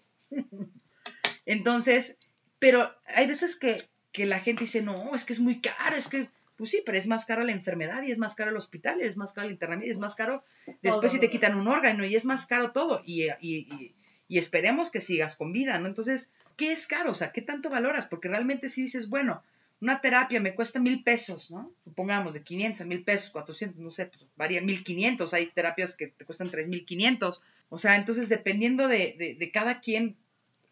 Entonces, 1.44 2.16
pero 2.58 2.94
hay 3.14 3.26
veces 3.26 3.56
que, 3.56 3.91
que 4.12 4.26
la 4.26 4.40
gente 4.40 4.64
dice, 4.64 4.82
no, 4.82 5.14
es 5.14 5.24
que 5.24 5.32
es 5.32 5.40
muy 5.40 5.60
caro, 5.60 5.96
es 5.96 6.08
que, 6.08 6.28
pues 6.56 6.70
sí, 6.70 6.82
pero 6.84 6.98
es 6.98 7.06
más 7.06 7.24
caro 7.24 7.44
la 7.44 7.52
enfermedad 7.52 8.02
y 8.02 8.10
es 8.10 8.18
más 8.18 8.34
caro 8.34 8.50
el 8.50 8.56
hospital 8.56 9.00
y 9.00 9.04
es 9.04 9.16
más 9.16 9.32
caro 9.32 9.46
el 9.46 9.54
internamiento 9.54 9.86
y 9.86 9.90
es 9.90 9.98
más 9.98 10.14
caro 10.14 10.44
después 10.82 11.12
si 11.12 11.18
te 11.18 11.30
quitan 11.30 11.56
un 11.56 11.66
órgano 11.66 12.04
y 12.04 12.14
es 12.14 12.24
más 12.24 12.46
caro 12.46 12.72
todo 12.72 13.02
y, 13.04 13.24
y, 13.40 13.94
y, 14.28 14.38
esperemos 14.38 14.90
que 14.90 15.00
sigas 15.00 15.34
con 15.36 15.52
vida, 15.52 15.78
¿no? 15.78 15.88
Entonces, 15.88 16.30
¿qué 16.56 16.72
es 16.72 16.86
caro? 16.86 17.10
O 17.10 17.14
sea, 17.14 17.32
¿qué 17.32 17.42
tanto 17.42 17.70
valoras? 17.70 18.06
Porque 18.06 18.28
realmente 18.28 18.68
si 18.68 18.82
dices, 18.82 19.08
bueno, 19.08 19.42
una 19.82 20.00
terapia 20.00 20.40
me 20.40 20.54
cuesta 20.54 20.78
mil 20.78 21.02
pesos, 21.02 21.50
¿no? 21.50 21.72
Supongamos 21.82 22.34
de 22.34 22.42
500 22.44 22.86
mil 22.86 23.02
pesos, 23.02 23.30
400, 23.30 23.80
no 23.80 23.90
sé, 23.90 24.06
pues 24.06 24.24
varía 24.36 24.62
1500, 24.62 25.34
hay 25.34 25.46
terapias 25.46 25.96
que 25.96 26.06
te 26.06 26.24
cuestan 26.24 26.52
3500. 26.52 27.42
O 27.68 27.78
sea, 27.78 27.96
entonces 27.96 28.28
dependiendo 28.28 28.86
de, 28.86 29.36
de, 29.36 29.50
cada 29.50 29.80
quien, 29.80 30.16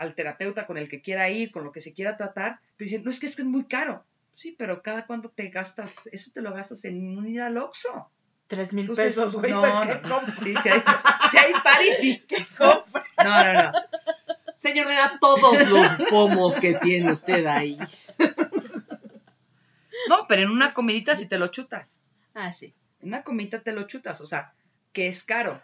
al 0.00 0.14
terapeuta 0.14 0.66
con 0.66 0.78
el 0.78 0.88
que 0.88 1.02
quiera 1.02 1.28
ir, 1.28 1.52
con 1.52 1.62
lo 1.62 1.72
que 1.72 1.82
se 1.82 1.92
quiera 1.92 2.16
tratar, 2.16 2.60
te 2.78 2.84
dicen, 2.84 3.04
no, 3.04 3.10
es 3.10 3.20
que 3.20 3.26
es, 3.26 3.36
que 3.36 3.42
es 3.42 3.48
muy 3.48 3.64
caro. 3.64 4.04
Sí, 4.32 4.56
pero 4.58 4.82
cada 4.82 5.06
cuando 5.06 5.28
te 5.28 5.48
gastas, 5.50 6.08
eso 6.12 6.30
te 6.32 6.40
lo 6.40 6.54
gastas 6.54 6.86
en 6.86 7.18
un 7.18 7.28
ida 7.28 7.46
al 7.46 7.58
Oxxo. 7.58 8.10
Tres 8.46 8.72
mil 8.72 8.90
pesos, 8.90 9.36
güey, 9.36 9.52
no, 9.52 9.60
pues 9.60 10.02
no, 10.02 10.20
Sí, 10.42 10.56
si 10.56 10.68
hay, 10.70 10.82
si 11.30 11.36
hay 11.36 11.52
paris, 11.62 11.98
sí, 12.00 12.18
que 12.26 12.46
compre. 12.58 13.02
No, 13.22 13.44
no, 13.44 13.52
no. 13.62 13.72
Señor, 14.58 14.86
me 14.86 14.94
da 14.94 15.18
todos 15.20 15.68
los 15.68 16.08
pomos 16.08 16.54
que 16.56 16.74
tiene 16.74 17.12
usted 17.12 17.44
ahí. 17.44 17.78
No, 20.08 20.26
pero 20.26 20.42
en 20.42 20.50
una 20.50 20.72
comidita 20.72 21.14
si 21.14 21.28
te 21.28 21.38
lo 21.38 21.48
chutas. 21.48 22.00
Ah, 22.34 22.54
sí. 22.54 22.74
En 23.00 23.08
una 23.08 23.22
comidita 23.22 23.62
te 23.62 23.72
lo 23.72 23.82
chutas, 23.82 24.22
o 24.22 24.26
sea, 24.26 24.54
que 24.92 25.08
es 25.08 25.24
caro. 25.24 25.62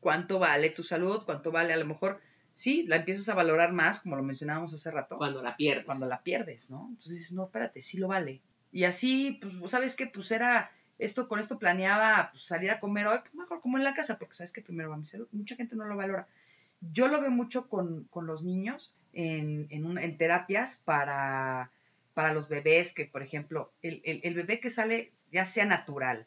¿Cuánto 0.00 0.38
vale 0.38 0.70
tu 0.70 0.82
salud? 0.82 1.22
¿Cuánto 1.24 1.50
vale? 1.50 1.72
A 1.72 1.76
lo 1.78 1.86
mejor, 1.86 2.20
sí, 2.52 2.84
la 2.86 2.96
empiezas 2.96 3.28
a 3.28 3.34
valorar 3.34 3.72
más, 3.72 4.00
como 4.00 4.16
lo 4.16 4.22
mencionábamos 4.22 4.72
hace 4.72 4.90
rato. 4.90 5.16
Cuando 5.16 5.42
la 5.42 5.56
pierdes. 5.56 5.84
Cuando 5.84 6.06
la 6.06 6.22
pierdes, 6.22 6.70
¿no? 6.70 6.86
Entonces 6.88 7.12
dices, 7.12 7.32
no, 7.32 7.44
espérate, 7.44 7.80
sí 7.80 7.98
lo 7.98 8.08
vale. 8.08 8.40
Y 8.72 8.84
así, 8.84 9.38
pues, 9.40 9.70
¿sabes 9.70 9.96
qué? 9.96 10.06
Pues 10.06 10.30
era, 10.30 10.70
esto, 10.98 11.28
con 11.28 11.40
esto 11.40 11.58
planeaba 11.58 12.30
pues, 12.32 12.44
salir 12.44 12.70
a 12.70 12.80
comer 12.80 13.06
hoy, 13.06 13.18
pues 13.20 13.34
mejor 13.34 13.60
como 13.60 13.78
en 13.78 13.84
la 13.84 13.94
casa, 13.94 14.18
porque 14.18 14.34
sabes 14.34 14.52
que 14.52 14.62
primero 14.62 14.90
va 14.90 14.96
mi 14.96 15.06
salud. 15.06 15.28
Mucha 15.32 15.56
gente 15.56 15.76
no 15.76 15.84
lo 15.84 15.96
valora. 15.96 16.26
Yo 16.80 17.08
lo 17.08 17.20
veo 17.20 17.30
mucho 17.30 17.68
con, 17.68 18.08
los 18.14 18.42
niños 18.42 18.94
en, 19.12 19.66
en, 19.70 19.98
en 19.98 20.16
terapias 20.16 20.76
para 20.76 21.70
para 22.14 22.34
los 22.34 22.48
bebés 22.48 22.92
que, 22.92 23.06
por 23.06 23.22
ejemplo, 23.22 23.72
el, 23.82 24.34
bebé 24.34 24.60
que 24.60 24.70
sale 24.70 25.12
ya 25.32 25.44
sea 25.44 25.64
natural 25.64 26.26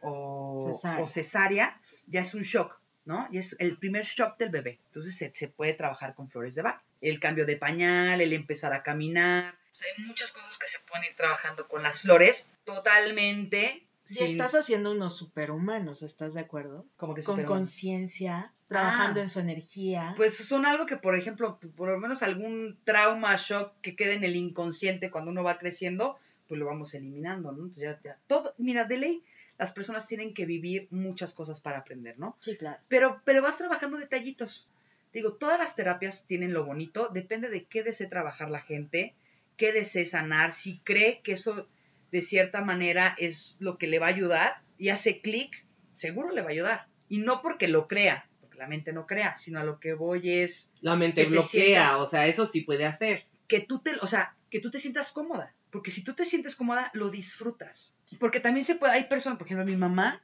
o 0.00 0.72
cesárea. 1.06 1.78
ya 2.06 2.20
es 2.20 2.34
un 2.34 2.42
shock, 2.42 2.80
¿no? 3.08 3.26
Y 3.32 3.38
es 3.38 3.56
el 3.58 3.76
primer 3.78 4.04
shock 4.04 4.36
del 4.38 4.50
bebé. 4.50 4.78
Entonces 4.86 5.16
se, 5.32 5.48
puede 5.48 5.72
trabajar 5.72 6.14
con 6.14 6.28
flores 6.28 6.54
de 6.54 6.62
Bach. 6.62 6.80
El 7.00 7.18
cambio 7.18 7.46
de 7.46 7.56
pañal, 7.56 8.20
el 8.20 8.32
empezar 8.34 8.72
a 8.74 8.82
caminar. 8.84 9.56
hay 9.98 10.04
muchas 10.04 10.30
cosas 10.32 10.58
que 10.58 10.66
se 10.68 10.78
pueden 10.80 11.06
ir 11.06 11.14
trabajando 11.16 11.66
con 11.68 11.82
las 11.82 12.02
flores 12.02 12.50
totalmente 12.64 13.84
Y 14.10 14.22
estás 14.24 14.54
haciendo 14.54 14.92
unos 14.92 15.16
superhumanos, 15.16 16.02
¿estás 16.02 16.32
de 16.34 16.40
acuerdo? 16.40 16.86
como 16.96 17.14
que 17.14 17.22
Con 17.22 17.44
conciencia, 17.44 18.52
trabajando 18.66 19.20
Ah. 19.20 19.22
en 19.24 19.28
su 19.28 19.40
energía. 19.40 20.14
Pues 20.16 20.36
son 20.36 20.64
algo 20.66 20.86
que, 20.86 20.96
por 20.96 21.14
ejemplo, 21.16 21.58
por 21.76 21.90
lo 21.90 21.98
menos 21.98 22.22
algún 22.22 22.78
trauma, 22.84 23.34
shock 23.36 23.72
que 23.82 23.96
quede 23.96 24.14
en 24.14 24.24
el 24.24 24.34
inconsciente 24.36 25.10
cuando 25.10 25.30
uno 25.30 25.42
va 25.42 25.58
creciendo, 25.58 26.18
pues 26.46 26.58
lo 26.58 26.64
vamos 26.66 26.94
eliminando, 26.94 27.52
¿no? 27.52 27.58
Entonces 27.64 27.82
ya, 27.82 28.00
ya- 28.02 28.18
todo, 28.26 28.54
mira, 28.58 28.84
de 28.86 28.96
ley, 28.96 29.22
las 29.58 29.72
personas 29.72 30.06
tienen 30.06 30.34
que 30.34 30.46
vivir 30.46 30.86
muchas 30.90 31.34
cosas 31.34 31.60
para 31.60 31.78
aprender, 31.78 32.18
¿no? 32.18 32.36
sí, 32.40 32.56
claro. 32.56 32.78
Pero, 32.88 33.20
pero 33.24 33.42
vas 33.42 33.58
trabajando 33.58 33.96
detallitos. 33.98 34.68
Digo, 35.12 35.32
todas 35.34 35.58
las 35.58 35.74
terapias 35.74 36.24
tienen 36.26 36.52
lo 36.52 36.64
bonito, 36.64 37.08
depende 37.12 37.48
de 37.50 37.64
qué 37.64 37.82
desee 37.82 38.06
trabajar 38.08 38.50
la 38.50 38.60
gente, 38.60 39.14
qué 39.56 39.72
desee 39.72 40.04
sanar, 40.04 40.52
si 40.52 40.78
cree 40.80 41.20
que 41.22 41.32
eso 41.32 41.66
de 42.12 42.22
cierta 42.22 42.62
manera 42.62 43.14
es 43.18 43.56
lo 43.58 43.78
que 43.78 43.86
le 43.86 43.98
va 43.98 44.06
a 44.06 44.10
ayudar 44.10 44.60
y 44.78 44.90
hace 44.90 45.20
clic, 45.20 45.64
seguro 45.94 46.30
le 46.32 46.42
va 46.42 46.48
a 46.48 46.52
ayudar. 46.52 46.86
Y 47.08 47.18
no 47.18 47.40
porque 47.42 47.68
lo 47.68 47.88
crea, 47.88 48.28
porque 48.40 48.58
la 48.58 48.68
mente 48.68 48.92
no 48.92 49.06
crea, 49.06 49.34
sino 49.34 49.58
a 49.60 49.64
lo 49.64 49.80
que 49.80 49.94
voy 49.94 50.30
es 50.30 50.72
La 50.82 50.94
mente 50.94 51.22
Que 51.22 51.24
te 51.24 51.30
bloquea, 51.30 51.86
sientas- 51.86 51.94
o 51.96 52.08
sea, 52.08 52.26
eso 52.26 52.46
sí 52.46 52.60
puede 52.60 52.84
hacer. 52.86 53.24
que 53.48 53.60
tú 53.60 53.78
te, 53.80 53.94
o 54.02 54.06
sea, 54.06 54.36
que 54.50 54.60
tú 54.60 54.70
te 54.70 54.78
sientas 54.78 55.10
cómoda. 55.12 55.54
Porque 55.70 55.90
si 55.90 56.02
tú 56.02 56.14
te 56.14 56.24
sientes 56.24 56.56
cómoda, 56.56 56.90
lo 56.94 57.10
disfrutas. 57.10 57.94
Porque 58.18 58.40
también 58.40 58.64
se 58.64 58.74
puede, 58.76 58.94
hay 58.94 59.04
personas, 59.04 59.38
por 59.38 59.46
ejemplo, 59.46 59.66
mi 59.66 59.76
mamá, 59.76 60.22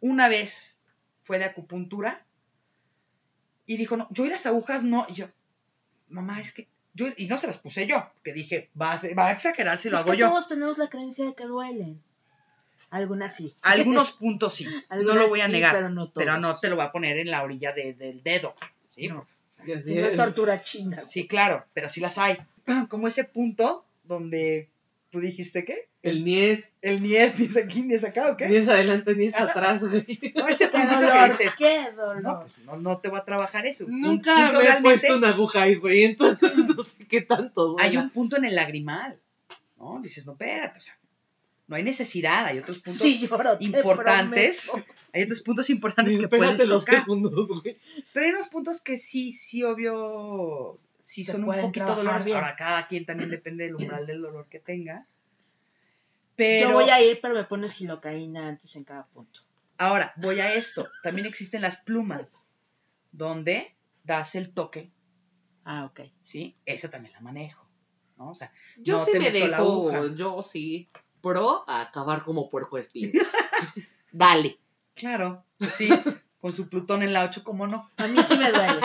una 0.00 0.28
vez 0.28 0.80
fue 1.22 1.38
de 1.38 1.44
acupuntura 1.44 2.24
y 3.66 3.76
dijo, 3.76 3.96
no, 3.96 4.08
yo 4.10 4.24
y 4.24 4.30
las 4.30 4.46
agujas 4.46 4.82
no. 4.82 5.06
Y 5.08 5.14
yo, 5.14 5.28
mamá, 6.08 6.40
es 6.40 6.52
que 6.52 6.66
yo, 6.94 7.06
y 7.16 7.28
no 7.28 7.36
se 7.36 7.46
las 7.46 7.58
puse 7.58 7.86
yo, 7.86 8.10
porque 8.14 8.32
dije, 8.32 8.70
va 8.80 8.92
a, 8.92 8.98
ser- 8.98 9.16
va 9.16 9.28
a 9.28 9.32
exagerar 9.32 9.80
si 9.80 9.90
lo 9.90 9.96
Es 9.98 10.02
hago 10.02 10.12
que 10.12 10.18
yo. 10.18 10.28
todos 10.28 10.48
tenemos 10.48 10.78
la 10.78 10.88
creencia 10.88 11.24
de 11.26 11.34
que 11.34 11.44
duelen. 11.44 12.02
Algunas 12.90 13.34
sí. 13.36 13.54
Algunos 13.62 14.10
puntos 14.18 14.54
sí, 14.54 14.66
no 14.90 15.14
lo 15.14 15.28
voy 15.28 15.40
a 15.42 15.46
sí, 15.46 15.52
negar, 15.52 15.74
pero 15.74 15.90
no 15.90 16.10
pero 16.12 16.32
todos. 16.32 16.40
no 16.42 16.58
te 16.58 16.68
lo 16.70 16.76
voy 16.76 16.86
a 16.86 16.90
poner 16.92 17.18
en 17.18 17.30
la 17.30 17.42
orilla 17.44 17.72
de- 17.72 17.92
del 17.94 18.22
dedo. 18.22 18.54
¿sí? 18.90 19.08
No. 19.08 19.26
Y 19.66 19.72
así 19.72 19.88
Si 19.90 19.94
no 19.94 20.02
es 20.06 20.10
es. 20.10 20.16
tortura 20.16 20.62
china. 20.62 21.04
Sí, 21.04 21.28
claro, 21.28 21.66
pero 21.74 21.88
sí 21.88 22.00
las 22.00 22.16
hay. 22.18 22.38
Como 22.88 23.06
ese 23.06 23.24
punto 23.24 23.84
donde 24.08 24.68
tú 25.10 25.20
dijiste, 25.20 25.64
¿qué? 25.64 25.88
El 26.02 26.24
ni 26.24 26.38
es, 26.38 26.64
El 26.82 27.02
ni 27.02 27.14
es, 27.14 27.38
ni 27.38 27.46
es 27.46 27.56
aquí, 27.56 27.82
ni 27.82 27.94
es 27.94 28.04
acá, 28.04 28.26
¿o 28.28 28.30
ni 28.32 28.36
qué? 28.36 28.58
es 28.58 28.68
adelante, 28.68 29.14
ni 29.14 29.26
es 29.26 29.34
atrás, 29.36 29.80
güey. 29.80 30.04
No, 30.34 30.48
ese 30.48 30.66
¡Qué 30.70 30.78
puntito 30.78 30.98
que 31.00 31.06
dolor! 31.06 31.28
dices, 31.30 31.56
¡Qué 31.56 31.90
dolor! 31.96 32.22
no, 32.22 32.40
pues 32.40 32.58
no, 32.60 32.76
no 32.76 32.98
te 32.98 33.08
voy 33.08 33.18
a 33.18 33.24
trabajar 33.24 33.66
eso. 33.66 33.86
Un 33.86 34.00
Nunca 34.00 34.34
punto 34.34 34.52
me 34.52 34.58
he 34.58 34.62
realmente- 34.62 34.82
puesto 34.98 35.16
una 35.16 35.28
aguja 35.30 35.62
ahí, 35.62 35.74
güey, 35.76 36.04
entonces 36.04 36.56
no 36.56 36.84
sé 36.98 37.06
qué 37.08 37.22
tanto. 37.22 37.76
Hay 37.78 37.96
un 37.96 38.10
punto 38.10 38.36
en 38.36 38.44
el 38.44 38.54
lagrimal, 38.54 39.18
¿no? 39.78 40.00
Dices, 40.02 40.26
no, 40.26 40.32
espérate, 40.32 40.78
o 40.78 40.82
sea, 40.82 40.98
no 41.68 41.76
hay 41.76 41.82
necesidad, 41.82 42.46
hay 42.46 42.58
otros 42.58 42.78
puntos 42.78 43.02
Sí, 43.02 43.18
lloro, 43.18 43.58
te 43.58 43.64
importantes, 43.64 44.70
hay 45.12 45.22
otros 45.22 45.40
puntos 45.42 45.68
importantes 45.70 46.14
Ni 46.14 46.20
que 46.20 46.28
puedes 46.28 46.66
los 46.66 46.84
tocar. 46.84 47.00
segundos, 47.04 47.48
güey. 47.48 47.76
Pero 48.12 48.26
hay 48.26 48.32
unos 48.32 48.48
puntos 48.48 48.80
que 48.80 48.96
sí, 48.98 49.32
sí, 49.32 49.62
obvio, 49.64 50.78
sí 51.08 51.24
son 51.24 51.44
un 51.48 51.58
poquito 51.60 51.94
dolorosos. 51.94 52.26
bien. 52.26 52.36
Ahora, 52.36 52.54
cada 52.56 52.86
quien 52.86 53.06
también 53.06 53.30
depende 53.30 53.64
del 53.64 53.76
umbral 53.76 54.06
del 54.06 54.20
dolor 54.20 54.46
que 54.48 54.58
tenga. 54.60 55.06
Pero 56.36 56.68
Yo 56.68 56.74
voy 56.74 56.90
a 56.90 57.02
ir, 57.02 57.18
pero 57.22 57.34
me 57.34 57.44
pones 57.44 57.72
gilocaína 57.72 58.46
antes 58.48 58.76
en 58.76 58.84
cada 58.84 59.06
punto. 59.06 59.40
Ahora, 59.78 60.12
voy 60.16 60.40
a 60.40 60.52
esto. 60.54 60.88
También 61.02 61.26
existen 61.26 61.62
las 61.62 61.78
plumas, 61.78 62.46
donde 63.12 63.74
das 64.04 64.34
el 64.34 64.52
toque, 64.52 64.90
Ah, 65.64 65.84
ok. 65.86 66.00
¿sí? 66.20 66.56
Esa 66.66 66.88
también 66.90 67.12
la 67.14 67.20
manejo, 67.20 67.66
¿no? 68.16 68.30
O 68.30 68.34
sea, 68.34 68.52
Yo 68.78 68.98
no 68.98 69.04
sí 69.04 69.12
te 69.12 69.18
me 69.18 69.30
la 69.30 69.58
dejo, 69.58 69.90
aguja. 69.90 70.14
yo 70.16 70.42
sí, 70.42 70.88
pro 71.20 71.64
a 71.68 71.80
acabar 71.82 72.22
como 72.22 72.48
puerco 72.50 72.76
espín. 72.78 73.12
Dale. 74.12 74.58
Claro, 74.94 75.44
pues 75.58 75.74
sí, 75.74 75.88
con 76.40 76.52
su 76.52 76.68
Plutón 76.68 77.04
en 77.04 77.12
la 77.12 77.22
8, 77.24 77.44
¿cómo 77.44 77.68
no? 77.68 77.88
A 77.98 78.08
mí 78.08 78.20
sí 78.24 78.36
me 78.36 78.50
duele. 78.50 78.80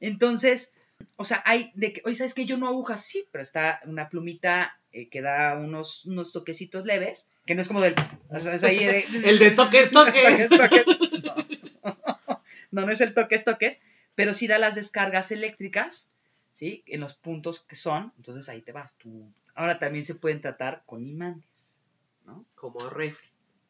Entonces, 0.00 0.72
o 1.16 1.24
sea, 1.24 1.42
hay 1.46 1.72
de 1.74 1.92
que, 1.92 2.02
oye, 2.04 2.14
¿sabes 2.14 2.34
que 2.34 2.44
Yo 2.46 2.56
no 2.56 2.66
agujas, 2.66 3.04
sí, 3.04 3.24
pero 3.30 3.42
está 3.42 3.80
una 3.86 4.08
plumita 4.08 4.78
eh, 4.92 5.08
que 5.08 5.22
da 5.22 5.58
unos, 5.58 6.04
unos 6.04 6.32
toquecitos 6.32 6.84
leves, 6.86 7.28
que 7.46 7.54
no 7.54 7.62
es 7.62 7.68
como 7.68 7.80
del... 7.80 7.94
o 8.28 8.40
sea, 8.40 8.54
es 8.54 8.64
ahí 8.64 8.78
de- 8.84 9.04
El 9.24 9.38
de 9.38 9.50
toques, 9.56 9.90
toques. 9.90 10.48
toques. 10.48 10.84
No. 11.24 11.34
no, 12.70 12.86
no 12.86 12.92
es 12.92 13.00
el 13.00 13.14
toques, 13.14 13.44
toques, 13.44 13.80
pero 14.14 14.32
sí 14.34 14.46
da 14.46 14.58
las 14.58 14.74
descargas 14.74 15.30
eléctricas, 15.32 16.08
¿sí? 16.52 16.82
En 16.86 17.00
los 17.00 17.14
puntos 17.14 17.60
que 17.60 17.76
son, 17.76 18.12
entonces 18.18 18.48
ahí 18.48 18.60
te 18.62 18.72
vas 18.72 18.94
tú. 18.94 19.32
Ahora 19.54 19.78
también 19.78 20.04
se 20.04 20.14
pueden 20.14 20.40
tratar 20.40 20.82
con 20.86 21.06
imanes, 21.06 21.78
¿no? 22.24 22.44
Como 22.54 22.88
refri. 22.88 23.28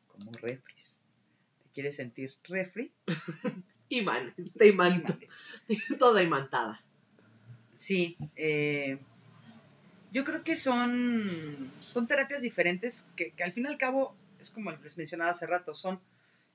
Como 0.08 0.32
refris. 0.32 1.00
¿Te 1.64 1.70
quieres 1.74 1.96
sentir 1.96 2.32
refri? 2.44 2.92
Imán. 3.88 4.34
Te 4.56 4.68
imanta. 4.68 5.16
Imanes. 5.68 5.98
Toda 5.98 6.22
imantada. 6.22 6.82
Sí, 7.74 8.16
eh, 8.36 8.98
yo 10.12 10.24
creo 10.24 10.42
que 10.44 10.56
son, 10.56 11.70
son 11.86 12.06
terapias 12.06 12.42
diferentes 12.42 13.06
que, 13.16 13.30
que 13.32 13.44
al 13.44 13.52
fin 13.52 13.64
y 13.64 13.68
al 13.68 13.78
cabo, 13.78 14.14
es 14.38 14.50
como 14.50 14.70
les 14.70 14.98
mencionaba 14.98 15.30
hace 15.30 15.46
rato, 15.46 15.74
son, 15.74 16.00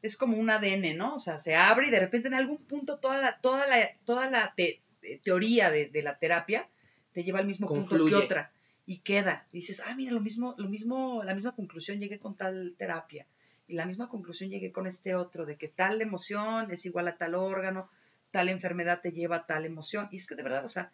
es 0.02 0.16
como 0.16 0.38
un 0.38 0.50
ADN, 0.50 0.94
¿no? 0.94 1.16
O 1.16 1.20
sea, 1.20 1.38
se 1.38 1.56
abre 1.56 1.88
y 1.88 1.92
de 1.92 2.00
repente 2.00 2.28
en 2.28 2.36
algún 2.36 2.58
punto 2.58 2.98
toda 3.00 3.18
la, 3.20 3.40
toda 3.42 3.66
la, 3.68 3.90
toda 4.06 4.30
la 4.30 4.54
te- 4.56 4.82
eh, 5.02 5.20
teoría 5.24 5.72
de, 5.72 5.88
de 5.88 6.04
la 6.04 6.20
terapia 6.20 6.70
te 7.14 7.24
lleva 7.24 7.40
al 7.40 7.48
mismo 7.48 7.68
punto 7.80 7.90
que 7.90 8.16
otra 8.26 8.52
y 8.86 9.00
queda. 9.00 9.48
Y 9.52 9.58
dices, 9.58 9.82
ah, 9.88 9.96
mira, 9.96 10.12
lo 10.12 10.22
mismo, 10.22 10.54
lo 10.60 10.70
mismo, 10.70 11.24
la 11.24 11.34
misma 11.34 11.56
conclusión 11.56 12.00
llegué 12.00 12.20
con 12.20 12.36
tal 12.36 12.76
terapia 12.78 13.26
y 13.68 13.74
la 13.74 13.86
misma 13.88 14.08
conclusión 14.08 14.50
llegué 14.52 14.72
con 14.72 14.86
este 14.88 15.16
otro, 15.16 15.46
de 15.46 15.58
que 15.58 15.68
tal 15.68 16.02
emoción 16.02 16.72
es 16.72 16.86
igual 16.86 17.08
a 17.08 17.18
tal 17.18 17.34
órgano, 17.36 17.90
tal 18.32 18.50
enfermedad 18.50 19.02
te 19.02 19.12
lleva 19.12 19.38
a 19.38 19.46
tal 19.48 19.66
emoción. 19.66 20.08
Y 20.12 20.18
es 20.18 20.28
que 20.28 20.36
de 20.36 20.44
verdad, 20.44 20.64
o 20.64 20.70
sea, 20.70 20.92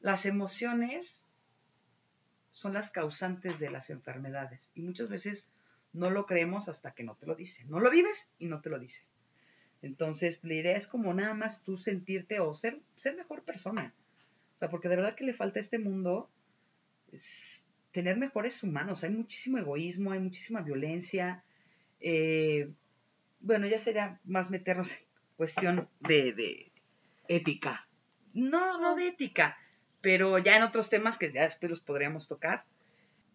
las 0.00 0.26
emociones 0.26 1.24
son 2.50 2.72
las 2.72 2.90
causantes 2.90 3.58
de 3.58 3.70
las 3.70 3.90
enfermedades 3.90 4.72
y 4.74 4.82
muchas 4.82 5.08
veces 5.08 5.48
no 5.92 6.10
lo 6.10 6.26
creemos 6.26 6.68
hasta 6.68 6.92
que 6.92 7.04
no 7.04 7.14
te 7.16 7.26
lo 7.26 7.34
dicen. 7.34 7.68
No 7.70 7.80
lo 7.80 7.90
vives 7.90 8.32
y 8.38 8.46
no 8.46 8.60
te 8.60 8.70
lo 8.70 8.78
dicen. 8.78 9.06
Entonces, 9.82 10.40
la 10.42 10.54
idea 10.54 10.76
es 10.76 10.86
como 10.86 11.12
nada 11.14 11.34
más 11.34 11.62
tú 11.62 11.76
sentirte 11.76 12.40
o 12.40 12.52
ser, 12.54 12.80
ser 12.94 13.16
mejor 13.16 13.42
persona. 13.44 13.94
O 14.54 14.58
sea, 14.58 14.70
porque 14.70 14.88
de 14.88 14.96
verdad 14.96 15.14
que 15.14 15.24
le 15.24 15.32
falta 15.32 15.58
a 15.58 15.60
este 15.60 15.78
mundo 15.78 16.30
es 17.12 17.68
tener 17.92 18.16
mejores 18.16 18.62
humanos. 18.62 19.04
Hay 19.04 19.10
muchísimo 19.10 19.58
egoísmo, 19.58 20.12
hay 20.12 20.20
muchísima 20.20 20.60
violencia. 20.60 21.44
Eh, 22.00 22.70
bueno, 23.40 23.66
ya 23.66 23.78
sería 23.78 24.20
más 24.24 24.50
meternos 24.50 24.92
en 24.92 25.06
cuestión 25.36 25.88
de, 26.00 26.32
de, 26.32 26.72
Ética. 27.28 27.86
no, 28.34 28.80
no 28.80 28.94
de 28.94 29.08
ética, 29.08 29.56
pero 30.06 30.38
ya 30.38 30.56
en 30.56 30.62
otros 30.62 30.88
temas 30.88 31.18
que 31.18 31.32
ya 31.32 31.42
después 31.42 31.68
los 31.68 31.80
podríamos 31.80 32.28
tocar. 32.28 32.64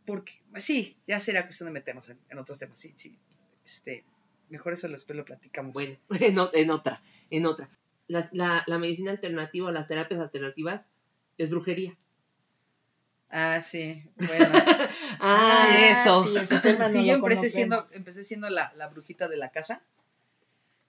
Porque, 0.06 0.42
sí, 0.56 0.96
ya 1.06 1.20
sería 1.20 1.44
cuestión 1.44 1.68
de 1.68 1.74
meternos 1.74 2.08
en, 2.08 2.18
en 2.30 2.38
otros 2.38 2.60
temas. 2.60 2.80
Sí, 2.80 2.94
sí. 2.96 3.20
Este, 3.66 4.06
mejor 4.48 4.72
eso 4.72 4.88
después 4.88 5.18
lo 5.18 5.26
platicamos. 5.26 5.74
Bueno, 5.74 5.98
en, 6.22 6.40
o- 6.40 6.50
en 6.54 6.70
otra, 6.70 7.02
en 7.30 7.46
otra. 7.46 7.70
La, 8.08 8.64
la 8.66 8.78
medicina 8.78 9.12
alternativa, 9.12 9.70
las 9.74 9.90
terapias 9.90 10.22
alternativas, 10.22 10.86
es 11.38 11.50
brujería. 11.50 11.94
Ah, 13.30 13.62
sí, 13.62 14.02
bueno. 14.16 14.56
Ah, 15.20 15.76
eso. 15.78 16.24
Sí, 16.24 16.34
no 16.34 16.88
sí, 16.90 17.06
yo 17.06 17.14
empecé 17.16 17.50
siendo, 17.50 17.86
empecé 17.92 18.24
siendo 18.24 18.50
la, 18.50 18.72
la 18.78 18.88
brujita 18.88 19.28
de 19.28 19.36
la 19.36 19.52
casa. 19.52 19.82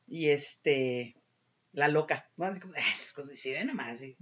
Y 0.07 0.29
este, 0.31 1.17
la 1.73 1.89
loca. 1.89 2.29
¿no? 2.37 2.45
Así 2.45 2.61
como, 2.61 2.73
"Ah, 2.77 2.91
esas 2.93 3.13
cosas 3.13 3.31
de 3.31 3.37
sirena 3.37 3.75
más. 3.75 3.99
sí". 3.99 4.17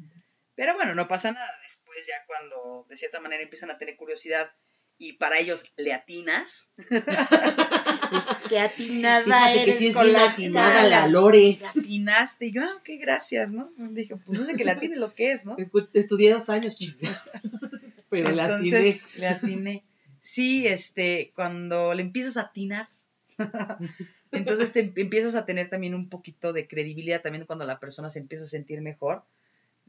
Pero 0.55 0.75
bueno, 0.75 0.95
no 0.95 1.09
pasa 1.09 1.33
nada. 1.33 1.51
Después 1.63 2.07
ya 2.07 2.25
cuando 2.27 2.87
de 2.89 2.97
cierta 2.97 3.21
manera 3.21 3.43
empiezan 3.43 3.71
a 3.71 3.79
tener 3.79 3.97
curiosidad 3.97 4.53
y 4.99 5.15
para 5.15 5.39
ellos 5.39 5.65
le 5.77 5.95
atinas, 5.95 6.73
Qué 8.49 8.59
atinada 8.59 9.25
Fíjate 9.25 9.65
que 9.65 9.79
sí 9.79 9.93
con 9.93 10.15
atinada 10.15 10.87
la 10.89 11.07
Lore. 11.07 11.59
le 11.61 11.67
atinaste. 11.67 12.47
Y 12.47 12.53
yo, 12.53 12.63
ah, 12.63 12.81
qué 12.85 12.97
gracias, 12.97 13.53
¿no? 13.53 13.73
Dije, 13.77 14.17
pues 14.17 14.39
no 14.39 14.45
sé 14.45 14.57
que 14.57 14.65
le 14.65 14.73
atine 14.73 14.97
lo 14.97 15.15
que 15.15 15.33
es, 15.33 15.47
¿no? 15.47 15.57
Estudié 15.95 16.33
dos 16.33 16.49
años, 16.51 16.77
chica. 16.77 17.23
Pero 18.11 18.31
la 18.33 18.57
atiné. 18.57 18.77
Entonces 18.77 19.07
le 19.17 19.29
atiné. 19.29 19.85
Sí, 20.21 20.67
este, 20.67 21.33
cuando 21.35 21.95
le 21.95 22.03
empiezas 22.03 22.37
a 22.37 22.43
atinar, 22.43 22.91
entonces 24.33 24.73
te 24.73 24.81
em- 24.81 24.93
empiezas 24.97 25.35
a 25.35 25.47
tener 25.47 25.71
también 25.71 25.95
un 25.95 26.09
poquito 26.11 26.53
de 26.53 26.69
credibilidad 26.69 27.23
también 27.23 27.47
cuando 27.47 27.65
la 27.65 27.79
persona 27.81 28.11
se 28.11 28.19
empieza 28.19 28.45
a 28.45 28.49
sentir 28.49 28.83
mejor, 28.83 29.25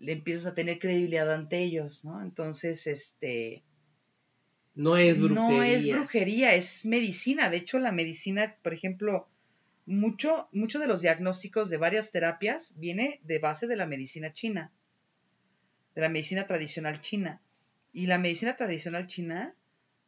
le 0.01 0.13
empiezas 0.13 0.47
a 0.47 0.55
tener 0.55 0.79
credibilidad 0.79 1.31
ante 1.31 1.59
ellos, 1.59 2.03
¿no? 2.03 2.21
Entonces, 2.21 2.87
este, 2.87 3.63
No 4.73 4.97
es 4.97 5.19
brujería. 5.19 5.57
no 5.57 5.63
es 5.63 5.89
brujería, 5.89 6.55
es 6.55 6.85
medicina. 6.85 7.49
De 7.49 7.57
hecho, 7.57 7.77
la 7.79 7.91
medicina, 7.91 8.55
por 8.63 8.73
ejemplo, 8.73 9.29
mucho, 9.85 10.49
mucho 10.51 10.79
de 10.79 10.87
los 10.87 11.01
diagnósticos 11.01 11.69
de 11.69 11.77
varias 11.77 12.11
terapias 12.11 12.73
viene 12.77 13.19
de 13.23 13.39
base 13.39 13.67
de 13.67 13.75
la 13.75 13.85
medicina 13.85 14.33
china, 14.33 14.71
de 15.93 16.01
la 16.01 16.09
medicina 16.09 16.47
tradicional 16.47 16.99
china. 17.01 17.41
Y 17.93 18.07
la 18.07 18.17
medicina 18.17 18.55
tradicional 18.55 19.05
china, 19.05 19.53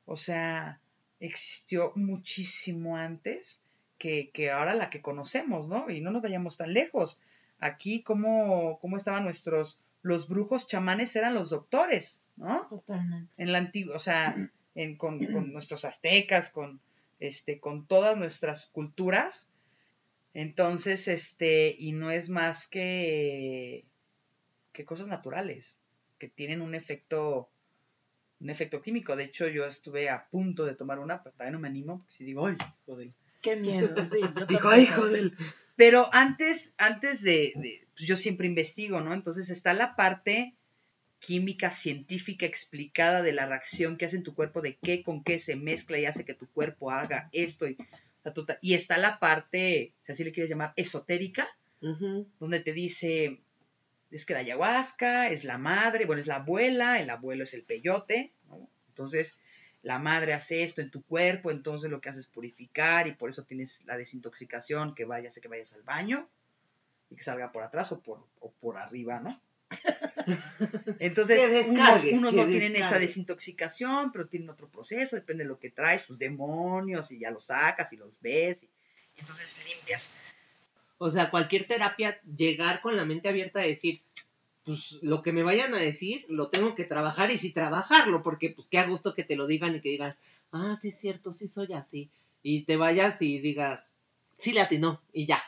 o 0.05 0.15
sea, 0.15 0.79
existió 1.19 1.91
muchísimo 1.95 2.97
antes 2.97 3.61
que, 3.99 4.31
que 4.31 4.49
ahora 4.49 4.73
la 4.73 4.89
que 4.89 5.01
conocemos, 5.01 5.67
¿no? 5.67 5.89
Y 5.89 6.01
no 6.01 6.11
nos 6.11 6.23
vayamos 6.23 6.57
tan 6.57 6.73
lejos. 6.73 7.19
Aquí, 7.63 8.03
¿cómo, 8.03 8.77
cómo 8.81 8.97
estaban 8.97 9.23
nuestros, 9.23 9.79
los 10.01 10.27
brujos 10.27 10.67
chamanes 10.67 11.15
eran 11.15 11.33
los 11.33 11.49
doctores, 11.49 12.23
¿no? 12.35 12.67
Totalmente. 12.67 13.31
En 13.37 13.53
la 13.53 13.59
antigua, 13.59 13.95
o 13.95 13.99
sea, 13.99 14.35
en, 14.75 14.97
con, 14.97 15.23
con 15.27 15.53
nuestros 15.53 15.85
aztecas, 15.85 16.49
con, 16.49 16.81
este, 17.21 17.61
con 17.61 17.85
todas 17.87 18.17
nuestras 18.17 18.67
culturas. 18.67 19.47
Entonces, 20.33 21.07
este, 21.07 21.73
y 21.79 21.93
no 21.93 22.11
es 22.11 22.27
más 22.29 22.67
que, 22.67 23.85
que 24.73 24.83
cosas 24.83 25.07
naturales, 25.07 25.79
que 26.17 26.27
tienen 26.27 26.61
un 26.61 26.75
efecto, 26.75 27.49
un 28.41 28.49
efecto 28.49 28.81
químico. 28.81 29.15
De 29.15 29.23
hecho, 29.23 29.47
yo 29.47 29.65
estuve 29.65 30.09
a 30.09 30.27
punto 30.29 30.65
de 30.65 30.75
tomar 30.75 30.99
una, 30.99 31.23
pero 31.23 31.33
todavía 31.33 31.53
no 31.53 31.59
me 31.59 31.69
animo, 31.69 31.99
porque 31.99 32.11
si 32.13 32.25
digo, 32.25 32.45
ay, 32.45 32.57
joder. 32.85 33.11
Qué 33.41 33.55
miedo, 33.55 33.95
sí. 34.07 34.17
yo 34.21 34.45
Dijo, 34.47 34.67
también. 34.67 34.69
ay, 34.69 34.85
joder. 34.87 35.31
Pero 35.75 36.09
antes, 36.13 36.75
antes 36.77 37.21
de, 37.21 37.53
de- 37.55 37.87
pues 37.95 38.07
yo 38.07 38.15
siempre 38.15 38.47
investigo, 38.47 39.01
¿no? 39.01 39.13
Entonces 39.13 39.49
está 39.49 39.73
la 39.73 39.95
parte 39.95 40.55
química 41.19 41.69
científica 41.69 42.45
explicada 42.45 43.21
de 43.21 43.31
la 43.31 43.45
reacción 43.45 43.97
que 43.97 44.05
hace 44.05 44.17
en 44.17 44.23
tu 44.23 44.35
cuerpo, 44.35 44.61
de 44.61 44.77
qué 44.77 45.03
con 45.03 45.23
qué 45.23 45.37
se 45.37 45.55
mezcla 45.55 45.97
y 45.97 46.05
hace 46.05 46.25
que 46.25 46.33
tu 46.33 46.47
cuerpo 46.49 46.91
haga 46.91 47.29
esto. 47.31 47.67
Y, 47.67 47.75
ta, 48.21 48.33
ta, 48.33 48.45
ta. 48.45 48.59
y 48.61 48.73
está 48.73 48.97
la 48.97 49.19
parte, 49.19 49.93
si 50.03 50.11
así 50.11 50.23
le 50.23 50.31
quieres 50.31 50.49
llamar, 50.49 50.73
esotérica, 50.75 51.47
donde 52.39 52.59
te 52.61 52.73
dice, 52.73 53.41
es 54.11 54.25
que 54.25 54.33
la 54.33 54.39
ayahuasca 54.39 55.29
es 55.29 55.43
la 55.43 55.57
madre, 55.57 56.05
bueno, 56.05 56.19
es 56.21 56.27
la 56.27 56.35
abuela, 56.37 56.99
el 57.01 57.09
abuelo 57.09 57.43
es 57.43 57.53
el 57.53 57.63
peyote, 57.63 58.33
¿no? 58.47 58.69
Entonces, 58.89 59.37
la 59.83 59.99
madre 59.99 60.33
hace 60.33 60.63
esto 60.63 60.81
en 60.81 60.89
tu 60.89 61.03
cuerpo, 61.03 61.51
entonces 61.51 61.91
lo 61.91 62.01
que 62.01 62.09
hace 62.09 62.21
es 62.21 62.27
purificar 62.27 63.07
y 63.07 63.13
por 63.13 63.29
eso 63.29 63.43
tienes 63.43 63.83
la 63.85 63.97
desintoxicación, 63.97 64.95
que 64.95 65.05
vaya, 65.05 65.29
sé 65.29 65.41
que 65.41 65.49
vayas 65.49 65.73
al 65.73 65.83
baño 65.83 66.27
y 67.09 67.15
que 67.15 67.23
salga 67.23 67.51
por 67.51 67.63
atrás 67.63 67.91
o 67.91 68.01
por, 68.01 68.25
o 68.39 68.51
por 68.51 68.77
arriba, 68.77 69.19
¿no? 69.19 69.39
Entonces, 70.99 71.67
unos, 71.67 72.33
no 72.33 72.47
tienen 72.47 72.77
esa 72.77 72.97
desintoxicación, 72.97 74.11
pero 74.13 74.27
tienen 74.27 74.49
otro 74.49 74.69
proceso, 74.69 75.17
depende 75.17 75.43
de 75.43 75.49
lo 75.49 75.59
que 75.59 75.69
traes, 75.69 76.05
tus 76.05 76.17
demonios, 76.17 77.11
y 77.11 77.19
ya 77.19 77.31
los 77.31 77.45
sacas 77.45 77.91
y 77.91 77.97
los 77.97 78.19
ves, 78.21 78.63
y, 78.63 78.67
y 79.17 79.19
entonces 79.19 79.57
limpias. 79.67 80.09
O 80.97 81.11
sea, 81.11 81.29
cualquier 81.29 81.67
terapia, 81.67 82.21
llegar 82.37 82.81
con 82.81 82.95
la 82.95 83.03
mente 83.03 83.27
abierta 83.27 83.59
a 83.59 83.67
decir, 83.67 84.01
pues 84.65 84.97
lo 85.01 85.21
que 85.23 85.31
me 85.33 85.43
vayan 85.43 85.73
a 85.73 85.77
decir, 85.79 86.25
lo 86.29 86.49
tengo 86.49 86.75
que 86.75 86.85
trabajar 86.85 87.31
y 87.31 87.37
sí 87.37 87.51
trabajarlo, 87.51 88.23
porque 88.23 88.49
pues 88.51 88.67
qué 88.69 88.79
a 88.79 88.87
gusto 88.87 89.13
que 89.13 89.23
te 89.23 89.35
lo 89.35 89.45
digan 89.47 89.75
y 89.75 89.81
que 89.81 89.89
digas, 89.89 90.15
ah, 90.51 90.77
sí 90.81 90.89
es 90.89 90.99
cierto, 90.99 91.33
sí 91.33 91.47
soy 91.47 91.73
así. 91.73 92.09
Y 92.41 92.63
te 92.63 92.77
vayas 92.77 93.21
y 93.21 93.39
digas, 93.39 93.95
sí 94.39 94.51
le 94.53 94.61
atinó, 94.61 95.01
y 95.11 95.25
ya. 95.25 95.41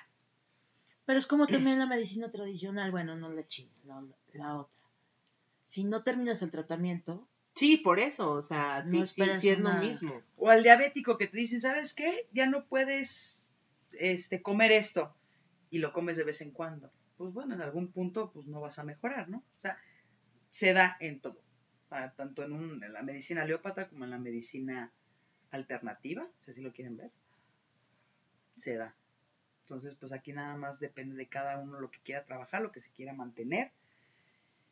Pero 1.05 1.20
es 1.20 1.28
como 1.28 1.45
también 1.47 1.78
la 1.80 1.86
medicina 1.86 2.30
tradicional, 2.32 2.91
bueno, 2.91 3.16
no 3.16 3.32
la 3.32 3.47
china, 3.47 3.72
no, 3.84 4.01
la- 4.34 4.55
otra. 4.55 4.74
Si 5.63 5.84
no 5.84 6.03
terminas 6.03 6.41
el 6.41 6.51
tratamiento, 6.51 7.28
Sí, 7.57 7.78
por 7.78 7.99
eso, 7.99 8.34
o 8.34 8.41
sea, 8.41 8.84
No 8.84 8.91
sí, 8.91 8.97
sí, 8.97 9.22
esperes 9.22 9.41
sí 9.41 9.47
es 9.49 9.59
lo 9.59 9.70
una- 9.70 9.80
mismo. 9.80 10.22
O 10.36 10.49
al 10.49 10.61
diabético 10.61 11.18
que 11.18 11.28
te 11.28 11.38
dicen, 11.38 11.61
¿sabes 11.61 11.93
qué? 11.93 12.28
Ya 12.34 12.47
no 12.47 12.66
puedes 12.66 13.53
este, 13.93 14.41
comer 14.41 14.74
esto 14.74 15.16
y 15.72 15.78
lo 15.78 15.93
comes 15.93 16.18
de 16.18 16.26
vez 16.26 16.41
en 16.41 16.51
cuando. 16.51 16.91
Pues 17.18 17.34
bueno, 17.34 17.55
en 17.55 17.61
algún 17.61 17.91
punto 17.91 18.32
pues 18.32 18.47
no 18.47 18.61
vas 18.61 18.80
a 18.80 18.84
mejorar, 18.86 19.28
¿no? 19.30 19.39
O 19.39 19.59
sea, 19.59 19.78
se 20.49 20.74
da 20.74 20.97
en 21.01 21.22
todo, 21.22 21.41
ah, 21.91 22.13
tanto 22.16 22.43
en, 22.43 22.53
un- 22.53 22.84
en 22.84 22.93
la 22.93 23.03
medicina 23.03 23.43
aleópata 23.43 23.89
como 23.89 24.05
en 24.05 24.11
la 24.11 24.20
medicina 24.20 24.93
alternativa, 25.51 26.28
si 26.41 26.51
así 26.51 26.61
lo 26.61 26.74
quieren 26.74 26.97
ver. 26.97 27.11
Se 28.55 28.76
da. 28.76 28.97
Entonces, 29.61 29.95
pues 29.95 30.13
aquí 30.13 30.34
nada 30.34 30.55
más 30.55 30.80
depende 30.80 31.16
de 31.16 31.28
cada 31.30 31.59
uno 31.59 31.80
lo 31.80 31.91
que 31.91 31.99
quiera 32.01 32.26
trabajar, 32.26 32.61
lo 32.61 32.72
que 32.72 32.80
se 32.82 32.91
quiera 32.93 33.13
mantener. 33.13 33.72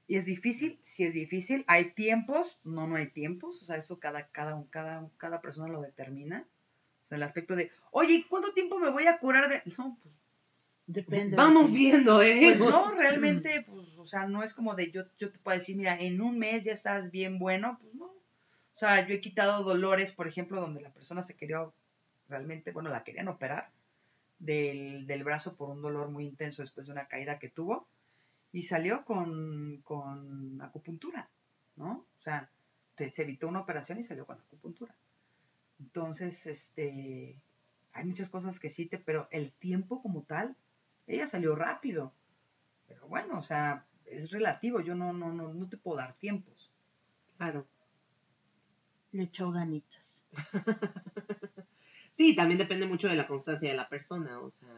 Y 0.07 0.15
es 0.17 0.25
difícil, 0.25 0.79
sí 0.81 1.03
es 1.03 1.13
difícil. 1.13 1.63
Hay 1.67 1.91
tiempos, 1.91 2.59
no, 2.63 2.87
no 2.87 2.95
hay 2.95 3.07
tiempos. 3.07 3.61
O 3.61 3.65
sea, 3.65 3.77
eso 3.77 3.99
cada, 3.99 4.27
cada, 4.29 4.65
cada, 4.69 5.09
cada 5.17 5.41
persona 5.41 5.71
lo 5.71 5.81
determina. 5.81 6.47
O 7.03 7.05
sea, 7.05 7.17
el 7.17 7.23
aspecto 7.23 7.55
de, 7.55 7.71
oye, 7.91 8.25
¿cuánto 8.29 8.53
tiempo 8.53 8.79
me 8.79 8.89
voy 8.91 9.07
a 9.07 9.19
curar 9.19 9.49
de...? 9.49 9.61
No, 9.77 9.97
pues, 10.01 10.15
depende. 10.87 11.35
Vamos 11.35 11.67
de- 11.67 11.73
viendo, 11.77 12.21
¿eh? 12.21 12.39
pues 12.41 12.59
no, 12.61 12.91
realmente, 12.97 13.65
pues, 13.67 13.97
o 13.97 14.05
sea, 14.05 14.25
no 14.27 14.43
es 14.43 14.53
como 14.53 14.75
de 14.75 14.91
yo, 14.91 15.03
yo 15.17 15.31
te 15.31 15.39
puedo 15.39 15.57
decir, 15.57 15.75
mira, 15.77 15.97
en 15.99 16.21
un 16.21 16.37
mes 16.39 16.63
ya 16.63 16.71
estás 16.73 17.11
bien 17.11 17.39
bueno, 17.39 17.77
pues 17.81 17.93
no. 17.95 18.05
O 18.05 18.75
sea, 18.75 19.05
yo 19.07 19.13
he 19.13 19.21
quitado 19.21 19.63
dolores, 19.63 20.11
por 20.11 20.27
ejemplo, 20.27 20.59
donde 20.59 20.81
la 20.81 20.91
persona 20.91 21.21
se 21.23 21.35
quería 21.35 21.65
realmente, 22.27 22.71
bueno, 22.71 22.89
la 22.89 23.03
querían 23.03 23.27
operar 23.27 23.69
del, 24.39 25.05
del 25.07 25.23
brazo 25.23 25.55
por 25.55 25.69
un 25.69 25.81
dolor 25.81 26.09
muy 26.09 26.25
intenso 26.25 26.61
después 26.61 26.87
de 26.87 26.91
una 26.93 27.07
caída 27.07 27.39
que 27.39 27.49
tuvo 27.49 27.87
y 28.51 28.63
salió 28.63 29.05
con, 29.05 29.81
con 29.83 30.61
acupuntura, 30.61 31.29
¿no? 31.75 31.91
O 32.19 32.21
sea, 32.21 32.49
te- 32.95 33.09
se 33.09 33.23
evitó 33.23 33.47
una 33.47 33.61
operación 33.61 33.99
y 33.99 34.03
salió 34.03 34.25
con 34.25 34.39
acupuntura. 34.39 34.95
Entonces, 35.79 36.45
este, 36.47 37.35
hay 37.93 38.05
muchas 38.05 38.29
cosas 38.29 38.59
que 38.59 38.69
sí 38.69 38.85
te, 38.85 38.97
pero 38.97 39.27
el 39.31 39.51
tiempo 39.51 40.01
como 40.01 40.23
tal, 40.23 40.55
ella 41.07 41.25
salió 41.25 41.55
rápido. 41.55 42.13
Pero 42.87 43.07
bueno, 43.07 43.37
o 43.37 43.41
sea, 43.41 43.85
es 44.05 44.31
relativo, 44.31 44.81
yo 44.81 44.95
no, 44.95 45.13
no, 45.13 45.33
no, 45.33 45.53
no 45.53 45.69
te 45.69 45.77
puedo 45.77 45.97
dar 45.97 46.13
tiempos. 46.13 46.71
Claro. 47.37 47.67
Le 49.11 49.23
echó 49.23 49.51
ganitas. 49.51 50.25
Sí, 52.15 52.35
también 52.35 52.59
depende 52.59 52.85
mucho 52.85 53.07
de 53.07 53.15
la 53.15 53.27
constancia 53.27 53.69
de 53.69 53.75
la 53.75 53.89
persona, 53.89 54.39
o 54.39 54.51
sea. 54.51 54.69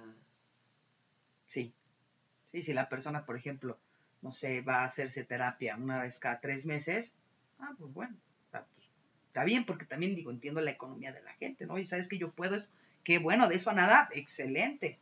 Sí. 1.45 1.73
Sí, 2.45 2.61
si 2.61 2.73
la 2.73 2.87
persona, 2.87 3.25
por 3.25 3.35
ejemplo, 3.35 3.77
no 4.21 4.31
sé, 4.31 4.61
va 4.61 4.81
a 4.81 4.85
hacerse 4.85 5.25
terapia 5.25 5.75
una 5.75 6.01
vez 6.01 6.17
cada 6.17 6.39
tres 6.39 6.65
meses, 6.65 7.13
ah, 7.59 7.75
pues 7.77 7.93
bueno, 7.93 8.15
sea, 8.51 8.65
pues, 8.73 8.89
está 9.27 9.43
bien, 9.43 9.65
porque 9.65 9.85
también 9.85 10.15
digo, 10.15 10.31
entiendo 10.31 10.61
la 10.61 10.71
economía 10.71 11.11
de 11.11 11.21
la 11.21 11.33
gente, 11.33 11.65
¿no? 11.65 11.77
Y 11.77 11.85
sabes 11.85 12.07
que 12.07 12.17
yo 12.17 12.31
puedo 12.31 12.55
esto, 12.55 12.71
qué 13.03 13.19
bueno, 13.19 13.47
de 13.49 13.55
eso 13.55 13.69
a 13.69 13.73
nada, 13.73 14.09
excelente. 14.13 14.97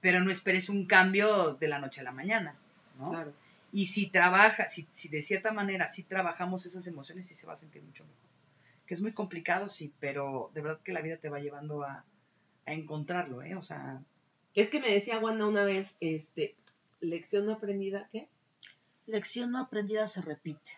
Pero 0.00 0.20
no 0.20 0.30
esperes 0.30 0.68
un 0.68 0.86
cambio 0.86 1.54
de 1.54 1.68
la 1.68 1.78
noche 1.78 2.00
a 2.00 2.04
la 2.04 2.12
mañana, 2.12 2.54
¿no? 2.98 3.10
Claro. 3.10 3.32
Y 3.72 3.86
si 3.86 4.06
trabaja, 4.06 4.66
si, 4.66 4.86
si 4.90 5.08
de 5.08 5.22
cierta 5.22 5.52
manera, 5.52 5.88
si 5.88 6.02
trabajamos 6.02 6.64
esas 6.64 6.86
emociones, 6.86 7.26
sí 7.26 7.34
se 7.34 7.46
va 7.46 7.52
a 7.52 7.56
sentir 7.56 7.82
mucho 7.82 8.04
mejor. 8.04 8.28
Que 8.86 8.94
es 8.94 9.02
muy 9.02 9.12
complicado, 9.12 9.68
sí, 9.68 9.92
pero 10.00 10.50
de 10.54 10.62
verdad 10.62 10.80
que 10.80 10.92
la 10.92 11.02
vida 11.02 11.18
te 11.18 11.28
va 11.28 11.40
llevando 11.40 11.82
a, 11.82 12.04
a 12.64 12.72
encontrarlo, 12.72 13.42
¿eh? 13.42 13.54
O 13.56 13.62
sea, 13.62 14.02
Es 14.54 14.70
que 14.70 14.80
me 14.80 14.90
decía 14.90 15.18
Wanda 15.18 15.46
una 15.46 15.64
vez, 15.64 15.94
este, 16.00 16.54
lección 17.00 17.46
no 17.46 17.52
aprendida, 17.52 18.08
¿qué? 18.12 18.28
Lección 19.06 19.52
no 19.52 19.58
aprendida 19.58 20.08
se 20.08 20.22
repite. 20.22 20.70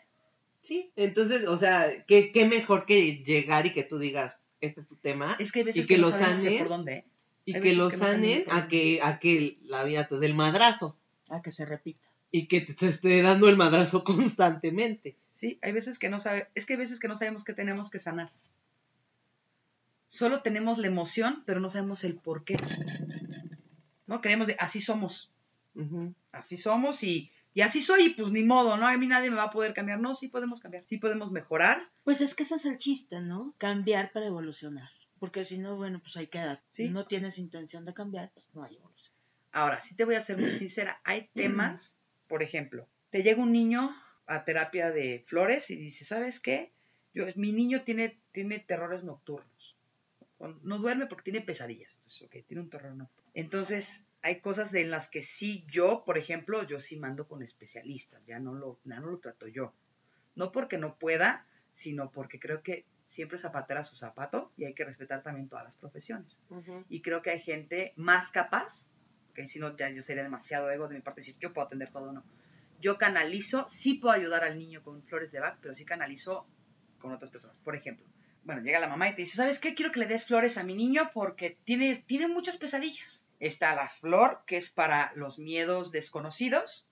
Sí. 0.63 0.91
Entonces, 0.97 1.47
o 1.47 1.57
sea, 1.57 2.05
¿qué, 2.07 2.33
qué 2.33 2.47
mejor 2.47 2.87
que 2.87 3.23
llegar 3.25 3.67
y 3.67 3.73
que 3.73 3.85
tú 3.85 3.99
digas, 3.99 4.43
este 4.61 4.81
es 4.81 4.89
tu 4.89 4.97
tema, 4.97 5.37
es 5.39 5.53
que 5.53 5.61
hay 5.61 5.65
veces 5.65 5.85
Y 5.85 5.89
que 5.89 5.95
que, 5.95 6.01
no 6.01 6.11
lo 6.11 6.59
por 6.59 6.69
dónde, 6.69 6.93
¿eh? 6.93 7.05
Y 7.45 7.57
hay 7.57 7.63
que 7.63 7.75
lo 7.75 7.89
que 7.89 7.97
sanen 7.97 8.45
a 8.51 8.69
que, 8.69 9.01
a 9.03 9.19
que 9.19 9.59
la 9.65 9.83
vida 9.85 10.07
te 10.07 10.19
dé 10.19 10.27
el 10.27 10.35
madrazo 10.35 10.97
A 11.29 11.43
que 11.43 11.53
se 11.53 11.65
repita. 11.67 12.07
y 12.31 12.47
que 12.47 12.61
te, 12.61 12.87
esté 12.87 13.23
dando 13.23 13.49
el 13.49 13.57
madrazo 13.57 14.05
constantemente. 14.05 15.17
Sí, 15.33 15.59
hay 15.63 15.73
veces 15.73 15.99
que 15.99 16.09
no 16.09 16.19
sabe, 16.19 16.49
es 16.55 16.67
que 16.67 16.75
hay 16.75 16.79
veces 16.79 17.01
que 17.01 17.09
no 17.09 17.15
sabemos 17.15 17.45
qué 17.45 17.55
tenemos 17.55 17.91
que 17.91 17.99
sanar. 17.99 18.31
Solo 20.07 20.43
tenemos 20.43 20.79
la 20.79 20.89
emoción, 20.89 21.43
pero 21.47 21.61
no 21.61 21.71
sabemos 21.71 22.03
el 22.03 22.17
por 22.17 22.45
qué. 22.45 22.57
¿No? 24.07 24.21
Creemos 24.21 24.49
de 24.49 24.57
así 24.59 24.81
somos. 24.81 25.31
Así 26.33 26.57
somos 26.57 27.05
y, 27.05 27.31
y 27.55 27.61
así 27.61 27.81
soy, 27.81 28.07
y 28.07 28.09
pues 28.11 28.31
ni 28.33 28.43
modo, 28.43 28.77
¿no? 28.77 28.89
A 28.89 28.97
mí 28.97 29.07
nadie 29.07 29.31
me 29.31 29.37
va 29.37 29.45
a 29.45 29.51
poder 29.51 29.73
cambiar. 29.73 30.01
No, 30.01 30.15
sí 30.15 30.27
podemos 30.27 30.61
cambiar, 30.61 30.83
sí 30.85 30.99
podemos 30.99 31.31
mejorar. 31.31 31.89
Pues 32.03 32.21
es 32.21 32.35
que 32.35 32.43
ese 32.43 32.57
es 32.57 32.65
el 32.65 32.79
chiste, 32.79 33.21
¿no? 33.21 33.55
Cambiar 33.57 34.11
para 34.11 34.27
evolucionar. 34.27 34.91
Porque 35.21 35.45
si 35.45 35.59
no, 35.59 35.77
bueno, 35.77 36.01
pues 36.01 36.17
ahí 36.17 36.27
queda. 36.27 36.61
Sí. 36.71 36.87
Si 36.87 36.91
no 36.91 37.07
tienes 37.07 37.39
intención 37.39 37.85
de 37.85 37.95
cambiar, 37.95 38.33
pues 38.33 38.49
no 38.55 38.65
hay 38.65 38.75
evolución. 38.75 39.15
Ahora, 39.53 39.79
sí 39.79 39.95
te 39.95 40.05
voy 40.05 40.17
a 40.17 40.21
ser 40.21 40.39
muy 40.39 40.51
sincera, 40.51 41.01
hay 41.05 41.29
temas, 41.35 41.97
por 42.27 42.43
ejemplo, 42.43 42.89
te 43.11 43.23
llega 43.23 43.43
un 43.43 43.53
niño 43.53 43.95
a 44.27 44.45
terapia 44.45 44.91
de 44.91 45.23
flores 45.27 45.71
y 45.71 45.77
dice, 45.77 46.05
¿sabes 46.05 46.41
qué? 46.41 46.73
Yo, 47.13 47.27
mi 47.37 47.53
niño 47.53 47.83
tiene, 47.83 48.21
tiene 48.33 48.59
terrores 48.59 49.05
nocturnos. 49.05 49.77
No 50.63 50.79
duerme 50.79 51.07
porque 51.07 51.25
tiene 51.25 51.43
pesadillas. 51.43 51.97
Entonces, 51.97 52.23
ok, 52.23 52.47
tiene 52.47 52.63
un 52.63 52.71
terror 52.71 52.95
nocturno. 52.95 53.31
Entonces, 53.35 54.09
hay 54.23 54.41
cosas 54.41 54.73
en 54.73 54.91
las 54.91 55.09
que 55.09 55.21
sí 55.21 55.67
yo, 55.69 56.03
por 56.07 56.17
ejemplo, 56.17 56.63
yo 56.63 56.81
sí 56.81 56.97
mando 56.97 57.29
con 57.29 57.43
especialistas, 57.43 58.25
ya 58.25 58.39
no 58.39 58.55
lo, 58.55 58.79
ya 58.85 59.01
no 59.01 59.09
lo 59.11 59.19
trato 59.19 59.49
yo. 59.49 59.75
No 60.35 60.51
porque 60.51 60.79
no 60.79 60.99
pueda, 60.99 61.47
sino 61.73 62.11
porque 62.11 62.39
creo 62.39 62.63
que 62.63 62.87
siempre 63.11 63.39
zapatera 63.39 63.83
su 63.83 63.97
zapato 63.97 64.53
y 64.57 64.67
hay 64.67 64.73
que 64.73 64.85
respetar 64.85 65.21
también 65.25 65.49
todas 65.49 65.65
las 65.65 65.75
profesiones. 65.75 66.41
Y 66.89 67.03
creo 67.03 67.23
que 67.23 67.31
hay 67.31 67.41
gente 67.41 67.93
más 67.97 68.31
capaz, 68.31 68.93
que 69.35 69.47
si 69.47 69.59
no, 69.59 69.75
ya 69.75 69.91
yo 69.91 70.01
sería 70.01 70.23
demasiado 70.23 70.71
ego 70.71 70.87
de 70.87 70.95
mi 70.95 71.01
parte 71.01 71.21
decir 71.21 71.35
yo 71.41 71.53
puedo 71.53 71.67
atender 71.67 71.91
todo 71.91 72.11
o 72.11 72.13
no. 72.13 72.23
Yo 72.79 72.99
canalizo, 72.99 73.67
sí 73.69 73.95
puedo 73.95 74.15
ayudar 74.15 74.45
al 74.45 74.57
niño 74.57 74.85
con 74.85 75.03
flores 75.03 75.33
de 75.33 75.41
Bach, 75.41 75.59
pero 75.61 75.75
sí 75.75 75.85
canalizo 75.85 76.47
con 77.01 77.11
otras 77.11 77.31
personas. 77.31 77.59
Por 77.59 77.75
ejemplo, 77.75 78.07
bueno, 78.45 78.63
llega 78.63 78.79
la 78.79 78.87
mamá 78.87 79.09
y 79.09 79.15
te 79.17 79.23
dice, 79.23 79.37
¿sabes 79.37 79.59
qué? 79.59 79.75
Quiero 79.75 79.91
que 79.91 79.99
le 79.99 80.07
des 80.07 80.25
flores 80.25 80.57
a 80.57 80.63
mi 80.63 80.77
niño 80.77 81.11
porque 81.13 81.59
tiene, 81.65 81.97
tiene 81.97 82.29
muchas 82.29 82.59
pesadillas. 82.59 83.27
Está 83.41 83.75
la 83.75 83.89
flor, 83.89 84.45
que 84.47 84.57
es 84.57 84.71
para 84.71 85.13
los 85.17 85.41
miedos 85.41 85.91
desconocidos, 85.91 86.87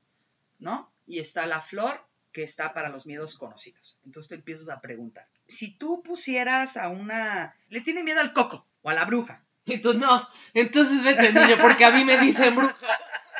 ¿no? 0.59 0.93
Y 1.07 1.21
está 1.21 1.47
la 1.47 1.63
flor, 1.63 2.05
que 2.33 2.43
está 2.43 2.73
para 2.73 2.89
los 2.89 3.07
miedos 3.07 3.37
conocidos. 3.37 4.01
Entonces 4.05 4.29
tú 4.29 4.35
empiezas 4.35 4.69
a 4.69 4.81
preguntar. 4.81 5.29
Si 5.49 5.71
tú 5.77 6.03
pusieras 6.03 6.77
a 6.77 6.89
una... 6.89 7.57
Le 7.71 7.81
tiene 7.81 8.03
miedo 8.05 8.21
al 8.21 8.33
coco 8.33 8.67
o 8.83 8.91
a 8.91 8.95
la 8.95 9.05
bruja. 9.07 9.43
Y 9.65 9.79
tú 9.83 9.95
no, 9.95 10.27
entonces 10.55 11.03
vete 11.03 11.33
niño, 11.33 11.57
porque 11.61 11.85
a 11.85 11.91
mí 11.91 12.05
me 12.05 12.17
dicen 12.19 12.55
bruja. 12.55 12.77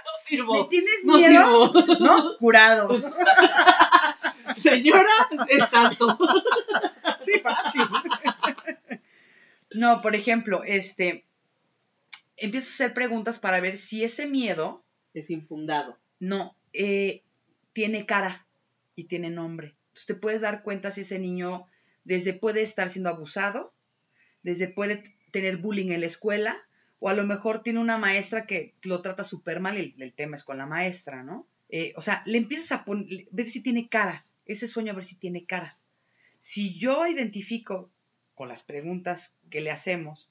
No 0.05 0.11
sirvo. 0.29 0.57
¿Le 0.63 0.65
tienes 0.69 1.05
No 1.05 1.17
miedo? 1.17 1.73
sirvo. 1.73 1.97
¿No? 2.01 2.37
Curado. 2.39 2.89
Señora, 4.57 5.11
es 5.49 5.71
tanto. 5.71 6.19
Sí, 7.21 7.33
fácil. 7.41 7.83
No, 9.71 10.01
por 10.01 10.15
ejemplo, 10.15 10.63
este, 10.65 11.25
empiezas 12.37 12.71
a 12.71 12.85
hacer 12.85 12.95
preguntas 12.95 13.39
para 13.39 13.61
ver 13.61 13.77
si 13.77 14.03
ese 14.05 14.27
miedo 14.27 14.83
Es 15.15 15.29
infundado. 15.31 15.99
no 16.21 16.55
eh, 16.73 17.23
tiene 17.73 18.07
cara 18.07 18.47
y 18.95 19.05
tiene 19.05 19.31
nombre. 19.31 19.75
Entonces 19.89 20.07
te 20.07 20.15
puedes 20.15 20.41
dar 20.41 20.63
cuenta 20.63 20.91
si 20.91 21.03
ese 21.03 21.19
niño 21.19 21.67
desde 22.09 22.33
puede 22.33 22.63
estar 22.63 22.89
siendo 22.89 23.11
abusado, 23.11 23.75
desde 24.43 24.67
puede 24.67 25.05
tener 25.31 25.59
bullying 25.59 25.91
en 25.93 26.01
la 26.01 26.07
escuela, 26.07 26.57
o 27.01 27.11
a 27.11 27.15
lo 27.15 27.25
mejor 27.25 27.63
tiene 27.63 27.81
una 27.81 27.99
maestra 27.99 28.47
que 28.47 28.75
lo 28.83 29.03
trata 29.03 29.25
súper 29.25 29.61
mal 29.61 29.77
y 29.77 29.95
el, 29.99 30.13
tema 30.15 30.35
es 30.35 30.43
con 30.43 30.57
la 30.57 30.67
maestra, 30.67 31.23
¿no? 31.23 31.47
Eh, 31.69 31.93
o 31.97 32.01
sea, 32.01 32.23
le 32.25 32.39
empiezas 32.39 32.73
a 32.73 32.85
ver 33.31 33.47
si 33.47 33.63
tiene 33.63 33.89
cara, 33.91 34.25
ese 34.47 34.67
sueño 34.67 34.93
a 34.93 34.95
ver 34.95 35.05
si 35.05 35.17
tiene 35.17 35.45
cara. 35.45 35.79
Si 36.39 36.79
yo 36.79 37.07
identifico 37.07 37.91
con 38.35 38.49
las 38.49 38.63
preguntas 38.63 39.37
que 39.51 39.61
le 39.61 39.71
hacemos, 39.71 40.31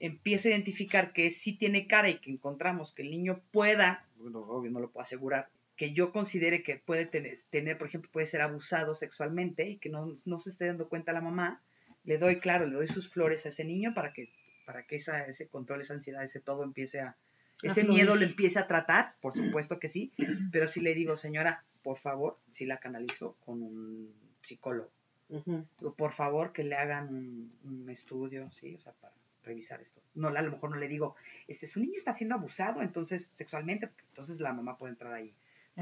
empiezo 0.00 0.48
a 0.48 0.50
identificar 0.50 1.14
que 1.14 1.30
sí 1.30 1.54
tiene 1.54 1.86
cara 1.86 2.10
y 2.10 2.18
que 2.18 2.30
encontramos 2.30 2.92
que 2.92 3.00
el 3.00 3.10
niño 3.10 3.42
pueda, 3.50 4.06
no 4.18 4.28
lo 4.28 4.90
puedo 4.90 5.00
asegurar, 5.00 5.48
que 5.78 5.92
yo 5.92 6.12
considere 6.12 6.62
que 6.64 6.76
puede 6.76 7.06
tener, 7.06 7.34
tener, 7.50 7.78
por 7.78 7.86
ejemplo, 7.86 8.10
puede 8.10 8.26
ser 8.26 8.42
abusado 8.42 8.94
sexualmente 8.94 9.66
y 9.68 9.78
que 9.78 9.88
no, 9.88 10.12
no 10.26 10.38
se 10.38 10.50
esté 10.50 10.66
dando 10.66 10.88
cuenta 10.88 11.12
la 11.12 11.20
mamá, 11.20 11.62
le 12.04 12.18
doy, 12.18 12.40
claro, 12.40 12.66
le 12.66 12.74
doy 12.74 12.88
sus 12.88 13.08
flores 13.08 13.46
a 13.46 13.50
ese 13.50 13.64
niño 13.64 13.94
para 13.94 14.12
que, 14.12 14.28
para 14.66 14.82
que 14.82 14.96
esa, 14.96 15.24
ese 15.24 15.48
control, 15.48 15.80
esa 15.80 15.94
ansiedad, 15.94 16.24
ese 16.24 16.40
todo 16.40 16.64
empiece 16.64 17.00
a, 17.00 17.16
ese 17.62 17.84
miedo 17.84 18.16
lo 18.16 18.24
empiece 18.24 18.58
a 18.58 18.66
tratar, 18.66 19.14
por 19.20 19.32
supuesto 19.32 19.78
que 19.78 19.86
sí, 19.88 20.12
pero 20.52 20.66
sí 20.66 20.80
le 20.80 20.94
digo, 20.94 21.16
señora, 21.16 21.64
por 21.82 21.96
favor, 21.96 22.38
si 22.50 22.66
la 22.66 22.78
canalizo 22.78 23.36
con 23.44 23.62
un 23.62 24.12
psicólogo. 24.42 24.90
Digo, 25.28 25.94
por 25.94 26.12
favor, 26.12 26.52
que 26.52 26.64
le 26.64 26.74
hagan 26.74 27.14
un, 27.14 27.52
un 27.64 27.88
estudio, 27.88 28.50
¿sí? 28.50 28.74
O 28.74 28.80
sea, 28.80 28.94
para 28.94 29.14
revisar 29.44 29.80
esto. 29.80 30.00
No, 30.14 30.28
a 30.28 30.42
lo 30.42 30.50
mejor 30.50 30.70
no 30.70 30.76
le 30.76 30.88
digo, 30.88 31.14
este, 31.46 31.66
su 31.66 31.80
niño 31.80 31.94
está 31.96 32.14
siendo 32.14 32.34
abusado, 32.34 32.82
entonces, 32.82 33.30
sexualmente, 33.32 33.90
entonces 34.08 34.40
la 34.40 34.52
mamá 34.52 34.76
puede 34.76 34.92
entrar 34.92 35.12
ahí. 35.12 35.34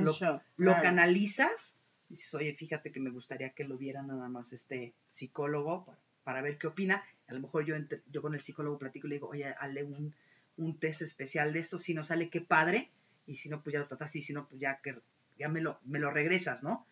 Lo- 0.05 0.13
shock, 0.13 0.43
Lo 0.57 0.73
claro. 0.73 0.83
canalizas, 0.83 1.79
dices, 2.09 2.35
oye, 2.35 2.55
fíjate 2.55 2.93
que 2.93 3.01
me 3.01 3.11
gustaría 3.11 3.51
que 3.51 3.65
lo 3.65 3.77
viera 3.79 4.03
nada 4.03 4.29
más 4.29 4.53
este 4.53 4.93
psicólogo 5.09 5.85
para, 5.85 5.99
para 6.25 6.43
ver 6.43 6.59
qué 6.59 6.67
opina. 6.67 7.03
A 7.29 7.35
lo 7.35 7.41
mejor 7.41 7.65
yo, 7.65 7.75
entre- 7.77 8.03
yo 8.11 8.23
con 8.23 8.35
el 8.35 8.41
psicólogo 8.41 8.79
platico 8.79 9.07
y 9.07 9.11
le 9.11 9.17
digo, 9.17 9.29
oye, 9.29 9.47
hazle 9.59 9.85
un, 9.85 10.15
un 10.57 10.79
test 10.79 11.03
especial 11.03 11.53
de 11.53 11.61
esto, 11.61 11.79
si 11.79 11.95
no 11.95 12.03
sale, 12.03 12.29
qué 12.31 12.41
padre, 12.41 12.91
y 13.27 13.35
si 13.35 13.49
no, 13.49 13.63
pues 13.63 13.75
ya 13.75 13.81
lo 13.81 13.89
tratas, 13.89 14.15
y 14.17 14.21
si 14.21 14.33
no, 14.33 14.47
pues 14.49 14.61
ya, 14.61 14.81
que, 14.83 14.97
ya 15.39 15.49
me, 15.49 15.61
lo, 15.61 15.79
me 15.85 15.99
lo 15.99 16.11
regresas, 16.11 16.63
¿no? 16.63 16.87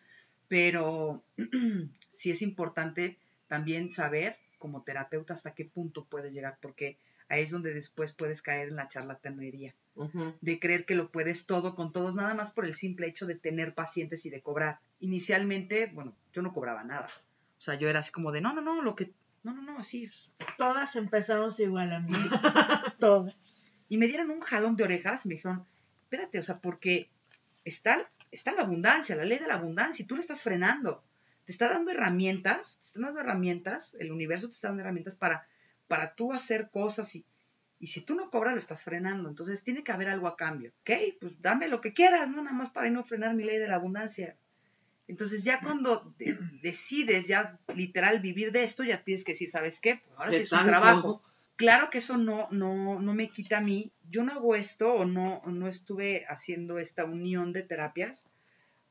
Pero 0.47 1.23
sí 2.09 2.31
es 2.31 2.41
importante 2.41 3.17
también 3.47 3.89
saber, 3.89 4.37
como 4.59 4.83
terapeuta, 4.83 5.33
hasta 5.33 5.53
qué 5.53 5.65
punto 5.65 6.05
puedes 6.05 6.33
llegar, 6.33 6.57
porque 6.61 6.97
ahí 7.29 7.43
es 7.43 7.51
donde 7.51 7.73
después 7.73 8.13
puedes 8.13 8.41
caer 8.41 8.69
en 8.69 8.75
la 8.75 8.87
charlatanería 8.87 9.73
de 10.41 10.59
creer 10.59 10.85
que 10.85 10.95
lo 10.95 11.09
puedes 11.09 11.45
todo 11.45 11.73
con 11.73 11.93
todos, 11.93 12.15
nada 12.15 12.33
más 12.33 12.51
por 12.51 12.65
el 12.65 12.73
simple 12.73 13.07
hecho 13.07 13.25
de 13.25 13.35
tener 13.35 13.73
pacientes 13.73 14.25
y 14.25 14.29
de 14.29 14.41
cobrar. 14.41 14.79
Inicialmente, 14.99 15.87
bueno, 15.87 16.13
yo 16.33 16.41
no 16.41 16.53
cobraba 16.53 16.83
nada. 16.83 17.07
O 17.57 17.61
sea, 17.61 17.75
yo 17.75 17.87
era 17.87 17.99
así 17.99 18.11
como 18.11 18.31
de, 18.31 18.41
no, 18.41 18.53
no, 18.53 18.61
no, 18.61 18.81
lo 18.81 18.95
que, 18.95 19.11
no, 19.43 19.53
no, 19.53 19.61
no, 19.61 19.79
así. 19.79 20.03
es". 20.03 20.31
Todas 20.57 20.95
empezamos 20.97 21.59
igual, 21.61 21.93
amiga. 21.93 22.95
Todas. 22.99 23.73
Y 23.87 23.97
me 23.97 24.07
dieron 24.07 24.31
un 24.31 24.41
jalón 24.41 24.75
de 24.75 24.83
orejas 24.83 25.25
y 25.25 25.29
me 25.29 25.35
dijeron, 25.35 25.65
espérate, 26.03 26.39
o 26.39 26.43
sea, 26.43 26.59
porque 26.59 27.09
está, 27.63 28.09
está 28.31 28.51
la 28.51 28.63
abundancia, 28.63 29.15
la 29.15 29.23
ley 29.23 29.39
de 29.39 29.47
la 29.47 29.55
abundancia, 29.55 30.03
y 30.03 30.07
tú 30.07 30.15
le 30.15 30.21
estás 30.21 30.43
frenando. 30.43 31.03
Te 31.45 31.51
está 31.53 31.69
dando 31.69 31.91
herramientas, 31.91 32.79
te 32.81 32.87
está 32.87 32.99
dando 33.01 33.21
herramientas, 33.21 33.95
el 33.99 34.11
universo 34.11 34.47
te 34.47 34.55
está 34.55 34.69
dando 34.69 34.81
herramientas 34.81 35.15
para, 35.15 35.47
para 35.87 36.15
tú 36.15 36.33
hacer 36.33 36.69
cosas 36.71 37.15
y, 37.15 37.25
y 37.79 37.87
si 37.87 38.01
tú 38.01 38.15
no 38.15 38.29
cobras 38.29 38.53
lo 38.53 38.59
estás 38.59 38.83
frenando. 38.83 39.29
Entonces 39.29 39.63
tiene 39.63 39.83
que 39.83 39.91
haber 39.91 40.09
algo 40.09 40.27
a 40.27 40.35
cambio. 40.37 40.71
Ok, 40.81 40.91
pues 41.19 41.41
dame 41.41 41.67
lo 41.67 41.81
que 41.81 41.93
quieras, 41.93 42.29
no 42.29 42.41
nada 42.43 42.55
más 42.55 42.69
para 42.69 42.89
no 42.89 43.03
frenar 43.03 43.33
mi 43.35 43.43
ley 43.43 43.57
de 43.57 43.67
la 43.67 43.75
abundancia. 43.75 44.35
Entonces 45.07 45.43
ya 45.43 45.59
cuando 45.59 46.13
de- 46.17 46.37
decides 46.63 47.27
ya 47.27 47.59
literal 47.75 48.19
vivir 48.19 48.51
de 48.51 48.63
esto, 48.63 48.83
ya 48.83 49.03
tienes 49.03 49.23
que 49.23 49.33
decir, 49.33 49.49
¿sabes 49.49 49.79
qué? 49.79 49.97
Pues 49.97 50.17
ahora 50.17 50.31
sí 50.37 50.43
es 50.43 50.51
un 50.51 50.57
trabajo 50.71 51.21
claro 51.57 51.89
que 51.89 51.99
eso 51.99 52.17
no, 52.17 52.47
no, 52.51 52.99
no 52.99 53.13
me 53.13 53.29
quita 53.29 53.59
a 53.59 53.61
mí. 53.61 53.91
Yo 54.09 54.23
no 54.23 54.33
hago 54.33 54.55
esto 54.55 54.93
o 54.93 55.05
no, 55.05 55.41
no 55.45 55.67
estuve 55.67 56.25
haciendo 56.27 56.79
esta 56.79 57.05
unión 57.05 57.53
de 57.53 57.63
terapias 57.63 58.25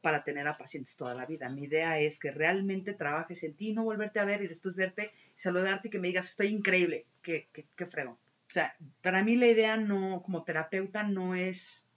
para 0.04 0.22
tener 0.22 0.46
a 0.46 0.58
pacientes 0.58 0.96
toda 0.96 1.14
la 1.14 1.24
vida. 1.24 1.48
Mi 1.48 1.64
idea 1.64 1.98
es 1.98 2.18
que 2.18 2.30
realmente 2.30 2.92
trabajes 2.92 3.42
en 3.42 3.54
ti, 3.54 3.72
no 3.72 3.84
volverte 3.84 4.20
a 4.20 4.26
ver 4.26 4.42
y 4.42 4.48
después 4.48 4.74
verte, 4.74 5.10
saludarte 5.32 5.88
y 5.88 5.90
que 5.90 5.98
me 5.98 6.08
digas, 6.08 6.28
estoy 6.28 6.48
increíble, 6.48 7.06
qué, 7.22 7.48
qué, 7.54 7.66
qué 7.74 7.86
fregón. 7.86 8.12
O 8.12 8.52
sea, 8.54 8.76
para 9.00 9.24
mí 9.24 9.34
la 9.34 9.46
idea 9.46 9.78
no, 9.78 10.22
como 10.22 10.44
terapeuta, 10.44 11.04
no 11.04 11.34
es, 11.34 11.88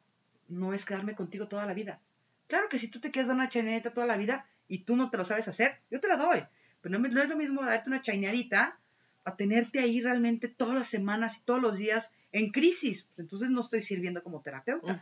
no 0.48 0.74
es 0.74 0.86
quedarme 0.86 1.16
contigo 1.16 1.50
toda 1.50 1.66
la 1.66 1.74
vida. 1.74 2.00
Claro 2.48 2.70
que 2.70 2.78
si 2.78 2.88
tú 2.88 3.02
te 3.02 3.12
quieres 3.12 3.28
dar 3.28 3.36
una 3.36 3.50
chainadita 3.50 3.92
toda 3.92 4.08
la 4.08 4.16
vida 4.16 4.48
y 4.70 4.86
tú 4.86 4.96
no 4.96 5.10
te 5.10 5.18
lo 5.18 5.26
sabes 5.26 5.50
hacer, 5.50 5.82
yo 5.92 6.00
te 6.00 6.08
la 6.08 6.16
doy. 6.16 6.46
Pero 6.80 6.98
no, 6.98 7.06
es 7.06 7.30
lo 7.30 7.36
mismo 7.36 7.62
darte 7.62 7.90
una 7.90 8.02
chainadita 8.02 8.80
a 9.26 9.36
tenerte 9.36 9.80
ahí 9.80 10.00
realmente 10.00 10.48
todas 10.48 10.76
las 10.76 10.88
semanas 10.88 11.40
y 11.40 11.42
todos 11.42 11.62
los 11.62 11.78
días 11.78 12.14
en 12.32 12.52
crisis. 12.52 13.04
Pues 13.04 13.20
entonces 13.20 13.50
no 13.50 13.60
estoy 13.60 13.82
sirviendo 13.82 14.24
como 14.24 14.42
terapeuta. 14.42 14.98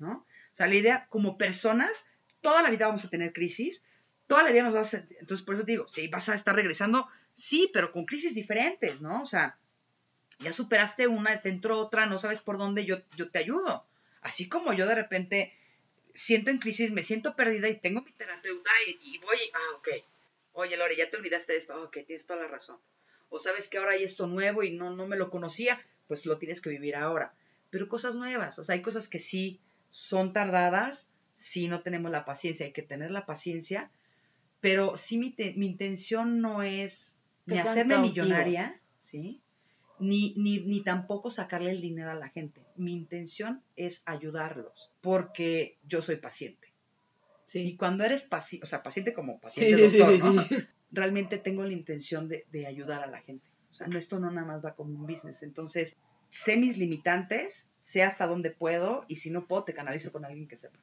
¿no? 0.00 0.12
O 0.12 0.26
sea, 0.52 0.66
la 0.66 0.74
idea, 0.74 1.06
como 1.10 1.36
personas, 1.36 2.06
toda 2.40 2.62
la 2.62 2.70
vida 2.70 2.86
vamos 2.86 3.04
a 3.04 3.10
tener 3.10 3.32
crisis, 3.32 3.84
toda 4.26 4.42
la 4.42 4.50
vida 4.50 4.62
nos 4.62 4.74
vas 4.74 4.94
a... 4.94 4.98
Entonces, 5.18 5.42
por 5.42 5.54
eso 5.54 5.64
te 5.64 5.72
digo, 5.72 5.88
sí, 5.88 6.08
vas 6.08 6.28
a 6.28 6.34
estar 6.34 6.54
regresando, 6.54 7.08
sí, 7.32 7.70
pero 7.72 7.92
con 7.92 8.04
crisis 8.04 8.34
diferentes, 8.34 9.00
¿no? 9.00 9.22
O 9.22 9.26
sea, 9.26 9.58
ya 10.40 10.52
superaste 10.52 11.06
una, 11.06 11.42
te 11.42 11.50
entró 11.50 11.78
otra, 11.78 12.06
no 12.06 12.16
sabes 12.16 12.40
por 12.40 12.58
dónde, 12.58 12.84
yo, 12.84 13.02
yo 13.16 13.30
te 13.30 13.38
ayudo. 13.38 13.86
Así 14.22 14.48
como 14.48 14.72
yo 14.72 14.86
de 14.86 14.94
repente 14.94 15.54
siento 16.14 16.50
en 16.50 16.58
crisis, 16.58 16.90
me 16.90 17.02
siento 17.02 17.36
perdida 17.36 17.68
y 17.68 17.78
tengo 17.78 18.02
mi 18.02 18.12
terapeuta 18.12 18.70
y, 18.86 19.18
voy, 19.18 19.38
ah, 19.54 19.76
ok. 19.76 19.88
Oye, 20.52 20.76
Lore, 20.76 20.96
ya 20.96 21.10
te 21.10 21.16
olvidaste 21.16 21.52
de 21.52 21.58
esto, 21.58 21.74
Ah, 21.74 21.84
ok, 21.84 21.98
tienes 22.06 22.26
toda 22.26 22.40
la 22.40 22.48
razón. 22.48 22.78
O 23.28 23.38
sabes 23.38 23.68
que 23.68 23.78
ahora 23.78 23.92
hay 23.92 24.02
esto 24.02 24.26
nuevo 24.26 24.62
y 24.62 24.72
no, 24.72 24.90
no 24.90 25.06
me 25.06 25.16
lo 25.16 25.30
conocía, 25.30 25.84
pues 26.08 26.26
lo 26.26 26.38
tienes 26.38 26.60
que 26.60 26.70
vivir 26.70 26.96
ahora. 26.96 27.32
Pero 27.70 27.88
cosas 27.88 28.16
nuevas, 28.16 28.58
o 28.58 28.62
sea, 28.62 28.74
hay 28.74 28.82
cosas 28.82 29.08
que 29.08 29.18
sí 29.18 29.60
son 29.88 30.32
tardadas, 30.32 31.08
sí 31.40 31.68
no 31.68 31.80
tenemos 31.80 32.10
la 32.10 32.24
paciencia, 32.26 32.66
hay 32.66 32.72
que 32.72 32.82
tener 32.82 33.10
la 33.10 33.24
paciencia, 33.24 33.90
pero 34.60 34.96
sí 34.96 35.16
mi, 35.16 35.30
te- 35.30 35.54
mi 35.54 35.66
intención 35.66 36.40
no 36.40 36.62
es 36.62 37.18
Que 37.46 37.54
ni 37.54 37.58
hacerme 37.60 37.94
cautivos. 37.94 38.10
millonaria, 38.26 38.80
¿sí? 38.98 39.40
Ni, 39.98 40.34
ni, 40.36 40.58
ni 40.60 40.82
tampoco 40.82 41.30
sacarle 41.30 41.70
el 41.70 41.80
dinero 41.80 42.10
a 42.10 42.14
la 42.14 42.28
gente. 42.28 42.62
Mi 42.76 42.92
intención 42.92 43.62
es 43.76 44.02
ayudarlos, 44.06 44.90
porque 45.00 45.78
yo 45.82 46.02
soy 46.02 46.16
paciente. 46.16 46.68
Y 47.52 47.76
cuando 47.76 48.04
eres 48.04 48.24
paciente, 48.24 48.64
o 48.64 48.66
sea, 48.66 48.82
paciente 48.82 49.12
como 49.12 49.40
paciente 49.40 49.90
sí, 49.90 49.98
doctor, 49.98 50.14
realmente 50.92 51.38
tengo 51.38 51.64
la 51.64 51.72
intención 51.72 52.28
de, 52.28 52.46
de 52.52 52.66
ayudar 52.66 53.02
a 53.02 53.06
la 53.06 53.20
gente. 53.22 53.48
O 53.70 53.74
sea, 53.74 53.86
no, 53.88 53.98
esto 53.98 54.18
no 54.20 54.30
nada 54.30 54.46
más 54.46 54.64
va 54.64 54.74
como 54.74 54.94
un 54.94 55.06
business. 55.06 55.42
Entonces, 55.42 55.96
sé 56.28 56.56
mis 56.56 56.76
limitantes, 56.78 57.70
sé 57.78 58.02
hasta 58.02 58.26
dónde 58.26 58.50
puedo 58.50 59.04
y 59.08 59.16
si 59.16 59.30
no 59.30 59.46
puedo, 59.48 59.64
te 59.64 59.74
canalizo 59.74 60.12
con 60.12 60.24
alguien 60.24 60.46
que 60.48 60.56
sepa. 60.56 60.78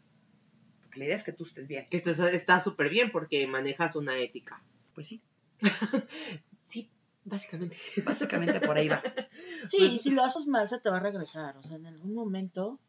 Porque 0.98 1.00
la 1.00 1.06
idea 1.06 1.16
es 1.16 1.24
que 1.24 1.34
tú 1.34 1.44
estés 1.44 1.68
bien. 1.68 1.86
Que 1.90 1.98
esto 1.98 2.12
es- 2.12 2.20
está 2.20 2.60
súper 2.60 2.90
bien 2.90 3.12
porque 3.12 3.46
manejas 3.48 3.96
una 3.96 4.18
ética. 4.18 4.62
Pues 4.94 5.08
sí, 5.08 5.22
Sí, 6.68 6.90
básicamente. 7.26 7.78
básicamente 8.06 8.60
por 8.60 8.78
ahí 8.78 8.88
va. 8.88 9.02
Sí, 9.70 9.78
Pues- 9.80 9.94
y 9.94 9.98
si 9.98 10.12
lo 10.12 10.24
haces 10.24 10.48
mal 10.48 10.68
se 10.70 10.80
te 10.80 10.90
va 10.90 10.98
a 10.98 11.02
regresar. 11.02 11.58
O 11.58 11.64
sea, 11.64 11.78
en 11.78 11.86
algún 11.88 12.14
momento 12.14 12.80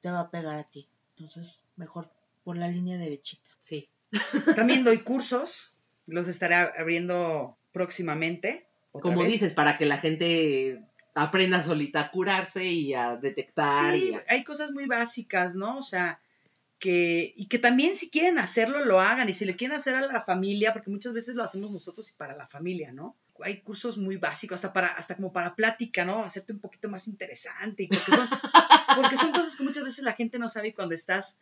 te 0.00 0.10
va 0.10 0.20
a 0.20 0.30
pegar 0.30 0.56
a 0.58 0.64
ti. 0.64 0.88
Entonces, 1.18 1.64
mejor 1.76 2.10
por 2.44 2.56
la 2.56 2.68
línea 2.68 2.96
derechita. 2.98 3.50
Sí. 3.60 3.88
También 4.56 4.84
doy 4.84 4.98
cursos, 4.98 5.74
los 6.06 6.28
estaré 6.28 6.54
abriendo 6.54 7.58
próximamente. 7.72 8.68
otra 8.92 9.02
Como 9.10 9.22
vez. 9.22 9.32
dices, 9.32 9.52
para 9.52 9.76
que 9.76 9.86
la 9.86 9.98
gente 9.98 10.84
aprenda 11.14 11.62
solita 11.64 12.00
a 12.00 12.10
curarse 12.10 12.64
y 12.64 12.94
a 12.94 13.16
detectar. 13.16 13.92
Sí, 13.94 14.10
y 14.10 14.14
a- 14.14 14.24
hay 14.28 14.44
cosas 14.44 14.70
muy 14.70 14.86
básicas, 14.86 15.56
¿no? 15.56 15.78
O 15.78 15.82
sea, 15.82 16.20
que, 16.78 17.32
y 17.36 17.46
que 17.46 17.58
también 17.58 17.96
si 17.96 18.10
quieren 18.10 18.38
hacerlo, 18.38 18.84
lo 18.84 19.00
hagan, 19.00 19.28
y 19.28 19.34
si 19.34 19.44
le 19.44 19.56
quieren 19.56 19.76
hacer 19.76 19.94
a 19.94 20.00
la 20.00 20.22
familia, 20.22 20.72
porque 20.72 20.90
muchas 20.90 21.12
veces 21.12 21.34
lo 21.34 21.42
hacemos 21.42 21.70
nosotros 21.70 22.10
y 22.10 22.12
para 22.12 22.36
la 22.36 22.46
familia, 22.46 22.92
¿no? 22.92 23.16
hay 23.42 23.60
cursos 23.60 23.98
muy 23.98 24.16
básicos, 24.16 24.56
hasta 24.56 24.72
para, 24.72 24.88
hasta 24.88 25.16
como 25.16 25.32
para 25.32 25.54
plática, 25.54 26.04
¿no? 26.04 26.22
Hacerte 26.22 26.52
un 26.52 26.60
poquito 26.60 26.88
más 26.88 27.08
interesante. 27.08 27.84
y 27.84 27.88
Porque 27.88 28.12
son, 28.12 28.28
porque 28.96 29.16
son 29.16 29.32
cosas 29.32 29.56
que 29.56 29.62
muchas 29.62 29.84
veces 29.84 30.04
la 30.04 30.14
gente 30.14 30.38
no 30.38 30.48
sabe 30.48 30.68
y 30.68 30.72
cuando 30.72 30.94
estás, 30.94 31.38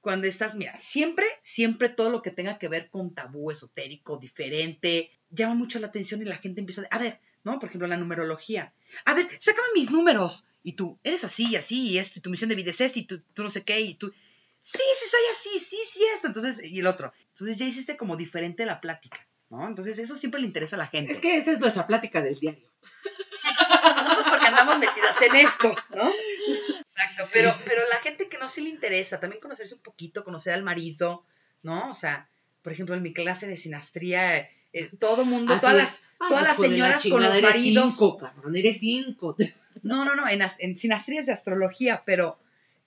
cuando 0.00 0.26
estás, 0.26 0.54
mira, 0.54 0.76
siempre, 0.76 1.26
siempre 1.42 1.88
todo 1.88 2.10
lo 2.10 2.22
que 2.22 2.30
tenga 2.30 2.58
que 2.58 2.68
ver 2.68 2.90
con 2.90 3.14
tabú 3.14 3.50
esotérico, 3.50 4.18
diferente, 4.18 5.10
llama 5.30 5.54
mucho 5.54 5.78
la 5.78 5.88
atención 5.88 6.22
y 6.22 6.24
la 6.24 6.36
gente 6.36 6.60
empieza 6.60 6.82
a, 6.90 6.96
a 6.96 6.98
ver, 6.98 7.20
¿no? 7.44 7.58
Por 7.58 7.68
ejemplo, 7.68 7.88
la 7.88 7.96
numerología. 7.96 8.72
A 9.04 9.14
ver, 9.14 9.28
sácame 9.38 9.68
mis 9.74 9.90
números. 9.90 10.46
Y 10.62 10.74
tú, 10.74 10.98
eres 11.02 11.24
así 11.24 11.48
y 11.48 11.56
así, 11.56 11.88
y 11.88 11.98
esto, 11.98 12.18
y 12.18 12.22
tu 12.22 12.28
misión 12.28 12.50
de 12.50 12.54
vida 12.54 12.68
es 12.68 12.82
esto, 12.82 12.98
y 12.98 13.04
tú, 13.04 13.22
tú 13.32 13.42
no 13.42 13.48
sé 13.48 13.62
qué, 13.64 13.80
y 13.80 13.94
tú, 13.94 14.12
sí, 14.60 14.78
sí, 14.98 15.06
soy 15.10 15.20
así, 15.32 15.58
sí, 15.58 15.76
sí, 15.84 16.00
esto. 16.14 16.28
Entonces, 16.28 16.62
y 16.64 16.80
el 16.80 16.86
otro. 16.86 17.12
Entonces 17.28 17.56
ya 17.56 17.66
hiciste 17.66 17.96
como 17.96 18.16
diferente 18.16 18.64
la 18.66 18.80
plática, 18.80 19.26
¿no? 19.48 19.66
Entonces 19.66 19.98
eso 19.98 20.14
siempre 20.14 20.40
le 20.40 20.46
interesa 20.46 20.76
a 20.76 20.80
la 20.80 20.86
gente. 20.88 21.12
Es 21.12 21.18
que 21.20 21.38
esa 21.38 21.52
es 21.52 21.60
nuestra 21.60 21.86
plática 21.86 22.20
del 22.22 22.38
diario. 22.38 22.68
Nosotros 23.96 24.26
porque 24.28 24.46
andamos 24.46 24.78
metidas 24.78 25.20
en 25.22 25.36
esto, 25.36 25.74
¿no? 25.94 26.08
Exacto, 26.08 27.28
pero, 27.32 27.54
pero 27.64 27.82
la 27.88 27.96
gente 27.96 28.28
que 28.28 28.38
no 28.38 28.48
sí 28.48 28.62
le 28.62 28.70
interesa, 28.70 29.20
también 29.20 29.40
conocerse 29.40 29.74
un 29.74 29.80
poquito, 29.82 30.24
conocer 30.24 30.52
al 30.54 30.62
marido, 30.62 31.24
¿no? 31.62 31.90
O 31.90 31.94
sea, 31.94 32.28
por 32.62 32.72
ejemplo, 32.72 32.94
en 32.94 33.02
mi 33.02 33.12
clase 33.12 33.46
de 33.46 33.56
sinastría, 33.56 34.36
eh, 34.72 34.90
todo 34.98 35.24
mundo, 35.24 35.52
Así 35.54 35.60
todas 35.60 35.74
de, 35.74 35.80
las, 35.82 36.02
"Ah, 36.20 36.26
todas 36.28 36.42
las 36.44 36.58
hijo 36.58 36.62
de 36.62 36.68
la 36.68 36.74
señoras 36.74 37.02
con 37.10 37.22
los 37.22 37.36
eres 37.36 37.50
maridos. 37.50 37.96
Cinco, 37.96 38.18
cabrón, 38.18 38.56
eres 38.56 38.78
cinco. 38.80 39.36
No, 39.82 40.04
no, 40.04 40.14
no, 40.14 40.28
en, 40.28 40.42
en 40.58 40.76
sinastría 40.76 41.20
es 41.20 41.26
de 41.26 41.32
astrología, 41.32 42.02
pero 42.04 42.38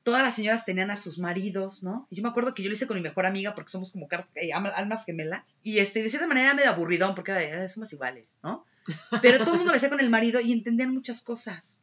todas 0.03 0.21
las 0.21 0.35
señoras 0.35 0.65
tenían 0.65 0.91
a 0.91 0.97
sus 0.97 1.17
maridos, 1.17 1.81
¿no? 1.81 2.07
Y 2.09 2.17
yo 2.17 2.23
me 2.23 2.29
acuerdo 2.29 2.53
que 2.53 2.61
yo 2.61 2.69
lo 2.69 2.73
hice 2.73 2.87
con 2.87 2.97
mi 2.97 3.01
mejor 3.01 3.25
amiga 3.25 3.55
porque 3.55 3.71
somos 3.71 3.91
como 3.91 4.07
eh, 4.35 4.51
almas 4.53 5.05
gemelas. 5.05 5.57
Y 5.63 5.79
este, 5.79 6.03
de 6.03 6.09
cierta 6.09 6.27
manera 6.27 6.47
era 6.47 6.55
medio 6.55 6.69
aburridón 6.69 7.15
porque 7.15 7.31
era 7.31 7.39
de, 7.39 7.53
"Ah, 7.53 7.67
somos 7.67 7.91
iguales, 7.93 8.37
¿no? 8.43 8.65
Pero 9.21 9.39
todo 9.39 9.51
el 9.51 9.57
mundo 9.59 9.71
lo 9.71 9.77
hacía 9.77 9.89
con 9.89 10.01
el 10.01 10.09
marido 10.09 10.41
y 10.41 10.51
entendían 10.51 10.93
muchas 10.93 11.21
cosas. 11.21 11.79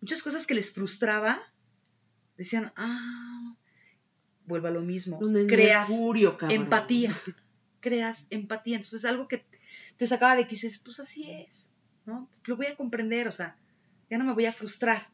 Muchas 0.00 0.22
cosas 0.22 0.46
que 0.46 0.54
les 0.54 0.72
frustraba. 0.72 1.40
Decían, 2.36 2.72
ah, 2.76 3.54
vuelvo 4.44 4.66
a 4.68 4.70
lo 4.70 4.82
mismo. 4.82 5.18
Un 5.18 5.36
es 5.36 5.46
Creas 5.46 5.88
Mercurio, 5.88 6.36
empatía. 6.50 7.16
Creas 7.80 8.26
empatía. 8.30 8.76
Entonces, 8.76 9.04
algo 9.06 9.26
que 9.28 9.44
te 9.96 10.06
sacaba 10.06 10.36
de 10.36 10.46
quicio, 10.46 10.68
dices, 10.68 10.82
pues 10.84 11.00
así 11.00 11.30
es, 11.30 11.70
¿no? 12.04 12.28
Lo 12.44 12.56
voy 12.56 12.66
a 12.66 12.76
comprender, 12.76 13.28
o 13.28 13.32
sea, 13.32 13.56
ya 14.10 14.18
no 14.18 14.24
me 14.24 14.34
voy 14.34 14.44
a 14.46 14.52
frustrar. 14.52 15.08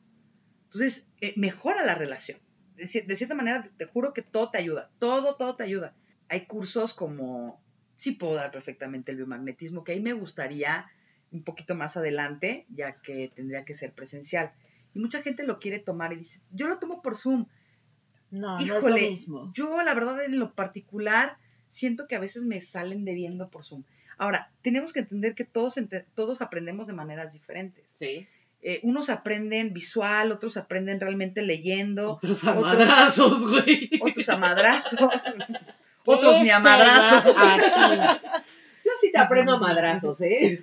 Entonces, 0.72 1.08
eh, 1.20 1.34
mejora 1.36 1.84
la 1.84 1.94
relación. 1.94 2.38
De, 2.76 2.84
cier- 2.84 3.06
de 3.06 3.16
cierta 3.16 3.34
manera, 3.34 3.62
te, 3.62 3.70
te 3.70 3.84
juro 3.86 4.12
que 4.14 4.22
todo 4.22 4.50
te 4.50 4.58
ayuda. 4.58 4.90
Todo, 4.98 5.36
todo 5.36 5.56
te 5.56 5.64
ayuda. 5.64 5.94
Hay 6.28 6.46
cursos 6.46 6.94
como, 6.94 7.60
sí 7.96 8.12
puedo 8.12 8.34
dar 8.34 8.50
perfectamente 8.50 9.10
el 9.12 9.16
biomagnetismo, 9.18 9.82
que 9.84 9.92
ahí 9.92 10.00
me 10.00 10.12
gustaría 10.12 10.86
un 11.32 11.42
poquito 11.44 11.74
más 11.74 11.96
adelante, 11.96 12.66
ya 12.70 13.00
que 13.00 13.30
tendría 13.34 13.64
que 13.64 13.74
ser 13.74 13.92
presencial. 13.92 14.52
Y 14.94 14.98
mucha 15.00 15.22
gente 15.22 15.44
lo 15.44 15.58
quiere 15.58 15.78
tomar 15.78 16.12
y 16.12 16.16
dice, 16.16 16.40
yo 16.52 16.68
lo 16.68 16.78
tomo 16.78 17.02
por 17.02 17.16
Zoom. 17.16 17.46
No, 18.30 18.54
no 18.54 18.58
es 18.60 18.68
lo 18.68 18.78
Híjole, 18.78 19.10
mismo. 19.10 19.50
yo 19.54 19.82
la 19.82 19.92
verdad 19.94 20.22
en 20.24 20.38
lo 20.38 20.54
particular 20.54 21.36
siento 21.68 22.06
que 22.06 22.14
a 22.16 22.20
veces 22.20 22.44
me 22.44 22.60
salen 22.60 23.04
debiendo 23.04 23.48
por 23.50 23.64
Zoom. 23.64 23.82
Ahora, 24.18 24.52
tenemos 24.62 24.92
que 24.92 25.00
entender 25.00 25.34
que 25.34 25.44
todos, 25.44 25.74
todos 26.14 26.42
aprendemos 26.42 26.86
de 26.86 26.92
maneras 26.92 27.32
diferentes. 27.32 27.96
Sí. 27.98 28.26
Eh, 28.62 28.80
unos 28.82 29.08
aprenden 29.08 29.72
visual, 29.72 30.32
otros 30.32 30.56
aprenden 30.58 31.00
realmente 31.00 31.40
leyendo, 31.42 32.12
Otros 32.12 32.44
Otros- 32.44 32.56
amadrazos, 32.56 33.48
güey. 33.48 33.90
otros 34.00 34.28
a 34.28 34.36
madrazos, 34.36 35.00
otros 36.04 36.40
ni 36.42 36.50
a 36.50 36.58
madrazos. 36.60 37.36
Yo 38.84 38.92
sí 39.00 39.12
te 39.12 39.18
aprendo 39.18 39.52
a 39.54 39.58
madrazos, 39.58 40.20
¿eh? 40.22 40.60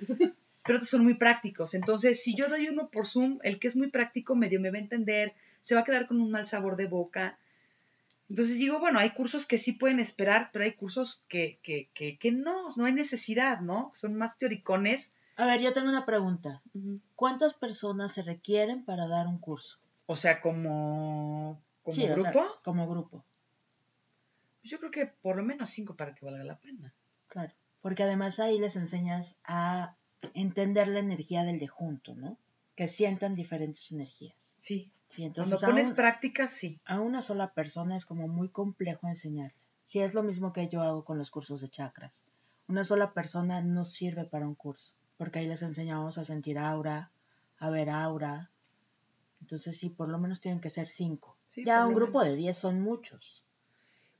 pero 0.64 0.76
otros 0.78 0.88
son 0.90 1.02
muy 1.02 1.14
prácticos. 1.14 1.74
Entonces, 1.74 2.22
si 2.22 2.34
yo 2.34 2.48
doy 2.48 2.68
uno 2.68 2.88
por 2.90 3.06
Zoom, 3.06 3.38
el 3.42 3.58
que 3.58 3.68
es 3.68 3.74
muy 3.76 3.88
práctico 3.90 4.36
medio 4.36 4.60
me 4.60 4.70
va 4.70 4.76
a 4.76 4.80
entender, 4.82 5.32
se 5.62 5.74
va 5.74 5.80
a 5.80 5.84
quedar 5.84 6.06
con 6.06 6.20
un 6.20 6.30
mal 6.30 6.46
sabor 6.46 6.76
de 6.76 6.86
boca. 6.86 7.38
Entonces 8.28 8.58
digo, 8.58 8.78
bueno, 8.78 8.98
hay 8.98 9.10
cursos 9.10 9.46
que 9.46 9.56
sí 9.56 9.72
pueden 9.72 9.98
esperar, 9.98 10.50
pero 10.52 10.66
hay 10.66 10.72
cursos 10.72 11.22
que, 11.28 11.58
que, 11.62 11.88
que, 11.94 12.18
que 12.18 12.30
no, 12.32 12.54
no 12.76 12.84
hay 12.84 12.92
necesidad, 12.92 13.60
¿no? 13.60 13.90
Son 13.94 14.14
más 14.14 14.36
teoricones. 14.36 15.12
A 15.38 15.46
ver, 15.46 15.60
yo 15.60 15.72
tengo 15.72 15.88
una 15.88 16.04
pregunta. 16.04 16.62
¿Cuántas 17.16 17.54
personas 17.54 18.12
se 18.12 18.22
requieren 18.22 18.84
para 18.84 19.06
dar 19.08 19.26
un 19.26 19.38
curso? 19.38 19.78
O 20.06 20.16
sea, 20.16 20.40
como, 20.40 21.62
como 21.82 21.94
Sí, 21.94 22.04
o 22.04 22.18
sea, 22.18 22.30
grupo, 22.32 22.46
como 22.64 22.88
grupo, 22.88 23.24
pues 24.60 24.70
yo 24.70 24.78
creo 24.78 24.90
que 24.90 25.06
por 25.06 25.36
lo 25.36 25.42
menos 25.42 25.70
cinco 25.70 25.94
para 25.96 26.14
que 26.14 26.24
valga 26.24 26.44
la 26.44 26.58
pena. 26.58 26.92
claro. 27.28 27.52
Porque 27.80 28.02
además 28.02 28.40
ahí 28.40 28.58
les 28.58 28.74
enseñas 28.76 29.38
a 29.44 29.96
entender 30.34 30.88
la 30.88 30.98
energía 30.98 31.44
del 31.44 31.60
de 31.60 31.68
junto, 31.68 32.14
¿no? 32.16 32.36
Que 32.74 32.88
sientan 32.88 33.34
diferentes 33.36 33.92
energías. 33.92 34.36
Sí, 34.58 34.92
Sí, 35.10 35.24
entonces 35.24 35.58
cuando 35.60 35.72
pones 35.74 35.90
un- 35.90 35.94
práctica, 35.96 36.48
sí. 36.48 36.80
a 36.84 37.00
una 37.00 37.22
sola 37.22 37.54
persona 37.54 37.96
es 37.96 38.04
como 38.04 38.28
muy 38.28 38.48
complejo 38.50 39.08
enseñarle. 39.08 39.56
Sí, 39.86 40.00
es 40.00 40.12
lo 40.12 40.22
mismo 40.22 40.52
que 40.52 40.68
yo 40.68 40.82
hago 40.82 41.02
con 41.04 41.16
los 41.16 41.30
cursos 41.30 41.60
de 41.62 41.68
chakras. 41.68 42.24
Una 42.66 42.84
sola 42.84 43.14
persona 43.14 43.62
no 43.62 43.84
sirve 43.86 44.24
para 44.24 44.46
un 44.46 44.54
curso, 44.54 44.96
porque 45.18 45.40
ahí 45.40 45.46
les 45.46 45.60
enseñamos 45.62 46.16
a 46.16 46.24
sentir 46.24 46.58
aura, 46.58 47.10
a 47.58 47.68
ver 47.70 47.90
aura. 47.90 48.50
Entonces 49.42 49.76
sí, 49.78 49.90
por 49.90 50.08
lo 50.08 50.18
menos 50.18 50.40
tienen 50.40 50.60
que 50.60 50.70
ser 50.70 50.88
cinco. 50.88 51.36
Sí, 51.46 51.64
ya 51.64 51.86
un 51.86 51.94
grupo 51.94 52.20
menos. 52.20 52.32
de 52.34 52.36
diez 52.36 52.56
son 52.58 52.80
muchos. 52.80 53.44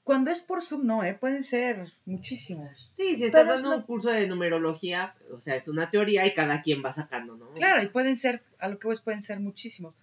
Cuando 0.05 0.31
es 0.31 0.41
por 0.41 0.63
Zoom, 0.63 0.87
no, 0.87 1.05
¿eh? 1.05 1.13
Pueden 1.15 1.43
ser 1.43 1.87
muchísimos. 2.07 2.93
Sí, 2.97 3.17
si 3.17 3.25
estás 3.25 3.43
Pero 3.43 3.55
es 3.55 3.63
dando 3.63 3.71
lo- 3.71 3.77
un 3.77 3.83
curso 3.83 4.09
de 4.11 4.27
numerología, 4.27 5.15
o 5.33 5.39
sea, 5.39 5.57
es 5.57 5.69
una 5.69 5.91
teoría 5.91 6.27
y 6.27 6.33
cada 6.35 6.63
quien 6.63 6.83
va 6.85 6.95
sacando, 6.95 7.37
¿no? 7.37 7.51
Claro, 7.55 7.83
y 7.83 7.89
pueden 7.89 8.17
ser, 8.17 8.43
a 8.59 8.69
lo 8.69 8.79
que 8.79 8.87
voy, 8.87 8.97
pueden 9.05 9.21
ser 9.21 9.39
muchísimos. 9.41 9.95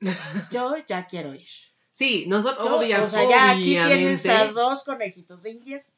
Yo 0.52 0.74
ya 0.88 1.06
quiero 1.06 1.34
ir. 1.34 1.46
Sí, 1.92 2.26
nosotros, 2.28 2.66
Yo, 2.66 2.78
obvia- 2.78 3.02
o 3.02 3.08
sea, 3.08 3.28
ya 3.28 3.50
aquí 3.50 3.72
tienes 3.74 4.24
a 4.26 4.52
dos 4.52 4.84
conejitos 4.84 5.42
de 5.42 5.50
indias 5.50 5.92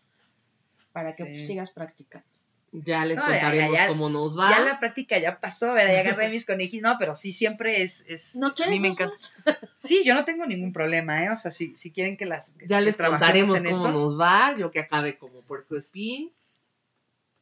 para 0.92 1.12
que 1.14 1.24
Sí. 1.26 1.46
sigas 1.46 1.70
practicando. 1.70 2.26
Ya 2.72 3.04
les 3.04 3.16
No, 3.16 3.24
ya, 3.28 3.34
ya, 3.34 3.40
contaremos 3.40 3.74
ya. 3.74 3.88
cómo 3.88 4.10
nos 4.10 4.38
va. 4.38 4.50
Ya 4.50 4.64
la 4.64 4.78
práctica 4.78 5.18
ya 5.18 5.40
pasó, 5.40 5.72
¿verdad? 5.72 5.92
Ya 5.92 6.00
agarré 6.00 6.28
mis 6.30 6.46
conejitos. 6.46 6.90
No, 6.90 6.96
pero 6.98 7.16
sí, 7.16 7.32
siempre 7.32 7.82
es. 7.82 8.04
es 8.06 8.36
¿No 8.36 8.48
a 8.48 8.50
mí 8.50 8.54
quieres 8.56 8.80
me 8.80 8.88
encanta. 8.88 9.16
Sí, 9.76 10.02
yo 10.04 10.14
no 10.14 10.24
tengo 10.24 10.44
ningún 10.46 10.72
problema, 10.72 11.24
¿eh? 11.24 11.30
O 11.30 11.36
sea, 11.36 11.50
si, 11.50 11.74
si 11.76 11.90
quieren 11.90 12.16
que 12.16 12.26
las. 12.26 12.54
Ya 12.68 12.78
que 12.78 12.84
les 12.84 12.96
contaremos 12.96 13.56
en 13.56 13.64
cómo 13.64 13.76
eso, 13.76 13.90
nos 13.90 14.20
va. 14.20 14.56
Yo 14.56 14.70
que 14.70 14.80
acabe 14.80 15.18
como 15.18 15.42
puerco 15.42 15.76
espín. 15.76 16.32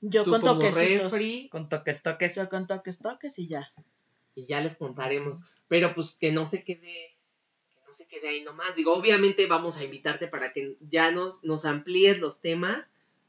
Yo 0.01 0.25
con 0.25 0.61
refri. 0.61 1.49
Con 1.49 1.69
toques, 1.69 2.03
toques. 2.03 2.37
Yo 2.37 2.49
con 2.49 2.67
toques, 2.67 2.99
toques 2.99 3.39
y 3.39 3.49
ya. 3.49 3.73
y 4.35 4.47
ya 4.47 4.61
les 4.61 4.77
contaremos. 4.77 5.41
Pero 5.67 5.95
pues 5.95 6.13
que 6.13 6.33
no 6.33 6.49
se 6.49 6.63
quede, 6.65 7.17
que 7.69 7.81
no 7.87 7.93
se 7.95 8.07
quede 8.07 8.29
ahí 8.29 8.43
nomás. 8.43 8.75
Digo, 8.77 8.95
obviamente 8.95 9.47
vamos 9.47 9.77
a 9.77 9.85
invitarte 9.85 10.29
para 10.29 10.53
que 10.53 10.77
ya 10.89 11.11
nos, 11.11 11.45
nos 11.45 11.65
amplíes 11.65 12.21
los 12.21 12.41
temas, 12.41 12.87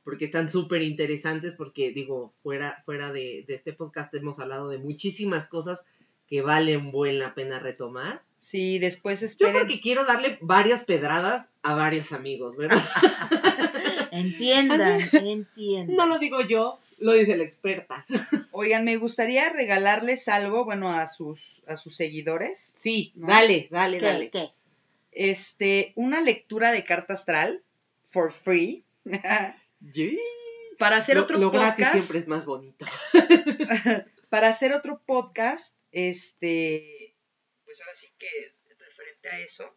porque 0.10 0.26
están 0.26 0.50
súper 0.50 0.82
interesantes, 0.82 1.54
porque 1.56 1.92
digo, 1.92 2.34
fuera, 2.42 2.82
fuera 2.84 3.12
de, 3.12 3.46
de 3.48 3.54
este 3.54 3.74
podcast 3.74 4.12
hemos 4.16 4.40
hablado 4.40 4.68
de 4.70 4.80
muchísimas 4.80 5.46
cosas 5.46 5.80
que 6.28 6.42
valen 6.42 6.90
buen 6.92 7.20
la 7.20 7.36
pena 7.36 7.60
retomar. 7.60 8.24
Sí, 8.36 8.80
después 8.80 9.20
Yo 9.20 9.28
esperen. 9.28 9.54
porque 9.54 9.80
quiero 9.80 10.06
darle 10.06 10.40
varias 10.42 10.84
pedradas 10.84 11.48
a 11.62 11.76
varios 11.76 12.12
amigos, 12.12 12.58
¿verdad? 12.58 12.82
Entiendan, 14.12 15.00
entiendan. 15.14 15.96
No 15.96 16.08
lo 16.08 16.18
digo 16.18 16.42
yo, 16.42 16.80
lo 17.00 17.14
dice 17.14 17.38
la 17.38 17.44
experta. 17.44 18.08
Oigan, 18.52 18.84
me 18.84 18.98
gustaría 18.98 19.48
regalarles 19.52 20.28
algo, 20.28 20.66
bueno, 20.66 20.92
a 20.92 21.06
sus, 21.06 21.62
a 21.68 21.78
sus 21.78 21.96
seguidores. 21.96 22.76
Sí, 22.82 23.12
¿No? 23.14 23.28
dale, 23.28 23.68
dale, 23.70 24.00
¿Qué? 24.00 24.06
dale. 24.06 24.30
¿Qué? 24.32 24.50
Este, 25.12 25.94
una 25.96 26.22
lectura 26.22 26.72
de 26.72 26.84
carta 26.84 27.14
astral, 27.14 27.62
for 28.10 28.32
free. 28.32 28.84
Para 30.78 30.98
hacer 30.98 31.18
Lo- 31.18 31.24
otro 31.24 31.38
lo 31.38 31.52
gratis 31.52 31.86
podcast. 31.86 31.98
siempre 32.00 32.20
es 32.20 32.28
más 32.28 32.46
bonito. 32.46 32.86
para 34.30 34.48
hacer 34.50 34.74
otro 34.74 35.02
podcast, 35.06 35.76
este, 35.92 37.16
pues 37.66 37.82
ahora 37.82 37.96
sí 37.96 38.08
que 38.18 38.28
referente 38.78 39.30
a 39.30 39.40
eso. 39.40 39.76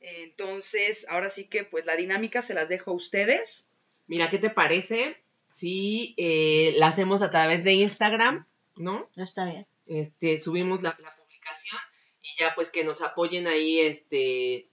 Entonces, 0.00 1.06
ahora 1.08 1.28
sí 1.28 1.46
que 1.48 1.64
pues 1.64 1.86
la 1.86 1.94
dinámica 1.96 2.42
se 2.42 2.54
las 2.54 2.68
dejo 2.68 2.90
a 2.90 2.94
ustedes. 2.94 3.68
Mira, 4.08 4.30
¿qué 4.30 4.38
te 4.38 4.50
parece 4.50 5.16
si 5.54 6.14
eh, 6.16 6.72
la 6.76 6.88
hacemos 6.88 7.22
a 7.22 7.30
través 7.30 7.62
de 7.62 7.72
Instagram, 7.74 8.46
¿no? 8.76 9.08
Está 9.16 9.44
bien. 9.46 9.66
Este, 9.86 10.40
subimos 10.40 10.82
la, 10.82 10.96
la 11.00 11.14
publicación 11.16 11.78
y 12.22 12.40
ya 12.40 12.52
pues 12.56 12.70
que 12.70 12.82
nos 12.84 13.00
apoyen 13.02 13.46
ahí, 13.46 13.78
este, 13.80 14.68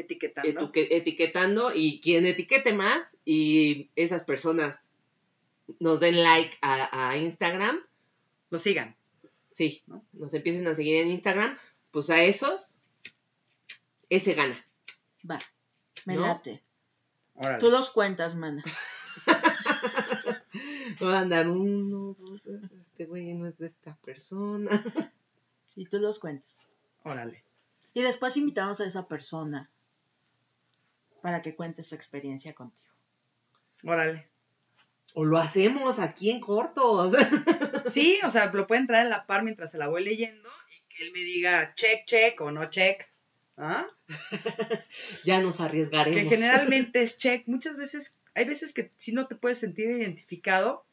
Etiquetando. 0.00 0.48
etuque- 0.50 0.88
etiquetando 0.90 1.74
y 1.74 2.00
quien 2.00 2.26
etiquete 2.26 2.72
más 2.72 3.06
y 3.24 3.90
esas 3.96 4.24
personas 4.24 4.82
nos 5.78 6.00
den 6.00 6.22
like 6.22 6.56
a, 6.62 7.10
a 7.10 7.16
Instagram, 7.18 7.78
Lo 8.50 8.58
sigan. 8.58 8.96
sí, 9.52 9.82
¿No? 9.86 10.04
nos 10.12 10.32
empiecen 10.34 10.66
a 10.66 10.74
seguir 10.74 10.96
en 11.02 11.08
Instagram, 11.10 11.56
pues 11.90 12.10
a 12.10 12.22
esos, 12.22 12.72
ese 14.08 14.32
gana. 14.34 14.64
Va. 15.30 15.38
Me 16.06 16.14
¿No? 16.16 16.22
late. 16.22 16.62
Órale. 17.34 17.58
Tú 17.58 17.70
los 17.70 17.90
cuentas, 17.90 18.34
mana. 18.34 18.64
Va 21.02 21.18
a 21.18 21.20
andar 21.20 21.48
uno, 21.48 22.16
este 22.90 23.06
güey 23.06 23.32
no 23.34 23.46
es 23.48 23.56
de 23.58 23.68
esta 23.68 23.94
persona. 23.96 24.82
Y 25.76 25.86
tú 25.86 25.98
los 25.98 26.18
cuentas. 26.18 26.68
Órale. 27.04 27.44
Y 27.94 28.02
después 28.02 28.36
invitamos 28.36 28.80
a 28.80 28.86
esa 28.86 29.06
persona 29.08 29.70
para 31.20 31.42
que 31.42 31.54
cuente 31.54 31.82
su 31.82 31.94
experiencia 31.94 32.54
contigo. 32.54 32.90
Órale. 33.84 34.28
O 35.14 35.24
lo 35.24 35.38
hacemos 35.38 35.98
aquí 35.98 36.30
en 36.30 36.40
cortos. 36.40 37.14
Sí, 37.86 38.18
o 38.24 38.30
sea, 38.30 38.52
lo 38.52 38.66
pueden 38.66 38.86
traer 38.86 39.06
a 39.06 39.08
la 39.10 39.26
par 39.26 39.42
mientras 39.42 39.72
se 39.72 39.78
la 39.78 39.88
voy 39.88 40.04
leyendo 40.04 40.48
y 40.70 40.94
que 40.94 41.02
él 41.02 41.12
me 41.12 41.20
diga 41.20 41.74
check, 41.74 42.04
check 42.04 42.40
o 42.40 42.52
no 42.52 42.66
check. 42.66 43.10
¿Ah? 43.56 43.86
ya 45.24 45.40
nos 45.40 45.60
arriesgaremos. 45.60 46.20
Que 46.20 46.28
generalmente 46.28 47.02
es 47.02 47.18
check. 47.18 47.48
Muchas 47.48 47.76
veces, 47.76 48.18
hay 48.34 48.44
veces 48.44 48.72
que 48.72 48.92
sí 48.96 49.12
no 49.12 49.26
te 49.26 49.34
puedes 49.34 49.58
sentir 49.58 49.90
identificado 49.90 50.86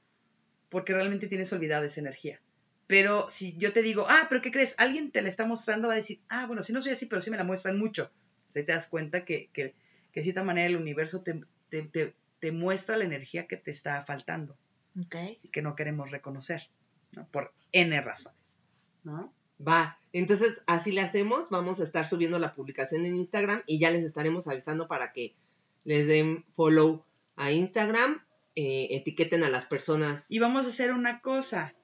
porque 0.70 0.94
realmente 0.94 1.28
tienes 1.28 1.52
olvidada 1.54 1.86
esa 1.86 2.02
energía. 2.02 2.42
Pero 2.88 3.30
si 3.30 3.56
yo 3.58 3.74
te 3.74 3.82
digo, 3.82 4.06
ah, 4.10 4.28
pero 4.30 4.42
¿qué 4.42 4.50
crees? 4.50 4.76
Alguien 4.78 5.12
te 5.12 5.22
la 5.22 5.30
está 5.30 5.46
mostrando, 5.46 5.90
va 5.90 5.94
a 5.94 5.98
decir, 5.98 6.22
ah, 6.30 6.48
bueno, 6.48 6.64
si 6.64 6.74
no 6.74 6.82
soy 6.82 6.94
así, 6.94 7.06
pero 7.06 7.22
sí 7.22 7.30
me 7.30 7.38
la 7.38 7.44
muestran 7.44 7.78
mucho. 7.78 8.12
O 8.48 8.52
sea, 8.52 8.62
ahí 8.62 8.66
te 8.66 8.72
das 8.72 8.88
cuenta 8.88 9.26
que, 9.26 9.50
que, 9.52 9.76
que 10.18 10.22
de 10.22 10.24
cierta 10.24 10.44
manera 10.44 10.68
el 10.68 10.78
universo 10.78 11.22
te, 11.22 11.42
te, 11.70 11.84
te, 11.84 12.16
te 12.40 12.52
muestra 12.52 12.98
la 12.98 13.04
energía 13.04 13.46
que 13.46 13.56
te 13.56 13.70
está 13.70 14.02
faltando 14.02 14.58
¿Ok? 15.00 15.16
y 15.44 15.50
que 15.50 15.62
no 15.62 15.76
queremos 15.76 16.10
reconocer, 16.10 16.72
¿no? 17.16 17.28
Por 17.28 17.54
N 17.72 18.02
razones, 18.02 18.58
¿no? 19.04 19.32
Va, 19.66 20.00
entonces 20.14 20.60
así 20.66 20.92
le 20.92 21.02
hacemos, 21.02 21.52
vamos 21.52 21.80
a 21.80 21.84
estar 21.84 22.08
subiendo 22.08 22.40
la 22.40 22.56
publicación 22.56 23.06
en 23.06 23.16
Instagram 23.16 23.62
y 23.68 23.78
ya 23.78 23.92
les 23.92 24.04
estaremos 24.04 24.48
avisando 24.48 24.88
para 24.88 25.14
que 25.14 25.36
les 25.84 26.08
den 26.08 26.44
follow 26.56 27.06
a 27.36 27.52
Instagram, 27.52 28.26
eh, 28.56 28.88
etiqueten 28.90 29.44
a 29.44 29.50
las 29.50 29.66
personas. 29.66 30.26
Y 30.30 30.40
vamos 30.40 30.66
a 30.66 30.70
hacer 30.70 30.94
una 30.94 31.22
cosa, 31.22 31.76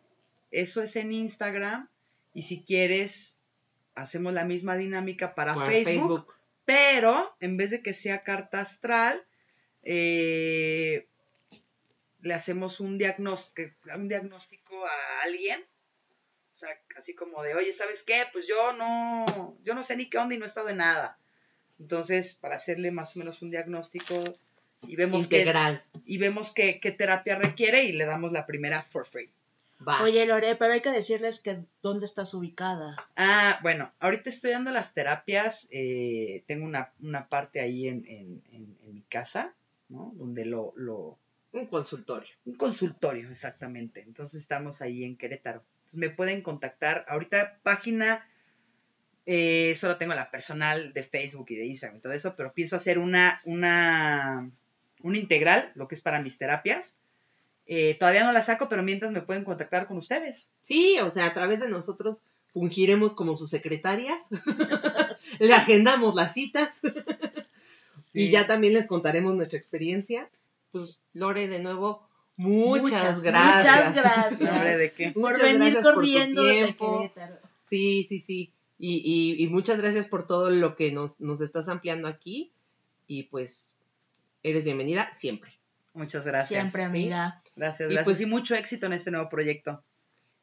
eso 0.49 0.81
es 0.81 0.95
en 0.95 1.13
Instagram 1.13 1.87
y 2.33 2.41
si 2.41 2.63
quieres, 2.63 3.37
hacemos 3.93 4.33
la 4.33 4.43
misma 4.43 4.75
dinámica 4.75 5.35
para, 5.35 5.53
para 5.53 5.67
Facebook, 5.67 6.33
pero 6.65 7.35
en 7.39 7.57
vez 7.57 7.71
de 7.71 7.81
que 7.81 7.93
sea 7.93 8.23
carta 8.23 8.61
astral, 8.61 9.25
eh, 9.83 11.07
le 12.21 12.33
hacemos 12.33 12.79
un 12.79 12.97
diagnóstico, 12.97 13.71
un 13.95 14.07
diagnóstico 14.07 14.85
a 14.85 15.23
alguien. 15.23 15.63
O 16.53 16.55
sea, 16.55 16.69
así 16.95 17.15
como 17.15 17.41
de, 17.43 17.55
oye, 17.55 17.71
¿sabes 17.71 18.03
qué? 18.03 18.23
Pues 18.31 18.47
yo 18.47 18.73
no, 18.73 19.57
yo 19.63 19.73
no 19.73 19.83
sé 19.83 19.97
ni 19.97 20.09
qué 20.09 20.17
onda 20.17 20.35
y 20.35 20.37
no 20.37 20.45
he 20.45 20.47
estado 20.47 20.69
en 20.69 20.77
nada. 20.77 21.17
Entonces, 21.79 22.33
para 22.33 22.55
hacerle 22.55 22.91
más 22.91 23.15
o 23.15 23.19
menos 23.19 23.41
un 23.41 23.51
diagnóstico 23.51 24.23
y 24.83 24.95
vemos 24.95 25.23
Integral. 25.23 25.83
y 26.05 26.17
vemos 26.17 26.51
qué, 26.51 26.79
qué 26.79 26.91
terapia 26.91 27.35
requiere 27.35 27.83
y 27.83 27.93
le 27.93 28.05
damos 28.05 28.31
la 28.31 28.45
primera 28.45 28.83
for 28.83 29.05
free. 29.05 29.31
Va. 29.87 30.01
Oye, 30.03 30.25
Lore, 30.25 30.55
pero 30.55 30.73
hay 30.73 30.81
que 30.81 30.91
decirles 30.91 31.39
que 31.41 31.65
dónde 31.81 32.05
estás 32.05 32.33
ubicada. 32.33 32.95
Ah, 33.15 33.59
bueno, 33.63 33.91
ahorita 33.99 34.29
estoy 34.29 34.51
dando 34.51 34.71
las 34.71 34.93
terapias. 34.93 35.67
eh, 35.71 36.43
tengo 36.47 36.65
una, 36.65 36.93
una 37.01 37.27
parte 37.27 37.59
ahí 37.59 37.87
en, 37.87 38.05
en- 38.07 38.43
en- 38.51 38.77
en 38.81 38.93
mi 38.93 39.01
casa, 39.01 39.55
¿no? 39.89 40.13
Donde 40.15 40.45
lo, 40.45 40.73
lo... 40.77 41.17
Un 41.51 41.67
consultorio. 41.67 42.33
Un 42.45 42.55
consultorio, 42.55 43.29
exactamente. 43.29 44.01
Entonces 44.01 44.39
estamos 44.41 44.81
ahí 44.81 45.03
en 45.03 45.17
Querétaro. 45.17 45.63
Entonces 45.79 45.99
me 45.99 46.09
pueden 46.09 46.41
contactar. 46.41 47.05
Ahorita 47.07 47.59
página, 47.63 48.27
eh, 49.25 49.73
solo 49.75 49.97
tengo 49.97 50.13
la 50.13 50.31
personal 50.31 50.93
de 50.93 51.03
Facebook 51.03 51.45
y 51.49 51.55
de 51.55 51.65
Instagram 51.65 51.97
y 51.97 52.01
todo 52.01 52.13
eso, 52.13 52.35
pero 52.35 52.53
pienso 52.53 52.75
hacer 52.75 52.97
una, 52.99 53.39
una, 53.45 54.49
un 55.01 55.15
integral, 55.15 55.71
lo 55.75 55.87
que 55.87 55.95
es 55.95 56.01
para 56.01 56.21
mis 56.21 56.37
terapias. 56.37 56.97
Eh, 57.65 57.95
todavía 57.95 58.23
no 58.23 58.31
la 58.31 58.41
saco, 58.41 58.67
pero 58.67 58.83
mientras 58.83 59.11
me 59.11 59.21
pueden 59.21 59.43
contactar 59.43 59.87
con 59.87 59.97
ustedes. 59.97 60.51
Sí, 60.63 60.99
o 60.99 61.11
sea, 61.11 61.27
a 61.27 61.33
través 61.33 61.59
de 61.59 61.69
nosotros 61.69 62.21
fungiremos 62.53 63.13
como 63.13 63.37
sus 63.37 63.49
secretarias. 63.49 64.27
Le 65.39 65.53
agendamos 65.53 66.15
las 66.15 66.33
citas 66.33 66.69
y 68.13 68.29
ya 68.29 68.45
también 68.45 68.73
les 68.73 68.87
contaremos 68.87 69.35
nuestra 69.35 69.57
experiencia. 69.57 70.29
Pues, 70.71 70.99
Lore, 71.13 71.47
de 71.47 71.59
nuevo, 71.59 72.07
muchas, 72.35 72.83
Muchas, 72.91 73.21
gracias. 73.21 73.89
muchas 73.89 74.03
gracias. 74.03 74.41
No, 74.41 74.51
hombre, 74.51 74.77
¿de 74.77 74.91
qué? 74.91 75.11
Por 75.11 75.23
Muchas 75.23 75.41
venir 75.41 75.57
gracias 75.59 75.83
por 75.83 75.93
tu 75.93 75.95
corriendo 75.95 76.43
de. 76.43 76.75
Querétaro. 76.75 77.37
Sí, 77.69 78.05
sí, 78.09 78.23
sí. 78.25 78.51
Y, 78.77 78.97
y, 78.97 79.43
y 79.43 79.47
muchas 79.47 79.77
gracias 79.77 80.07
por 80.07 80.27
todo 80.27 80.49
lo 80.49 80.75
que 80.75 80.91
nos, 80.91 81.19
nos 81.19 81.41
estás 81.41 81.67
ampliando 81.67 82.07
aquí. 82.07 82.51
Y 83.07 83.23
pues, 83.23 83.77
eres 84.43 84.65
bienvenida 84.65 85.13
siempre. 85.13 85.51
Muchas 85.93 86.25
gracias. 86.25 86.71
Siempre, 86.71 86.83
amiga. 86.83 87.42
Gracias, 87.55 87.89
Y 87.89 87.93
gracias. 87.93 88.05
pues- 88.17 88.21
y 88.21 88.25
mucho 88.25 88.55
éxito 88.55 88.85
en 88.85 88.93
este 88.93 89.11
nuevo 89.11 89.29
proyecto. 89.29 89.83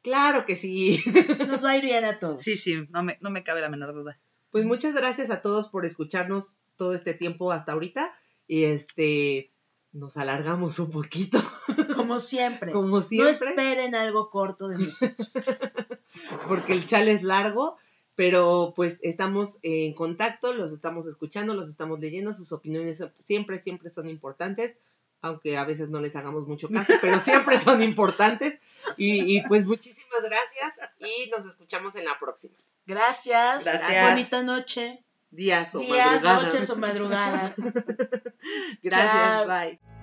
Claro 0.01 0.45
que 0.45 0.55
sí. 0.55 0.99
Nos 1.47 1.63
va 1.63 1.71
a 1.71 1.77
ir 1.77 1.83
bien 1.83 2.05
a 2.05 2.17
todos. 2.19 2.41
Sí, 2.41 2.55
sí, 2.55 2.87
no 2.89 3.03
me, 3.03 3.17
no 3.21 3.29
me 3.29 3.43
cabe 3.43 3.61
la 3.61 3.69
menor 3.69 3.93
duda. 3.93 4.19
Pues 4.49 4.65
muchas 4.65 4.93
gracias 4.95 5.29
a 5.29 5.41
todos 5.41 5.69
por 5.69 5.85
escucharnos 5.85 6.55
todo 6.75 6.95
este 6.95 7.13
tiempo 7.13 7.51
hasta 7.51 7.73
ahorita. 7.73 8.11
Y 8.47 8.63
este, 8.63 9.51
nos 9.93 10.17
alargamos 10.17 10.79
un 10.79 10.89
poquito, 10.91 11.39
Como 11.95 12.19
siempre. 12.19 12.71
como 12.71 12.87
No 12.97 13.01
siempre, 13.01 13.49
esperen 13.49 13.93
algo 13.95 14.29
corto 14.29 14.67
de 14.69 14.79
nosotros. 14.79 15.31
porque 16.47 16.73
el 16.73 16.85
chal 16.85 17.07
es 17.07 17.23
largo. 17.23 17.77
Pero 18.15 18.73
pues 18.75 18.99
estamos 19.03 19.57
en 19.63 19.93
contacto, 19.95 20.53
los 20.53 20.73
estamos 20.73 21.07
escuchando, 21.07 21.53
los 21.53 21.69
estamos 21.69 21.99
leyendo, 22.01 22.35
sus 22.35 22.51
opiniones 22.51 23.01
siempre, 23.25 23.63
siempre 23.63 23.89
son 23.89 24.09
importantes, 24.09 24.75
aunque 25.21 25.57
a 25.57 25.65
veces 25.65 25.89
no 25.89 26.01
les 26.01 26.15
hagamos 26.15 26.47
mucho 26.47 26.69
caso, 26.69 26.93
pero 27.01 27.19
siempre 27.19 27.59
son 27.59 27.81
importantes. 27.83 28.59
Y, 28.97 29.37
y, 29.37 29.43
pues 29.43 29.65
muchísimas 29.65 30.23
gracias 30.23 30.89
y 30.99 31.29
nos 31.29 31.45
escuchamos 31.45 31.95
en 31.95 32.05
la 32.05 32.17
próxima. 32.19 32.55
Gracias. 32.85 33.63
Gracias. 33.63 34.09
Bonita 34.09 34.43
noche. 34.43 35.03
Días 35.29 35.73
o 35.75 35.79
Días, 35.79 36.21
madrugadas. 36.21 36.53
noches 36.53 36.69
o 36.69 36.75
madrugadas. 36.75 37.55
Gracias, 38.83 39.13
Chao. 39.13 39.47
bye. 39.47 40.00